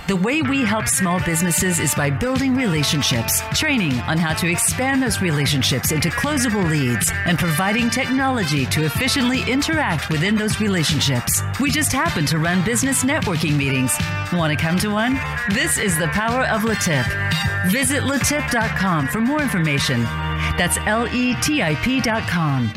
The 0.08 0.16
way 0.16 0.42
we 0.42 0.64
help 0.64 0.88
small 0.88 1.20
businesses 1.24 1.80
is 1.80 1.96
by 1.96 2.10
building 2.10 2.56
relationships, 2.56 3.42
training 3.54 3.94
on 4.02 4.18
how 4.18 4.34
to 4.34 4.50
expand 4.50 5.02
those 5.02 5.22
relationships 5.22 5.92
into 5.92 6.10
closable 6.10 6.70
leads, 6.70 7.12
and 7.26 7.38
providing 7.38 7.90
technology 7.90 8.66
to 8.68 8.86
efficiently 8.86 9.44
interact 9.50 10.10
within 10.10 10.36
those 10.36 10.60
relationships. 10.60 11.42
We 11.60 11.72
just 11.72 11.92
happen 11.92 12.26
to 12.28 12.40
run 12.40 12.64
business 12.66 13.04
networking 13.04 13.56
meetings. 13.56 13.96
Want 14.34 14.58
to 14.58 14.62
come 14.62 14.78
to 14.80 14.90
one? 14.90 15.20
This 15.52 15.78
is 15.78 15.98
the 15.98 16.08
power 16.08 16.46
of 16.48 16.62
LeTip. 16.62 17.72
Visit 17.72 18.04
letip.com 18.04 19.08
for 19.08 19.22
more 19.22 19.42
information. 19.42 20.04
That's 20.58 20.78
L 20.86 21.08
E 21.08 21.36
T 21.42 21.64
I 21.64 21.76
P.com. 21.76 22.72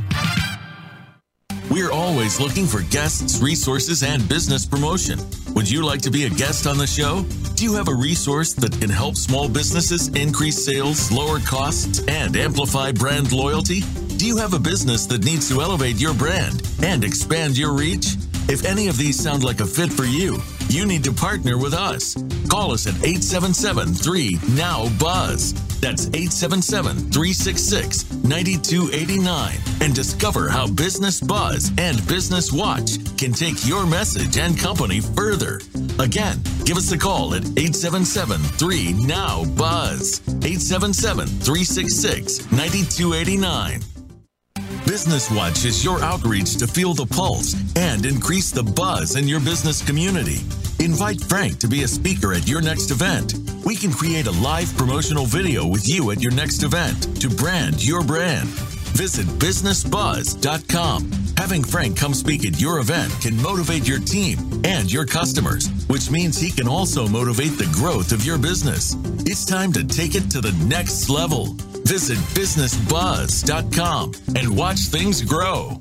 We're 1.71 1.91
always 1.91 2.41
looking 2.41 2.67
for 2.67 2.83
guests, 2.83 3.41
resources, 3.41 4.03
and 4.03 4.27
business 4.29 4.65
promotion. 4.65 5.19
Would 5.55 5.69
you 5.69 5.85
like 5.85 6.01
to 6.03 6.11
be 6.11 6.25
a 6.25 6.31
guest 6.31 6.67
on 6.67 6.79
the 6.79 6.87
show? 6.87 7.25
Do 7.57 7.65
you 7.65 7.75
have 7.75 7.89
a 7.89 7.95
resource 7.95 8.53
that 8.55 8.79
can 8.81 8.89
help 8.89 9.17
small 9.17 9.49
businesses 9.49 10.09
increase 10.09 10.65
sales, 10.65 11.11
lower 11.11 11.41
costs, 11.41 12.05
and 12.07 12.37
amplify 12.37 12.93
brand 12.93 13.33
loyalty? 13.33 13.81
Do 14.17 14.27
you 14.27 14.37
have 14.37 14.55
a 14.55 14.59
business 14.59 15.07
that 15.07 15.25
needs 15.25 15.49
to 15.49 15.61
elevate 15.61 16.01
your 16.01 16.15
brand 16.15 16.63
and 16.83 17.03
expand 17.03 17.59
your 17.59 17.73
reach? 17.73 18.15
If 18.49 18.65
any 18.65 18.87
of 18.87 18.97
these 18.97 19.21
sound 19.21 19.43
like 19.43 19.61
a 19.61 19.67
fit 19.67 19.93
for 19.93 20.05
you, 20.05 20.39
you 20.69 20.87
need 20.87 21.03
to 21.05 21.13
partner 21.13 21.59
with 21.59 21.75
us. 21.75 22.15
Call 22.49 22.73
us 22.73 22.87
at 22.87 22.95
877 22.95 23.93
3 23.93 24.39
NOW 24.51 24.89
BUZZ. 25.01 25.66
That's 25.81 26.07
877 26.09 27.13
366 27.13 28.13
9289 28.25 29.59
and 29.81 29.95
discover 29.95 30.49
how 30.49 30.67
Business 30.69 31.21
Buzz 31.21 31.71
and 31.79 32.07
Business 32.07 32.53
Watch 32.53 32.99
can 33.17 33.33
take 33.33 33.67
your 33.67 33.87
message 33.87 34.39
and 34.39 34.59
company 34.59 35.01
further. 35.01 35.61
Again, 35.99 36.43
give 36.65 36.77
us 36.77 36.93
a 36.93 36.99
call 36.99 37.35
at 37.35 37.45
877 37.59 38.41
3 38.41 38.93
NOW 39.07 39.45
BUZZ. 39.57 40.21
877 40.29 41.27
366 41.27 42.51
9289. 42.53 43.81
Business 44.87 45.31
Watch 45.31 45.65
is 45.65 45.85
your 45.85 46.01
outreach 46.03 46.57
to 46.59 46.67
feel 46.67 46.95
the 46.95 47.07
pulse 47.07 47.55
and 47.77 48.07
increase 48.07 48.51
the 48.51 48.63
buzz 48.63 49.17
in 49.17 49.27
your 49.27 49.41
business 49.41 49.83
community. 49.83 50.41
Invite 50.81 51.21
Frank 51.23 51.59
to 51.61 51.69
be 51.69 51.83
a 51.83 51.89
speaker 51.89 52.33
at 52.33 52.47
your 52.47 52.61
next 52.61 52.91
event. 52.91 53.35
We 53.65 53.77
can 53.77 53.93
create 53.93 54.27
a 54.27 54.33
live 54.33 54.77
promotional 54.77 55.27
video 55.27 55.67
with 55.67 55.89
you 55.89 56.11
at 56.11 56.21
your 56.21 56.33
next 56.33 56.63
event 56.63 57.21
to 57.21 57.29
brand 57.29 57.85
your 57.85 58.05
brand. 58.05 58.49
Visit 58.97 59.27
businessbuzz.com. 59.27 61.11
Having 61.37 61.65
Frank 61.65 61.97
come 61.99 62.15
speak 62.15 62.47
at 62.47 62.61
your 62.61 62.79
event 62.79 63.13
can 63.21 63.41
motivate 63.43 63.87
your 63.87 64.01
team 64.01 64.39
and 64.65 64.91
your 64.91 65.05
customers, 65.05 65.69
which 65.87 66.11
means 66.11 66.39
he 66.39 66.51
can 66.51 66.69
also 66.69 67.07
motivate 67.07 67.59
the 67.59 67.71
growth 67.75 68.13
of 68.13 68.25
your 68.25 68.39
business. 68.39 68.97
It's 69.27 69.45
time 69.45 69.73
to 69.75 69.85
take 69.85 70.15
it 70.15 70.31
to 70.31 70.41
the 70.41 70.53
next 70.65 71.09
level. 71.11 71.55
Visit 71.85 72.19
businessbuzz.com 72.35 74.13
and 74.35 74.57
watch 74.57 74.79
things 74.79 75.23
grow. 75.23 75.81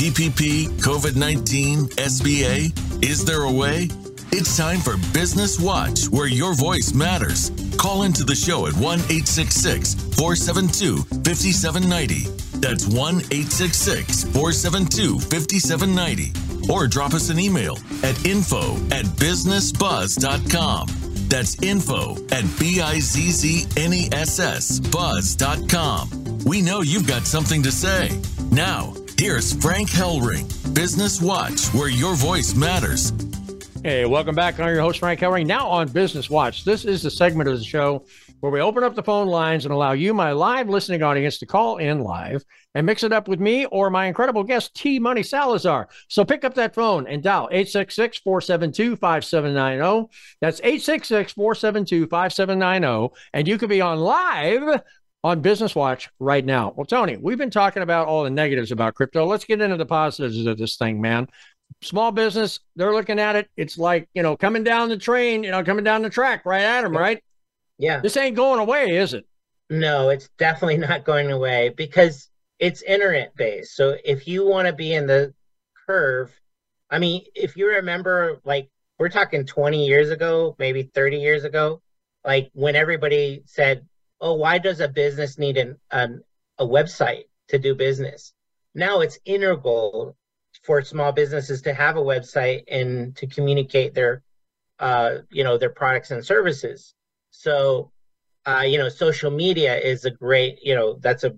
PPP, 0.00 0.66
COVID 0.80 1.14
19, 1.14 1.88
SBA? 1.88 3.04
Is 3.04 3.22
there 3.22 3.42
a 3.42 3.52
way? 3.52 3.90
It's 4.32 4.56
time 4.56 4.80
for 4.80 4.96
Business 5.12 5.60
Watch, 5.60 6.08
where 6.08 6.26
your 6.26 6.54
voice 6.54 6.94
matters. 6.94 7.52
Call 7.76 8.04
into 8.04 8.24
the 8.24 8.34
show 8.34 8.66
at 8.66 8.72
1 8.72 8.98
866 8.98 9.92
472 10.16 11.02
5790. 11.02 12.30
That's 12.60 12.86
1 12.86 12.96
866 12.96 14.24
472 14.32 15.20
5790. 15.20 16.72
Or 16.72 16.86
drop 16.86 17.12
us 17.12 17.28
an 17.28 17.38
email 17.38 17.76
at 18.02 18.24
info 18.24 18.76
at 18.96 19.04
businessbuzz.com. 19.20 20.88
That's 21.28 21.62
info 21.62 22.16
at 22.32 22.44
B 22.58 22.80
I 22.80 23.00
Z 23.00 23.30
Z 23.32 23.66
N 23.76 23.92
E 23.92 24.08
S 24.12 24.38
S 24.38 24.80
buzz.com. 24.80 26.38
We 26.46 26.62
know 26.62 26.80
you've 26.80 27.06
got 27.06 27.26
something 27.26 27.62
to 27.64 27.70
say. 27.70 28.18
Now, 28.50 28.94
here's 29.20 29.52
Frank 29.52 29.90
Hellring, 29.90 30.46
Business 30.74 31.20
Watch, 31.20 31.66
where 31.74 31.90
your 31.90 32.14
voice 32.14 32.54
matters. 32.54 33.12
Hey, 33.82 34.06
welcome 34.06 34.34
back. 34.34 34.58
I'm 34.58 34.68
your 34.68 34.80
host, 34.80 34.98
Frank 34.98 35.20
Hellring. 35.20 35.46
Now 35.46 35.68
on 35.68 35.88
Business 35.88 36.30
Watch. 36.30 36.64
This 36.64 36.86
is 36.86 37.02
the 37.02 37.10
segment 37.10 37.46
of 37.46 37.58
the 37.58 37.64
show 37.64 38.06
where 38.40 38.50
we 38.50 38.62
open 38.62 38.82
up 38.82 38.94
the 38.94 39.02
phone 39.02 39.28
lines 39.28 39.66
and 39.66 39.74
allow 39.74 39.92
you, 39.92 40.14
my 40.14 40.32
live 40.32 40.70
listening 40.70 41.02
audience, 41.02 41.36
to 41.36 41.44
call 41.46 41.76
in 41.76 42.00
live 42.00 42.42
and 42.74 42.86
mix 42.86 43.02
it 43.02 43.12
up 43.12 43.28
with 43.28 43.40
me 43.40 43.66
or 43.66 43.90
my 43.90 44.06
incredible 44.06 44.42
guest, 44.42 44.74
T 44.74 44.98
Money 44.98 45.22
Salazar. 45.22 45.88
So 46.08 46.24
pick 46.24 46.42
up 46.42 46.54
that 46.54 46.74
phone 46.74 47.06
and 47.06 47.22
dial 47.22 47.48
866 47.50 48.20
472 48.20 48.96
5790. 48.96 50.08
That's 50.40 50.60
866 50.60 51.34
472 51.34 52.06
5790. 52.06 53.14
And 53.34 53.46
you 53.46 53.58
could 53.58 53.68
be 53.68 53.82
on 53.82 53.98
live 54.00 54.80
on 55.22 55.40
Business 55.40 55.74
Watch 55.74 56.08
right 56.18 56.44
now. 56.44 56.72
Well, 56.76 56.86
Tony, 56.86 57.16
we've 57.16 57.38
been 57.38 57.50
talking 57.50 57.82
about 57.82 58.08
all 58.08 58.24
the 58.24 58.30
negatives 58.30 58.72
about 58.72 58.94
crypto. 58.94 59.26
Let's 59.26 59.44
get 59.44 59.60
into 59.60 59.76
the 59.76 59.86
positives 59.86 60.46
of 60.46 60.58
this 60.58 60.76
thing, 60.76 61.00
man 61.00 61.28
small 61.82 62.12
business, 62.12 62.60
they're 62.76 62.92
looking 62.92 63.18
at 63.18 63.36
it. 63.36 63.48
It's 63.56 63.78
like, 63.78 64.08
you 64.14 64.22
know, 64.22 64.36
coming 64.36 64.64
down 64.64 64.88
the 64.88 64.96
train, 64.96 65.44
you 65.44 65.50
know, 65.50 65.62
coming 65.64 65.84
down 65.84 66.02
the 66.02 66.10
track 66.10 66.44
right 66.44 66.62
at 66.62 66.82
them, 66.82 66.96
right? 66.96 67.22
Yeah. 67.78 68.00
This 68.00 68.16
ain't 68.16 68.36
going 68.36 68.60
away, 68.60 68.86
is 68.88 69.14
it? 69.14 69.26
No, 69.68 70.10
it's 70.10 70.28
definitely 70.38 70.76
not 70.88 71.04
going 71.04 71.30
away 71.30 71.70
because 71.76 72.28
it's 72.58 72.82
internet 72.82 73.34
based. 73.36 73.76
So 73.76 73.96
if 74.04 74.26
you 74.26 74.46
want 74.46 74.66
to 74.66 74.72
be 74.74 74.92
in 74.92 75.06
the 75.06 75.32
curve, 75.86 76.32
I 76.90 76.98
mean, 76.98 77.24
if 77.34 77.56
you 77.56 77.68
remember, 77.68 78.40
like, 78.44 78.68
we're 78.98 79.08
talking 79.08 79.46
20 79.46 79.86
years 79.86 80.10
ago, 80.10 80.54
maybe 80.58 80.82
30 80.82 81.18
years 81.18 81.44
ago, 81.44 81.80
like 82.24 82.50
when 82.52 82.76
everybody 82.76 83.42
said, 83.46 83.86
oh, 84.20 84.34
why 84.34 84.58
does 84.58 84.80
a 84.80 84.88
business 84.88 85.38
need 85.38 85.56
an, 85.56 85.76
an 85.90 86.22
a 86.58 86.66
website 86.66 87.24
to 87.48 87.58
do 87.58 87.74
business? 87.74 88.32
Now 88.74 89.00
it's 89.00 89.18
integral 89.24 90.16
for 90.62 90.82
small 90.82 91.12
businesses 91.12 91.62
to 91.62 91.74
have 91.74 91.96
a 91.96 92.02
website 92.02 92.64
and 92.70 93.16
to 93.16 93.26
communicate 93.26 93.94
their 93.94 94.22
uh, 94.78 95.18
you 95.30 95.44
know 95.44 95.58
their 95.58 95.70
products 95.70 96.10
and 96.10 96.24
services 96.24 96.94
so 97.30 97.90
uh, 98.46 98.64
you 98.66 98.78
know 98.78 98.88
social 98.88 99.30
media 99.30 99.76
is 99.76 100.04
a 100.04 100.10
great 100.10 100.58
you 100.62 100.74
know 100.74 100.98
that's 101.00 101.24
a 101.24 101.36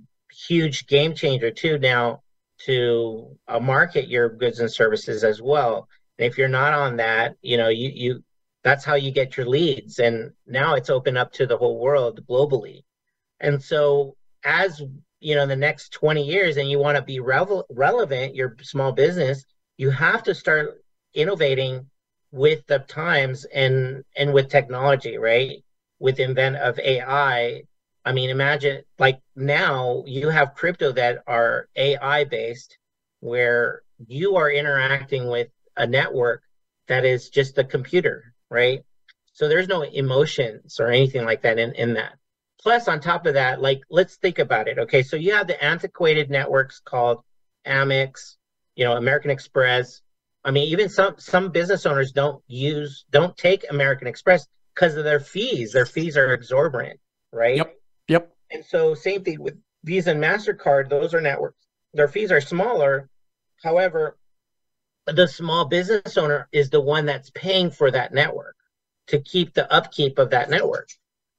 huge 0.49 0.87
game 0.87 1.15
changer 1.15 1.51
too 1.51 1.79
now 1.79 2.23
to 2.65 3.37
uh, 3.49 3.59
market 3.59 4.09
your 4.09 4.29
goods 4.29 4.61
and 4.61 4.71
services 4.71 5.25
as 5.25 5.43
well 5.43 5.89
and 6.19 6.27
if 6.27 6.39
you're 6.39 6.49
not 6.49 6.73
on 6.73 6.97
that 6.97 7.35
you 7.43 7.57
know 7.57 7.69
you 7.69 7.91
you 7.95 8.25
that's 8.65 8.85
how 8.85 8.95
you 8.95 9.11
get 9.11 9.37
your 9.37 9.47
leads. 9.47 9.99
And 9.99 10.33
now 10.47 10.75
it's 10.75 10.91
open 10.91 11.17
up 11.17 11.33
to 11.35 11.47
the 11.47 11.57
whole 11.57 11.79
world 11.81 12.25
globally. 12.27 12.85
And 13.41 13.63
so 13.63 14.17
as 14.45 14.83
you 15.21 15.35
know 15.37 15.47
the 15.47 15.57
next 15.57 15.93
20 15.93 16.23
years 16.25 16.57
and 16.57 16.69
you 16.71 16.79
want 16.79 16.97
to 16.97 17.03
be 17.03 17.21
revel- 17.21 17.67
relevant 17.71 18.35
your 18.35 18.57
small 18.63 18.93
business 18.93 19.45
you 19.77 19.91
have 19.91 20.23
to 20.25 20.35
start 20.35 20.83
innovating 21.15 21.89
with 22.33 22.67
the 22.67 22.81
times 22.81 23.45
and 23.47 24.05
and 24.17 24.33
with 24.33 24.49
technology 24.49 25.17
right? 25.19 25.63
With 26.01 26.19
invent 26.21 26.57
of 26.57 26.79
ai 26.81 27.63
i. 28.05 28.13
Mean 28.13 28.31
imagine 28.31 28.83
like 28.99 29.21
now 29.37 30.03
you 30.07 30.29
have 30.29 30.55
crypto 30.55 30.93
that 30.93 31.23
are 31.27 31.69
ai 31.77 32.25
based 32.25 32.79
where 33.21 33.83
you 34.09 34.37
are 34.37 34.51
interacting 34.51 35.29
with 35.29 35.49
a 35.77 35.87
network 35.87 36.43
that 36.89 37.05
is 37.05 37.29
just 37.31 37.59
a 37.59 37.65
computer 37.65 38.32
right? 38.53 38.85
So 39.33 39.49
there's 39.49 39.69
no 39.69 39.83
emotions 39.83 40.79
or 40.79 40.89
anything 40.89 41.25
like 41.25 41.43
that 41.43 41.59
in 41.59 41.73
in 41.75 41.95
that. 41.95 42.13
Plus 42.61 42.87
on 42.87 43.01
top 43.01 43.27
of 43.27 43.35
that 43.35 43.61
like 43.61 43.81
let's 43.91 44.17
think 44.17 44.39
about 44.39 44.69
it 44.69 44.79
okay? 44.79 45.03
So 45.03 45.17
you 45.17 45.33
have 45.33 45.47
the 45.47 45.63
antiquated 45.63 46.31
networks 46.31 46.81
called 46.81 47.23
amex 47.67 48.37
you 48.77 48.85
know 48.85 48.97
american 48.97 49.31
express. 49.31 50.03
I 50.45 50.51
mean 50.51 50.69
even 50.69 50.89
some 50.89 51.15
some 51.19 51.51
business 51.51 51.87
owners 51.87 52.13
don't 52.13 52.43
use 52.47 53.05
don't 53.11 53.37
take 53.37 53.65
american 53.71 54.07
express 54.07 54.47
because 54.75 54.97
of 54.97 55.05
their 55.05 55.21
fees. 55.21 55.73
Their 55.73 55.87
fees 55.87 56.17
are 56.17 56.33
exorbitant 56.33 57.01
right? 57.33 57.57
Yep 57.57 57.75
yep. 58.09 58.33
And 58.51 58.65
so 58.65 58.95
same 58.95 59.25
thing 59.25 59.41
with 59.41 59.57
visa 59.83 60.11
and 60.11 60.23
mastercard. 60.23 60.91
Those 60.91 61.15
are 61.15 61.21
networks. 61.21 61.67
Their 61.95 62.09
fees 62.09 62.31
are 62.31 62.41
smaller. 62.41 63.09
However 63.63 64.17
the 65.07 65.27
small 65.27 65.65
business 65.65 66.17
owner 66.17 66.49
is 66.53 66.71
the 66.71 66.81
one 66.81 67.07
that's 67.07 67.31
paying 67.31 67.71
for 67.71 67.91
that 67.91 68.15
network 68.15 68.57
to 69.09 69.19
keep 69.21 69.53
the 69.53 69.71
upkeep 69.73 70.19
of 70.19 70.31
that 70.31 70.51
network 70.51 70.89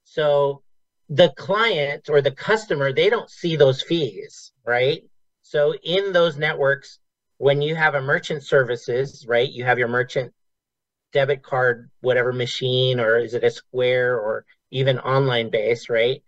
so 0.03 0.61
the 1.09 1.29
client 1.37 2.09
or 2.09 2.21
the 2.21 2.31
customer 2.31 2.91
they 2.91 3.09
don't 3.09 3.29
see 3.29 3.55
those 3.55 3.81
fees 3.81 4.51
right 4.65 5.03
so 5.41 5.73
in 5.83 6.11
those 6.11 6.37
networks 6.37 6.99
when 7.37 7.61
you 7.61 7.75
have 7.75 7.95
a 7.95 8.01
merchant 8.01 8.43
services 8.43 9.25
right 9.27 9.51
you 9.51 9.63
have 9.63 9.79
your 9.79 9.87
merchant 9.87 10.33
debit 11.13 11.43
card, 11.43 11.89
whatever 12.01 12.33
machine, 12.33 12.99
or 12.99 13.17
is 13.17 13.33
it 13.33 13.43
a 13.43 13.49
Square 13.49 14.19
or 14.19 14.45
even 14.71 14.99
online 14.99 15.49
based, 15.49 15.89
right? 15.89 16.21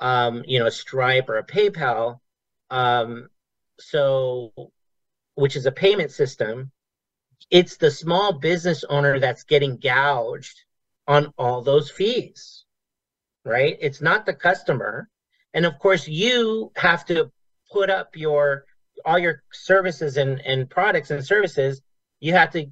Um, 0.00 0.42
you 0.46 0.58
know, 0.58 0.68
Stripe 0.70 1.28
or 1.28 1.36
a 1.38 1.44
PayPal. 1.44 2.20
Um, 2.70 3.28
so, 3.78 4.52
which 5.34 5.56
is 5.56 5.66
a 5.66 5.72
payment 5.72 6.12
system. 6.12 6.70
It's 7.50 7.76
the 7.76 7.90
small 7.90 8.32
business 8.32 8.84
owner 8.84 9.18
that's 9.18 9.44
getting 9.44 9.78
gouged 9.78 10.64
on 11.06 11.32
all 11.38 11.62
those 11.62 11.90
fees, 11.90 12.64
right? 13.44 13.76
It's 13.80 14.00
not 14.00 14.26
the 14.26 14.34
customer. 14.34 15.08
And 15.54 15.64
of 15.64 15.78
course, 15.78 16.06
you 16.06 16.70
have 16.76 17.04
to 17.06 17.30
put 17.72 17.90
up 17.90 18.16
your 18.16 18.64
all 19.04 19.18
your 19.18 19.42
services 19.52 20.16
and, 20.16 20.40
and 20.40 20.68
products 20.68 21.10
and 21.10 21.24
services. 21.24 21.80
You 22.20 22.32
have 22.34 22.50
to 22.50 22.66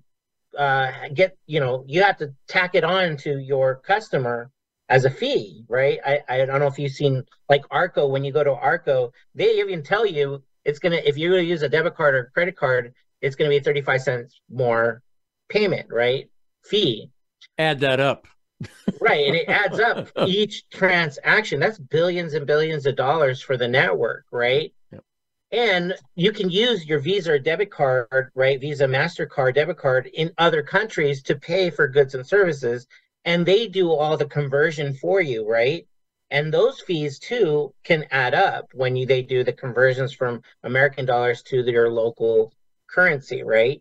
uh, 0.59 0.91
get, 1.15 1.37
you 1.47 1.61
know, 1.61 1.85
you 1.87 2.03
have 2.03 2.19
to 2.19 2.35
tack 2.49 2.75
it 2.75 2.85
on 2.85 3.17
to 3.19 3.39
your 3.39 3.77
customer 3.77 4.51
as 4.89 5.05
a 5.05 5.11
fee, 5.11 5.65
right? 5.69 5.99
I, 6.05 6.21
I 6.29 6.45
don't 6.45 6.61
know 6.61 6.67
if 6.67 6.79
you've 6.79 6.93
seen 6.93 7.25
like 7.49 7.63
Arco, 7.71 8.07
when 8.09 8.25
you 8.25 8.33
go 8.33 8.45
to 8.45 8.53
Arco, 8.53 9.13
they 9.35 9.59
even 9.59 9.83
tell 9.83 10.07
you 10.07 10.43
it's 10.65 10.79
to, 10.93 11.09
if 11.09 11.17
to 11.37 11.45
use 11.45 11.63
a 11.63 11.69
debit 11.69 11.95
card 11.95 12.15
or 12.15 12.31
credit 12.35 12.57
card, 12.57 12.93
it's 13.27 13.37
going 13.37 13.51
to 13.51 13.57
be 13.57 13.63
35 13.63 14.03
cents 14.03 14.41
more 14.49 15.03
payment, 15.49 15.89
right? 15.91 16.31
Fee. 16.65 17.11
Add 17.59 17.81
that 17.81 18.01
up. 18.01 18.27
right. 19.01 19.27
And 19.27 19.37
it 19.37 19.49
adds 19.49 19.79
up 19.79 20.09
each 20.27 20.69
transaction. 20.71 21.61
That's 21.61 21.79
billions 21.79 22.35
and 22.35 22.47
billions 22.47 22.87
of 22.87 22.97
dollars 22.97 23.43
for 23.43 23.57
the 23.57 23.69
network, 23.69 24.25
right? 24.31 24.73
Yep. 24.93 25.05
And 25.53 25.95
you 26.15 26.33
can 26.33 26.49
use 26.51 26.87
your 26.87 27.01
Visa 27.01 27.33
or 27.33 27.39
debit 27.39 27.71
card, 27.71 28.31
right? 28.35 28.61
Visa, 28.61 28.85
MasterCard, 28.87 29.55
debit 29.55 29.77
card 29.77 30.07
in 30.07 30.33
other 30.39 30.63
countries 30.63 31.23
to 31.25 31.37
pay 31.37 31.71
for 31.71 31.87
goods 31.87 32.15
and 32.15 32.27
services. 32.27 32.87
And 33.25 33.45
they 33.45 33.69
do 33.69 33.93
all 33.93 34.17
the 34.17 34.27
conversion 34.27 34.95
for 34.95 35.21
you, 35.21 35.49
right? 35.49 35.87
And 36.31 36.53
those 36.53 36.81
fees 36.81 37.19
too 37.19 37.73
can 37.85 38.07
add 38.11 38.35
up 38.35 38.69
when 38.73 38.97
you, 38.97 39.07
they 39.07 39.23
do 39.23 39.45
the 39.45 39.53
conversions 39.53 40.13
from 40.13 40.43
American 40.65 41.05
dollars 41.05 41.43
to 41.45 41.63
their 41.63 41.91
local 41.91 42.53
currency, 42.97 43.43
right? 43.43 43.81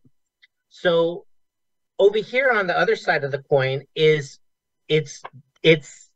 So 0.69 1.25
over 1.97 2.17
here 2.17 2.51
on 2.51 2.67
the 2.67 2.77
other 2.77 2.95
side 2.95 3.23
of 3.23 3.31
the 3.31 3.41
coin 3.49 3.83
is 3.95 4.39
it's 4.89 5.23
it's 5.63 6.09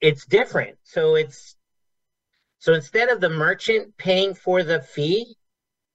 it's 0.00 0.24
different. 0.26 0.78
So 0.84 1.14
it's 1.16 1.54
so 2.58 2.72
instead 2.72 3.08
of 3.10 3.20
the 3.20 3.28
merchant 3.28 3.96
paying 3.98 4.34
for 4.34 4.62
the 4.62 4.80
fee, 4.80 5.36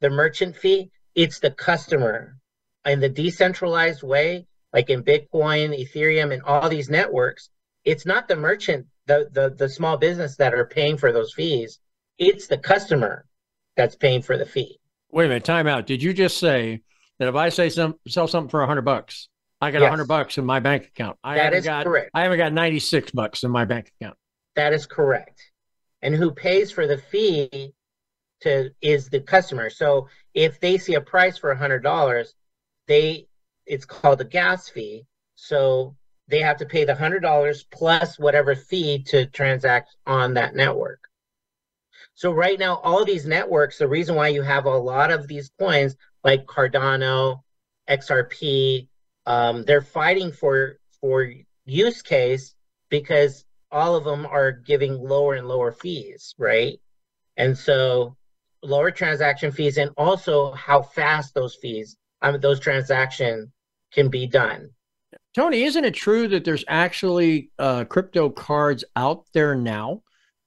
the 0.02 0.10
merchant 0.10 0.56
fee, 0.56 0.92
it's 1.16 1.40
the 1.40 1.50
customer 1.50 2.38
in 2.86 3.00
the 3.00 3.10
decentralized 3.10 4.04
way, 4.04 4.46
like 4.72 4.90
in 4.90 5.04
Bitcoin, 5.04 5.78
Ethereum, 5.78 6.34
and 6.34 6.44
all 6.44 6.70
these 6.70 6.90
networks. 6.90 7.50
It's 7.84 8.06
not 8.06 8.28
the 8.28 8.36
merchant, 8.36 8.88
the, 9.08 9.28
the, 9.32 9.50
the 9.50 9.68
small 9.68 9.98
business 9.98 10.38
that 10.38 10.54
are 10.54 10.66
paying 10.66 10.98
for 10.98 11.12
those 11.12 11.34
fees. 11.34 11.80
It's 12.18 12.48
the 12.48 12.58
customer 12.58 13.26
that's 13.76 13.96
paying 13.96 14.22
for 14.22 14.38
the 14.38 14.46
fee. 14.46 14.80
Wait 15.14 15.26
a 15.26 15.28
minute, 15.30 15.44
time 15.44 15.68
out. 15.68 15.86
Did 15.86 16.04
you 16.04 16.14
just 16.14 16.38
say 16.38 16.82
that 17.20 17.28
if 17.28 17.36
I 17.36 17.50
say 17.50 17.70
some 17.70 17.96
sell 18.08 18.28
something 18.28 18.50
for 18.50 18.62
a 18.62 18.68
hundred 18.68 18.82
bucks, 18.82 19.30
I 19.62 19.72
got 19.72 19.78
a 19.78 19.82
yes. 19.82 19.90
hundred 19.90 20.08
bucks 20.08 20.38
in 20.38 20.46
my 20.46 20.60
bank 20.60 20.88
account? 20.88 21.18
I 21.24 21.36
that 21.36 21.54
is 21.54 21.64
got, 21.64 21.86
correct. 21.86 22.12
I 22.14 22.24
haven't 22.24 22.40
got 22.40 22.52
ninety 22.52 22.80
six 22.80 23.12
bucks 23.12 23.44
in 23.44 23.52
my 23.52 23.64
bank 23.64 23.92
account. 24.00 24.18
That 24.56 24.74
is 24.74 24.86
correct 24.86 25.40
and 26.04 26.14
who 26.14 26.30
pays 26.30 26.70
for 26.70 26.86
the 26.86 26.98
fee 26.98 27.72
to 28.42 28.70
is 28.82 29.10
the 29.10 29.22
customer. 29.22 29.70
So 29.70 30.10
if 30.34 30.60
they 30.60 30.78
see 30.78 30.96
a 30.96 31.02
price 31.02 31.38
for 31.38 31.52
a 31.52 31.58
hundred 31.58 31.82
dollars, 31.82 32.36
they 32.88 33.28
it's 33.66 33.86
called 33.86 34.22
a 34.22 34.26
gas 34.26 34.70
fee. 34.70 35.06
So 35.36 35.96
they 36.28 36.40
have 36.40 36.58
to 36.58 36.66
pay 36.66 36.84
the 36.84 36.94
hundred 36.94 37.22
dollars 37.22 37.64
plus 37.64 38.20
whatever 38.20 38.54
fee 38.54 39.02
to 39.08 39.26
transact 39.28 39.96
on 40.06 40.34
that 40.36 40.56
network. 40.56 41.00
So 42.16 42.32
right 42.32 42.60
now, 42.60 42.76
all 42.84 43.06
these 43.06 43.26
networks, 43.26 43.78
the 43.78 43.88
reason 43.88 44.16
why 44.16 44.28
you 44.30 44.42
have 44.44 44.66
a 44.66 44.78
lot 44.78 45.12
of 45.12 45.28
these 45.28 45.52
coins 45.60 45.96
like 46.24 46.46
Cardano, 46.46 47.42
XRP, 47.90 48.88
um, 49.26 49.64
they're 49.64 49.82
fighting 49.82 50.32
for 50.32 50.80
for 51.02 51.34
use 51.66 52.02
case 52.02 52.56
because 52.90 53.46
all 53.72 53.96
of 53.96 54.04
them 54.04 54.26
are 54.26 54.52
giving 54.52 55.02
lower 55.02 55.34
and 55.34 55.48
lower 55.48 55.72
fees, 55.72 56.36
right? 56.38 56.80
And 57.38 57.58
so 57.58 58.16
lower 58.62 58.92
transaction 58.92 59.52
fees 59.52 59.78
and 59.78 59.92
also 59.98 60.52
how 60.54 60.82
fast 60.84 61.34
those 61.34 61.56
fees, 61.56 61.98
I 62.22 62.32
mean, 62.32 62.42
those 62.42 62.60
transactions 62.60 63.50
can 63.92 64.10
be 64.10 64.28
done. 64.28 64.70
Tony, 65.34 65.64
isn't 65.64 65.84
it 65.84 65.96
true 65.96 66.28
that 66.28 66.46
there's 66.46 66.64
actually 66.68 67.50
uh, 67.58 67.86
crypto 67.86 68.30
cards 68.30 68.84
out 68.96 69.26
there 69.34 69.56
now 69.56 70.04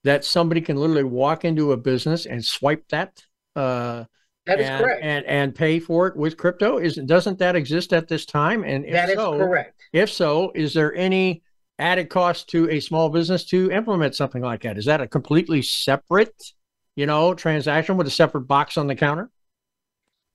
that 0.07 0.25
somebody 0.25 0.61
can 0.61 0.77
literally 0.77 1.03
walk 1.03 1.45
into 1.45 1.71
a 1.73 1.77
business 1.77 2.25
and 2.25 2.43
swipe 2.43 2.87
that? 2.89 3.23
Uh, 3.55 4.05
that 4.45 4.59
is 4.59 4.67
and, 4.67 4.83
correct. 4.83 5.03
And 5.03 5.25
and 5.25 5.55
pay 5.55 5.79
for 5.79 6.07
it 6.07 6.15
with 6.15 6.37
crypto. 6.37 6.77
Is 6.77 6.95
doesn't 6.95 7.39
that 7.39 7.55
exist 7.55 7.93
at 7.93 8.07
this 8.07 8.25
time? 8.25 8.63
And 8.63 8.85
if 8.85 8.93
that 8.93 9.09
is 9.09 9.15
so, 9.15 9.37
correct. 9.37 9.81
If 9.91 10.09
so, 10.11 10.51
is 10.55 10.73
there 10.73 10.95
any 10.95 11.43
added 11.77 12.09
cost 12.09 12.49
to 12.49 12.69
a 12.69 12.79
small 12.79 13.09
business 13.09 13.43
to 13.45 13.69
implement 13.71 14.15
something 14.15 14.41
like 14.41 14.61
that? 14.63 14.77
Is 14.77 14.85
that 14.85 15.01
a 15.01 15.07
completely 15.07 15.61
separate, 15.61 16.53
you 16.95 17.05
know, 17.05 17.33
transaction 17.33 17.97
with 17.97 18.07
a 18.07 18.11
separate 18.11 18.47
box 18.47 18.77
on 18.77 18.87
the 18.87 18.95
counter? 18.95 19.29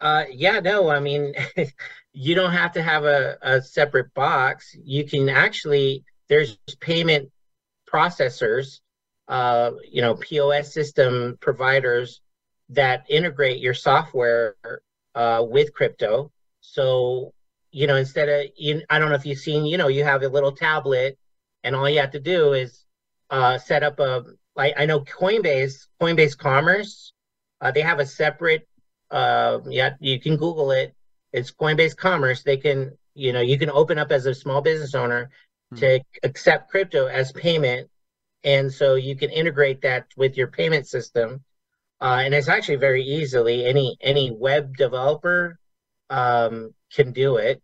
Uh, 0.01 0.25
yeah, 0.31 0.61
no, 0.61 0.91
I 0.91 1.01
mean, 1.01 1.33
you 2.13 2.35
don't 2.35 2.53
have 2.53 2.73
to 2.73 2.83
have 2.83 3.05
a, 3.05 3.39
a 3.41 3.63
separate 3.63 4.13
box. 4.15 4.77
You 4.85 5.05
can 5.05 5.29
actually, 5.29 6.05
there's 6.29 6.59
payment 6.81 7.31
processors, 7.91 8.81
uh, 9.29 9.73
you 9.91 10.03
know, 10.03 10.15
POS 10.15 10.73
system 10.73 11.39
providers 11.41 12.21
that 12.71 13.05
integrate 13.09 13.61
your 13.61 13.75
software 13.75 14.57
uh, 15.15 15.45
with 15.47 15.73
crypto. 15.73 16.33
So, 16.61 17.33
you 17.71 17.87
know, 17.87 17.97
instead 17.97 18.29
of, 18.29 18.51
you, 18.57 18.83
I 18.89 18.99
don't 18.99 19.09
know 19.09 19.15
if 19.15 19.27
you've 19.27 19.39
seen, 19.39 19.67
you 19.67 19.77
know, 19.77 19.89
you 19.89 20.05
have 20.05 20.23
a 20.23 20.29
little 20.29 20.53
tablet 20.53 21.19
and 21.65 21.77
all 21.77 21.89
you 21.89 22.01
have 22.01 22.13
to 22.13 22.21
do 22.21 22.53
is 22.53 22.85
uh, 23.31 23.59
set 23.59 23.83
up 23.83 23.99
a. 24.01 24.25
I, 24.57 24.75
I 24.77 24.87
know 24.87 25.01
Coinbase, 25.01 25.87
Coinbase 26.01 26.37
Commerce, 26.37 27.13
uh, 27.61 27.71
they 27.71 27.81
have 27.81 28.01
a 28.01 28.07
separate. 28.07 28.69
Uh, 29.11 29.61
yeah, 29.67 29.95
you 30.01 30.21
can 30.21 30.37
Google 30.37 30.71
it. 30.73 30.95
It's 31.33 31.51
Coinbase 31.51 31.97
Commerce. 31.97 32.43
They 32.43 32.59
can, 32.59 32.97
you 33.15 33.33
know, 33.33 33.41
you 33.41 33.59
can 33.59 33.71
open 33.71 33.99
up 33.99 34.13
as 34.13 34.27
a 34.27 34.35
small 34.35 34.61
business 34.61 34.95
owner 34.95 35.31
hmm. 35.71 35.77
to 35.77 36.01
accept 36.23 36.71
crypto 36.71 37.07
as 37.07 37.33
payment, 37.33 37.89
and 38.45 38.73
so 38.73 38.95
you 38.95 39.17
can 39.17 39.31
integrate 39.31 39.81
that 39.83 40.07
with 40.17 40.37
your 40.37 40.49
payment 40.49 40.87
system. 40.87 41.43
Uh, 42.01 42.23
and 42.25 42.35
it's 42.35 42.49
actually 42.49 42.77
very 42.77 43.05
easily 43.05 43.65
any 43.65 43.97
any 44.01 44.31
web 44.31 44.77
developer 44.77 45.59
um, 46.11 46.75
can 46.93 47.13
do 47.13 47.37
it, 47.37 47.63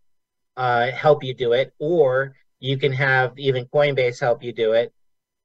uh, 0.55 0.91
help 0.91 1.23
you 1.23 1.33
do 1.33 1.53
it, 1.53 1.73
or 1.79 2.35
you 2.59 2.77
can 2.77 2.91
have 2.93 3.37
even 3.37 3.65
Coinbase 3.65 4.19
help 4.19 4.43
you 4.43 4.53
do 4.53 4.73
it. 4.73 4.93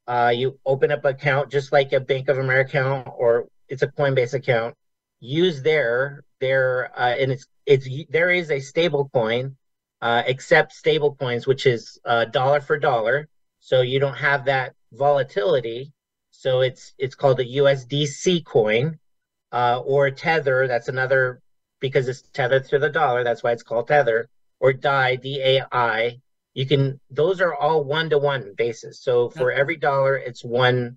Uh, 0.07 0.32
you 0.35 0.59
open 0.66 0.93
up 0.93 1.05
an 1.05 1.14
account 1.14 1.51
just 1.51 1.72
like 1.72 1.93
a 1.93 2.01
Bank 2.01 2.28
of 2.28 2.39
America 2.39 2.78
account 2.78 3.09
or 3.16 3.49
it's 3.68 3.82
a 3.82 3.89
Coinbase 3.89 4.35
account. 4.35 4.74
Use 5.20 5.62
their 5.62 6.24
their 6.41 6.93
uh, 6.99 7.14
and 7.18 7.32
it's 7.32 7.47
it's 7.66 7.89
there 8.11 8.30
is 8.30 8.51
a 8.51 8.61
stable 8.61 9.09
coin, 9.12 9.57
uh, 10.03 10.22
accept 10.26 10.72
stable 10.72 11.14
coins, 11.16 11.47
which 11.47 11.66
is 11.66 11.99
uh, 12.05 12.26
dollar 12.26 12.61
for 12.61 12.78
dollar. 12.78 13.28
So 13.61 13.80
you 13.80 13.99
don't 13.99 14.16
have 14.16 14.45
that 14.45 14.74
volatility. 14.97 15.92
So 16.30 16.61
it's 16.61 16.92
it's 16.99 17.14
called 17.14 17.40
a 17.40 17.45
USDC 17.45 18.45
coin 18.45 18.99
uh, 19.53 19.80
or 19.80 20.11
Tether. 20.11 20.66
That's 20.66 20.88
another 20.88 21.40
because 21.80 22.09
it's 22.09 22.22
tethered 22.32 22.68
to 22.68 22.78
the 22.78 22.90
dollar. 22.90 23.24
That's 23.24 23.42
why 23.42 23.53
it's 23.53 23.62
called 23.62 23.88
Tether 23.88 24.28
or 24.61 24.72
DAI 24.72 25.16
D 25.16 25.40
A 25.42 25.66
I 25.72 26.20
you 26.55 26.66
can 26.66 27.01
those 27.11 27.40
are 27.40 27.55
all 27.55 27.84
one 27.84 28.09
to 28.09 28.18
one 28.18 28.55
basis 28.57 29.01
so 29.01 29.28
for 29.28 29.53
every 29.53 29.76
dollar 29.76 30.16
it's 30.16 30.45
one 30.45 30.97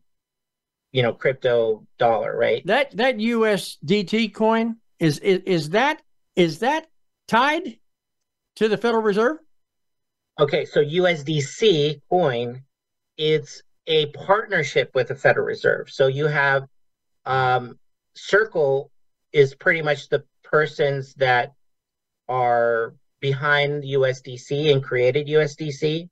you 0.91 1.03
know 1.03 1.11
crypto 1.11 1.85
dollar 1.97 2.37
right 2.37 2.65
that 2.65 2.95
that 2.95 3.17
usdt 3.17 4.33
coin 4.33 4.77
is 4.99 5.19
is, 5.19 5.41
is 5.45 5.69
that 5.71 6.01
is 6.35 6.59
that 6.59 6.87
tied 7.27 7.77
to 8.55 8.69
the 8.69 8.77
federal 8.77 9.03
reserve 9.03 9.37
okay 10.39 10.63
so 10.63 10.81
usdc 10.83 11.99
coin 12.09 12.61
it's 13.17 13.63
a 13.87 14.07
partnership 14.07 14.91
with 14.93 15.07
the 15.07 15.15
federal 15.15 15.45
reserve 15.45 15.89
so 15.89 16.07
you 16.07 16.27
have 16.27 16.67
um 17.25 17.77
circle 18.15 18.91
is 19.33 19.55
pretty 19.55 19.81
much 19.81 20.09
the 20.09 20.23
persons 20.43 21.13
that 21.15 21.53
are 22.27 22.93
behind 23.19 23.83
USDC 23.83 24.71
and 24.71 24.83
created 24.83 25.27
USDC. 25.27 26.09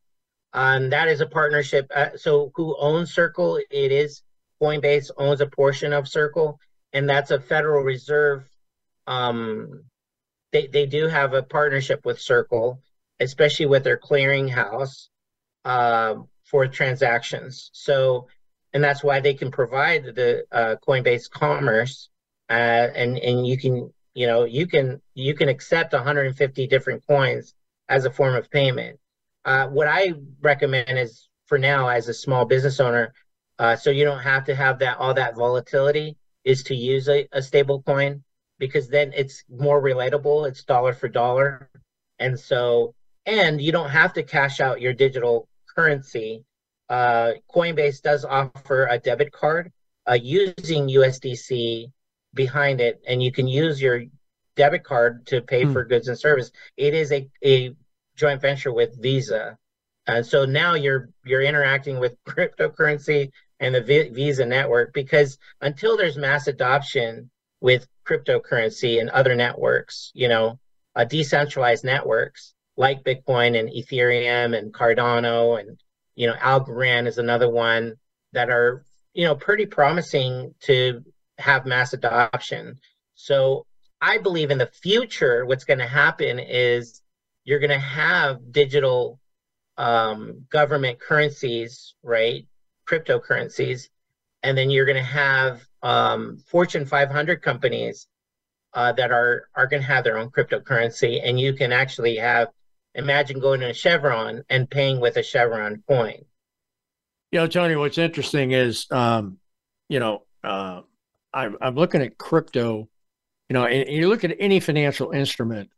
Um, 0.54 0.90
that 0.90 1.08
is 1.08 1.22
a 1.22 1.26
partnership. 1.26 1.92
Uh, 1.94 2.10
so, 2.16 2.52
who 2.56 2.76
owns 2.80 3.14
Circle? 3.14 3.60
It 3.70 3.92
is 3.92 4.24
Coinbase 4.62 5.12
owns 5.18 5.42
a 5.42 5.48
portion 5.48 5.92
of 5.92 6.08
Circle, 6.08 6.60
and 6.94 7.10
that's 7.10 7.32
a 7.32 7.40
Federal 7.40 7.84
Reserve. 7.84 8.48
Um, 9.08 9.84
they 10.54 10.68
they 10.68 10.86
do 10.86 11.08
have 11.08 11.34
a 11.34 11.44
partnership 11.44 12.06
with 12.06 12.22
Circle, 12.22 12.80
especially 13.20 13.66
with 13.66 13.84
their 13.84 13.98
clearinghouse 13.98 15.10
uh, 15.66 16.16
for 16.46 16.68
transactions. 16.68 17.70
So, 17.74 18.28
and 18.74 18.84
that's 18.84 19.04
why 19.04 19.20
they 19.20 19.34
can 19.34 19.52
provide 19.52 20.04
the 20.04 20.46
uh, 20.52 20.76
Coinbase 20.88 21.30
Commerce, 21.30 22.10
uh, 22.50 22.54
and 22.54 23.18
and 23.18 23.46
you 23.46 23.58
can 23.58 23.92
you 24.14 24.28
know 24.28 24.46
you 24.46 24.68
can 24.68 25.02
you 25.14 25.34
can 25.34 25.50
accept 25.50 25.94
150 25.94 26.68
different 26.68 27.06
coins 27.08 27.54
as 27.90 28.06
a 28.06 28.12
form 28.12 28.36
of 28.36 28.50
payment. 28.50 29.00
Uh, 29.44 29.68
what 29.68 29.88
I 29.88 30.14
recommend 30.42 30.98
is 30.98 31.30
for 31.48 31.58
now 31.58 31.88
as 31.88 32.08
a 32.08 32.14
small 32.14 32.46
business 32.46 32.80
owner, 32.80 33.14
uh, 33.60 33.76
so 33.76 33.92
you 33.92 34.06
don't 34.06 34.20
have 34.20 34.46
to 34.46 34.56
have 34.56 34.80
that 34.80 34.98
all 34.98 35.14
that 35.14 35.36
volatility, 35.36 36.18
is 36.44 36.64
to 36.64 36.76
use 36.76 37.10
a, 37.10 37.28
a 37.32 37.42
stable 37.42 37.82
coin 37.82 38.24
because 38.60 38.88
then 38.88 39.12
it's 39.16 39.44
more 39.50 39.82
relatable. 39.82 40.48
It's 40.48 40.64
dollar 40.64 40.94
for 40.94 41.08
dollar, 41.08 41.70
and 42.20 42.40
so 42.40 42.94
and 43.26 43.60
you 43.62 43.72
don't 43.72 43.90
have 43.90 44.14
to 44.14 44.24
cash 44.24 44.60
out 44.60 44.82
your 44.82 44.94
digital 44.94 45.48
currency. 45.76 46.44
Uh, 46.90 47.34
Coinbase 47.54 48.02
does 48.02 48.26
offer 48.26 48.88
a 48.88 49.00
debit 49.00 49.32
card 49.32 49.72
uh, 50.10 50.14
using 50.14 50.88
USDC 50.88 51.92
behind 52.34 52.82
it, 52.82 53.02
and 53.08 53.24
you 53.24 53.32
can 53.32 53.48
use 53.48 53.82
your 53.82 54.04
debit 54.56 54.84
card 54.84 55.26
to 55.28 55.42
pay 55.42 55.64
hmm. 55.64 55.74
for 55.74 55.86
goods 55.86 56.08
and 56.08 56.18
service. 56.18 56.52
It 56.78 56.94
is 56.94 57.12
a, 57.12 57.28
a 57.44 57.76
joint 58.16 58.42
venture 58.42 58.74
with 58.74 59.02
Visa, 59.02 59.58
and 60.08 60.26
so 60.26 60.46
now 60.46 60.76
you're 60.76 61.10
you're 61.26 61.42
interacting 61.42 62.00
with 62.00 62.16
cryptocurrency 62.26 63.32
and 63.60 63.74
the 63.74 63.82
v- 63.82 64.10
Visa 64.10 64.46
network 64.46 64.94
because 64.94 65.38
until 65.62 65.98
there's 65.98 66.18
mass 66.18 66.48
adoption 66.48 67.30
with 67.62 67.88
cryptocurrency 68.06 69.00
and 69.00 69.10
other 69.10 69.36
networks, 69.36 70.12
you 70.14 70.28
know, 70.28 70.60
uh, 70.96 71.06
decentralized 71.06 71.84
networks, 71.84 72.54
like 72.78 73.04
Bitcoin 73.04 73.58
and 73.58 73.70
Ethereum 73.70 74.58
and 74.58 74.74
Cardano 74.74 75.60
and 75.60 75.80
you 76.16 76.28
know 76.28 76.36
Algorand 76.36 77.08
is 77.08 77.18
another 77.18 77.50
one 77.50 77.96
that 78.34 78.50
are 78.50 78.84
you 79.14 79.26
know 79.26 79.36
pretty 79.36 79.66
promising 79.66 80.54
to 80.62 81.04
have 81.38 81.66
mass 81.66 81.94
adoption. 81.94 82.80
So 83.16 83.66
I 84.02 84.18
believe 84.18 84.52
in 84.52 84.58
the 84.58 84.68
future, 84.68 85.46
what's 85.46 85.64
going 85.64 85.80
to 85.80 85.88
happen 85.88 86.40
is 86.40 87.02
you're 87.44 87.60
going 87.60 87.70
to 87.70 87.80
have 87.80 88.52
digital 88.52 89.20
um, 89.78 90.46
government 90.50 91.00
currencies, 91.00 91.96
right? 92.04 92.46
Cryptocurrencies, 92.88 93.90
and 94.44 94.58
then 94.58 94.70
you're 94.70 94.86
going 94.86 94.96
to 94.96 95.04
have 95.04 95.66
um, 95.82 96.38
Fortune 96.48 96.86
500 96.86 97.42
companies 97.42 98.08
uh, 98.74 98.92
that 98.94 99.12
are 99.12 99.48
are 99.56 99.68
going 99.68 99.82
to 99.82 99.88
have 99.88 100.04
their 100.04 100.18
own 100.18 100.30
cryptocurrency, 100.30 101.22
and 101.24 101.40
you 101.40 101.54
can 101.54 101.72
actually 101.72 102.18
have 102.18 102.50
imagine 102.96 103.40
going 103.40 103.60
to 103.60 103.70
a 103.70 103.74
Chevron 103.74 104.44
and 104.50 104.70
paying 104.70 105.00
with 105.00 105.18
a 105.18 105.24
Chevron 105.24 105.84
coin. 105.88 106.26
You 107.32 107.40
know, 107.40 107.48
Tony, 107.48 107.76
what's 107.76 107.98
interesting 107.98 108.52
is, 108.52 108.88
um, 108.92 109.38
you 109.90 110.00
know, 110.00 110.24
uh, 110.44 110.82
I'm, 111.34 111.58
I'm 111.62 111.76
looking 111.76 112.02
at 112.02 112.18
crypto, 112.18 112.88
you 113.50 113.54
know, 113.54 113.66
and, 113.66 113.88
and 113.88 113.96
you 113.96 114.08
look 114.08 114.24
at 114.24 114.36
any 114.40 114.60
financial 114.60 115.12
instrument, 115.12 115.70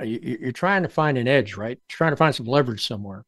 uh, 0.00 0.04
you, 0.04 0.48
are 0.48 0.52
trying 0.52 0.82
to 0.82 0.88
find 0.88 1.16
an 1.16 1.28
edge, 1.28 1.56
right? 1.56 1.78
You're 1.78 1.96
trying 1.96 2.12
to 2.12 2.16
find 2.16 2.34
some 2.34 2.46
leverage 2.46 2.86
somewhere. 2.86 3.24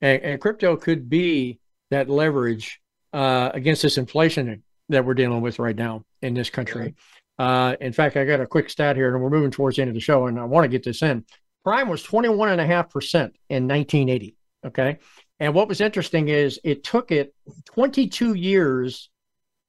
And, 0.00 0.22
and 0.22 0.40
crypto 0.40 0.76
could 0.76 1.08
be 1.08 1.60
that 1.90 2.10
leverage 2.10 2.80
uh, 3.12 3.50
against 3.54 3.82
this 3.82 3.96
inflation 3.96 4.62
that 4.90 5.04
we're 5.04 5.14
dealing 5.14 5.40
with 5.40 5.58
right 5.58 5.76
now 5.76 6.04
in 6.20 6.34
this 6.34 6.50
country. 6.50 6.94
Uh, 7.38 7.74
in 7.80 7.92
fact, 7.92 8.16
I 8.16 8.24
got 8.24 8.40
a 8.40 8.46
quick 8.46 8.70
stat 8.70 8.96
here, 8.96 9.14
and 9.14 9.22
we're 9.22 9.30
moving 9.30 9.50
towards 9.50 9.76
the 9.76 9.82
end 9.82 9.88
of 9.88 9.94
the 9.94 10.00
show, 10.00 10.26
and 10.26 10.38
I 10.38 10.44
want 10.44 10.64
to 10.64 10.68
get 10.68 10.84
this 10.84 11.02
in. 11.02 11.24
Prime 11.64 11.88
was 11.88 12.06
21.5% 12.06 13.14
in 13.48 13.66
1980. 13.66 14.36
Okay. 14.66 14.98
And 15.40 15.54
what 15.54 15.68
was 15.68 15.80
interesting 15.80 16.28
is 16.28 16.60
it 16.62 16.84
took 16.84 17.10
it 17.10 17.34
22 17.66 18.34
years 18.34 19.10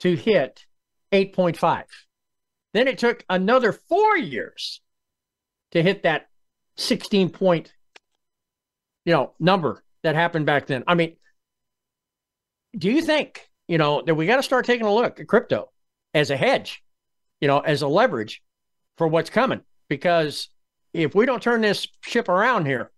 to 0.01 0.15
hit 0.15 0.65
8.5. 1.11 1.83
Then 2.73 2.87
it 2.87 2.97
took 2.97 3.23
another 3.29 3.71
four 3.71 4.17
years 4.17 4.81
to 5.71 5.81
hit 5.81 6.03
that 6.03 6.27
16 6.77 7.29
point, 7.29 7.73
you 9.05 9.13
know, 9.13 9.33
number 9.39 9.83
that 10.03 10.15
happened 10.15 10.45
back 10.45 10.67
then. 10.67 10.83
I 10.87 10.95
mean, 10.95 11.15
do 12.77 12.91
you 12.91 13.01
think, 13.01 13.49
you 13.67 13.77
know, 13.77 14.01
that 14.05 14.15
we 14.15 14.25
got 14.25 14.37
to 14.37 14.43
start 14.43 14.65
taking 14.65 14.85
a 14.85 14.93
look 14.93 15.19
at 15.19 15.27
crypto 15.27 15.71
as 16.13 16.29
a 16.29 16.37
hedge, 16.37 16.83
you 17.39 17.47
know, 17.47 17.59
as 17.59 17.81
a 17.81 17.87
leverage 17.87 18.43
for 18.97 19.07
what's 19.07 19.29
coming? 19.29 19.61
Because 19.87 20.49
if 20.95 21.13
we 21.13 21.25
don't 21.25 21.43
turn 21.43 21.61
this 21.61 21.87
ship 22.01 22.29
around 22.29 22.65
here, 22.65 22.91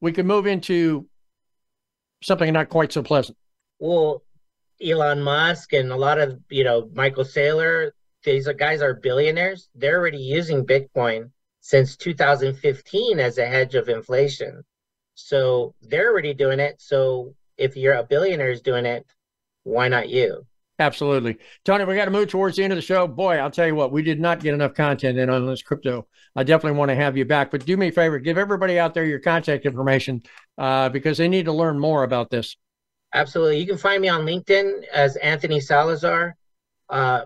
we 0.00 0.12
could 0.12 0.26
move 0.26 0.46
into 0.46 1.06
something 2.22 2.52
not 2.52 2.70
quite 2.70 2.92
so 2.92 3.02
pleasant. 3.02 3.36
Well, 3.78 4.22
Elon 4.82 5.22
Musk 5.22 5.74
and 5.74 5.92
a 5.92 5.96
lot 5.96 6.18
of, 6.18 6.40
you 6.48 6.64
know, 6.64 6.88
Michael 6.94 7.24
Saylor, 7.24 7.90
these 8.24 8.48
guys 8.58 8.80
are 8.80 8.94
billionaires. 8.94 9.68
They're 9.74 9.98
already 9.98 10.18
using 10.18 10.66
Bitcoin 10.66 11.30
since 11.60 11.96
2015 11.96 13.20
as 13.20 13.38
a 13.38 13.46
hedge 13.46 13.74
of 13.74 13.88
inflation. 13.88 14.62
So 15.14 15.74
they're 15.82 16.10
already 16.10 16.32
doing 16.32 16.58
it. 16.58 16.80
So 16.80 17.34
if 17.58 17.76
you're 17.76 17.94
a 17.94 18.04
billionaire 18.04 18.50
is 18.50 18.62
doing 18.62 18.86
it, 18.86 19.06
why 19.64 19.88
not 19.88 20.08
you? 20.08 20.46
Absolutely. 20.78 21.38
Tony, 21.64 21.84
we 21.84 21.96
got 21.96 22.04
to 22.04 22.10
move 22.10 22.28
towards 22.28 22.56
the 22.56 22.64
end 22.64 22.72
of 22.72 22.76
the 22.76 22.82
show. 22.82 23.06
Boy, 23.06 23.38
I'll 23.38 23.50
tell 23.50 23.66
you 23.66 23.74
what, 23.74 23.92
we 23.92 24.02
did 24.02 24.20
not 24.20 24.40
get 24.40 24.52
enough 24.54 24.74
content 24.74 25.18
in 25.18 25.30
on 25.30 25.46
this 25.46 25.62
crypto. 25.62 26.06
I 26.34 26.42
definitely 26.42 26.78
want 26.78 26.90
to 26.90 26.94
have 26.94 27.16
you 27.16 27.24
back, 27.24 27.50
but 27.50 27.64
do 27.64 27.76
me 27.76 27.88
a 27.88 27.92
favor, 27.92 28.18
give 28.18 28.36
everybody 28.36 28.78
out 28.78 28.92
there 28.92 29.06
your 29.06 29.18
contact 29.18 29.64
information 29.64 30.22
uh, 30.58 30.90
because 30.90 31.16
they 31.16 31.28
need 31.28 31.46
to 31.46 31.52
learn 31.52 31.78
more 31.78 32.04
about 32.04 32.30
this. 32.30 32.56
Absolutely. 33.14 33.58
You 33.58 33.66
can 33.66 33.78
find 33.78 34.02
me 34.02 34.08
on 34.08 34.26
LinkedIn 34.26 34.84
as 34.92 35.16
Anthony 35.16 35.60
Salazar. 35.60 36.36
Uh, 36.90 37.22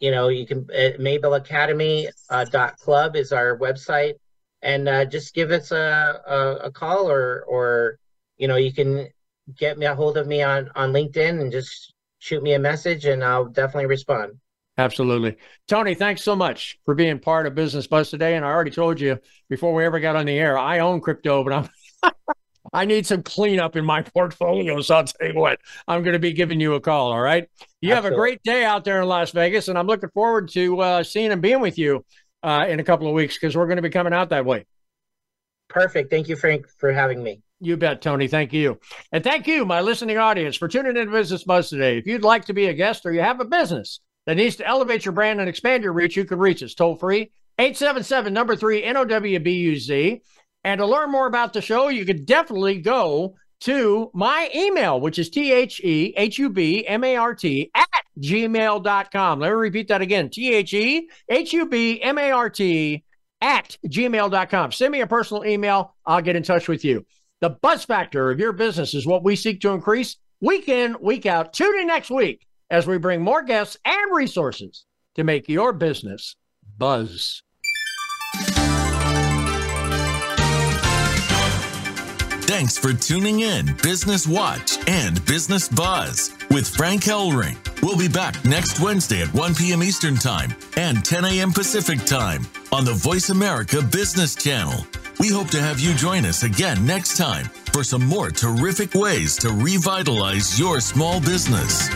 you 0.00 0.10
know, 0.10 0.28
you 0.28 0.46
can, 0.46 0.66
uh, 0.74 0.90
Mabel 0.98 1.34
Academy 1.34 2.08
uh, 2.30 2.44
dot 2.44 2.78
club 2.78 3.16
is 3.16 3.32
our 3.32 3.58
website. 3.58 4.14
And 4.62 4.88
uh, 4.88 5.04
just 5.04 5.34
give 5.34 5.50
us 5.50 5.72
a, 5.72 6.22
a, 6.26 6.66
a 6.66 6.70
call 6.70 7.10
or, 7.10 7.44
or, 7.46 7.98
you 8.38 8.48
know, 8.48 8.56
you 8.56 8.72
can 8.72 9.08
get 9.58 9.76
me 9.76 9.84
a 9.84 9.94
hold 9.94 10.16
of 10.16 10.26
me 10.26 10.42
on, 10.42 10.70
on 10.74 10.90
LinkedIn 10.90 11.40
and 11.40 11.52
just 11.52 11.93
shoot 12.24 12.42
me 12.42 12.54
a 12.54 12.58
message 12.58 13.04
and 13.04 13.22
I'll 13.22 13.44
definitely 13.44 13.84
respond. 13.84 14.32
Absolutely. 14.78 15.36
Tony, 15.68 15.94
thanks 15.94 16.22
so 16.22 16.34
much 16.34 16.78
for 16.86 16.94
being 16.94 17.18
part 17.18 17.46
of 17.46 17.54
Business 17.54 17.86
Buzz 17.86 18.08
today. 18.08 18.34
And 18.34 18.46
I 18.46 18.48
already 18.48 18.70
told 18.70 18.98
you 18.98 19.18
before 19.50 19.74
we 19.74 19.84
ever 19.84 20.00
got 20.00 20.16
on 20.16 20.24
the 20.24 20.38
air, 20.38 20.58
I 20.58 20.78
own 20.78 21.02
crypto, 21.02 21.44
but 21.44 21.52
I'm 21.52 21.68
I 22.72 22.86
need 22.86 23.06
some 23.06 23.22
cleanup 23.22 23.76
in 23.76 23.84
my 23.84 24.00
portfolio. 24.00 24.80
So 24.80 24.96
I'll 24.96 25.04
tell 25.04 25.28
you 25.28 25.38
what, 25.38 25.60
I'm 25.86 26.02
going 26.02 26.14
to 26.14 26.18
be 26.18 26.32
giving 26.32 26.60
you 26.60 26.74
a 26.74 26.80
call. 26.80 27.12
All 27.12 27.20
right. 27.20 27.46
You 27.82 27.92
Absolutely. 27.92 27.94
have 27.94 28.04
a 28.06 28.16
great 28.16 28.42
day 28.42 28.64
out 28.64 28.84
there 28.84 29.02
in 29.02 29.06
Las 29.06 29.30
Vegas, 29.30 29.68
and 29.68 29.78
I'm 29.78 29.86
looking 29.86 30.08
forward 30.08 30.48
to 30.52 30.80
uh, 30.80 31.02
seeing 31.02 31.30
and 31.30 31.42
being 31.42 31.60
with 31.60 31.78
you 31.78 32.04
uh, 32.42 32.64
in 32.66 32.80
a 32.80 32.84
couple 32.84 33.06
of 33.06 33.12
weeks 33.12 33.34
because 33.34 33.54
we're 33.54 33.66
going 33.66 33.76
to 33.76 33.82
be 33.82 33.90
coming 33.90 34.14
out 34.14 34.30
that 34.30 34.46
way. 34.46 34.64
Perfect. 35.68 36.10
Thank 36.10 36.28
you, 36.28 36.36
Frank, 36.36 36.66
for 36.78 36.90
having 36.90 37.22
me. 37.22 37.42
You 37.64 37.78
bet, 37.78 38.02
Tony. 38.02 38.28
Thank 38.28 38.52
you. 38.52 38.78
And 39.10 39.24
thank 39.24 39.46
you, 39.46 39.64
my 39.64 39.80
listening 39.80 40.18
audience, 40.18 40.54
for 40.54 40.68
tuning 40.68 40.98
in 40.98 41.06
to 41.06 41.10
Business 41.10 41.44
Buzz 41.44 41.70
today. 41.70 41.96
If 41.96 42.06
you'd 42.06 42.22
like 42.22 42.44
to 42.46 42.52
be 42.52 42.66
a 42.66 42.74
guest 42.74 43.06
or 43.06 43.12
you 43.12 43.22
have 43.22 43.40
a 43.40 43.46
business 43.46 44.00
that 44.26 44.36
needs 44.36 44.56
to 44.56 44.66
elevate 44.66 45.06
your 45.06 45.12
brand 45.12 45.40
and 45.40 45.48
expand 45.48 45.82
your 45.82 45.94
reach, 45.94 46.14
you 46.14 46.26
can 46.26 46.38
reach 46.38 46.62
us 46.62 46.74
toll 46.74 46.96
free 46.96 47.32
877 47.58 48.34
number 48.34 48.54
three 48.54 48.82
NOWBUZ. 48.82 50.20
And 50.64 50.78
to 50.78 50.86
learn 50.86 51.10
more 51.10 51.26
about 51.26 51.54
the 51.54 51.62
show, 51.62 51.88
you 51.88 52.04
could 52.04 52.26
definitely 52.26 52.82
go 52.82 53.36
to 53.60 54.10
my 54.12 54.50
email, 54.54 55.00
which 55.00 55.18
is 55.18 55.30
T 55.30 55.50
H 55.50 55.80
E 55.82 56.12
H 56.18 56.38
U 56.38 56.50
B 56.50 56.86
M 56.86 57.02
A 57.02 57.16
R 57.16 57.34
T 57.34 57.70
at 57.74 57.88
gmail.com. 58.20 59.40
Let 59.40 59.48
me 59.48 59.54
repeat 59.54 59.88
that 59.88 60.02
again 60.02 60.28
T 60.28 60.52
H 60.52 60.74
E 60.74 61.08
H 61.30 61.52
U 61.54 61.66
B 61.66 62.02
M 62.02 62.18
A 62.18 62.30
R 62.30 62.50
T 62.50 63.04
at 63.40 63.78
gmail.com. 63.86 64.72
Send 64.72 64.92
me 64.92 65.00
a 65.00 65.06
personal 65.06 65.46
email. 65.46 65.94
I'll 66.04 66.22
get 66.22 66.36
in 66.36 66.42
touch 66.42 66.68
with 66.68 66.84
you. 66.84 67.06
The 67.40 67.50
buzz 67.50 67.84
factor 67.84 68.30
of 68.30 68.38
your 68.38 68.52
business 68.52 68.94
is 68.94 69.06
what 69.06 69.24
we 69.24 69.36
seek 69.36 69.60
to 69.62 69.70
increase 69.70 70.16
week 70.40 70.68
in, 70.68 70.96
week 71.00 71.26
out. 71.26 71.52
Tune 71.52 71.80
in 71.80 71.86
next 71.86 72.10
week 72.10 72.46
as 72.70 72.86
we 72.86 72.98
bring 72.98 73.22
more 73.22 73.42
guests 73.42 73.76
and 73.84 74.14
resources 74.14 74.84
to 75.14 75.24
make 75.24 75.48
your 75.48 75.72
business 75.72 76.36
buzz. 76.78 77.42
Thanks 82.46 82.76
for 82.76 82.92
tuning 82.92 83.40
in 83.40 83.74
Business 83.82 84.28
Watch 84.28 84.78
and 84.86 85.24
Business 85.24 85.68
Buzz 85.68 86.30
with 86.50 86.68
Frank 86.68 87.02
Hellring. 87.02 87.56
We'll 87.82 87.96
be 87.96 88.06
back 88.06 88.42
next 88.44 88.80
Wednesday 88.80 89.22
at 89.22 89.32
1 89.34 89.54
p.m. 89.54 89.82
Eastern 89.82 90.14
Time 90.14 90.54
and 90.76 91.04
10 91.04 91.24
a.m. 91.24 91.52
Pacific 91.52 92.04
Time 92.04 92.46
on 92.70 92.84
the 92.84 92.92
Voice 92.92 93.30
America 93.30 93.82
Business 93.82 94.34
Channel. 94.34 94.86
We 95.24 95.30
hope 95.30 95.48
to 95.52 95.62
have 95.62 95.80
you 95.80 95.94
join 95.94 96.26
us 96.26 96.42
again 96.42 96.84
next 96.84 97.16
time 97.16 97.46
for 97.72 97.82
some 97.82 98.04
more 98.04 98.28
terrific 98.28 98.94
ways 98.94 99.36
to 99.36 99.48
revitalize 99.48 100.60
your 100.60 100.80
small 100.80 101.18
business. 101.18 101.88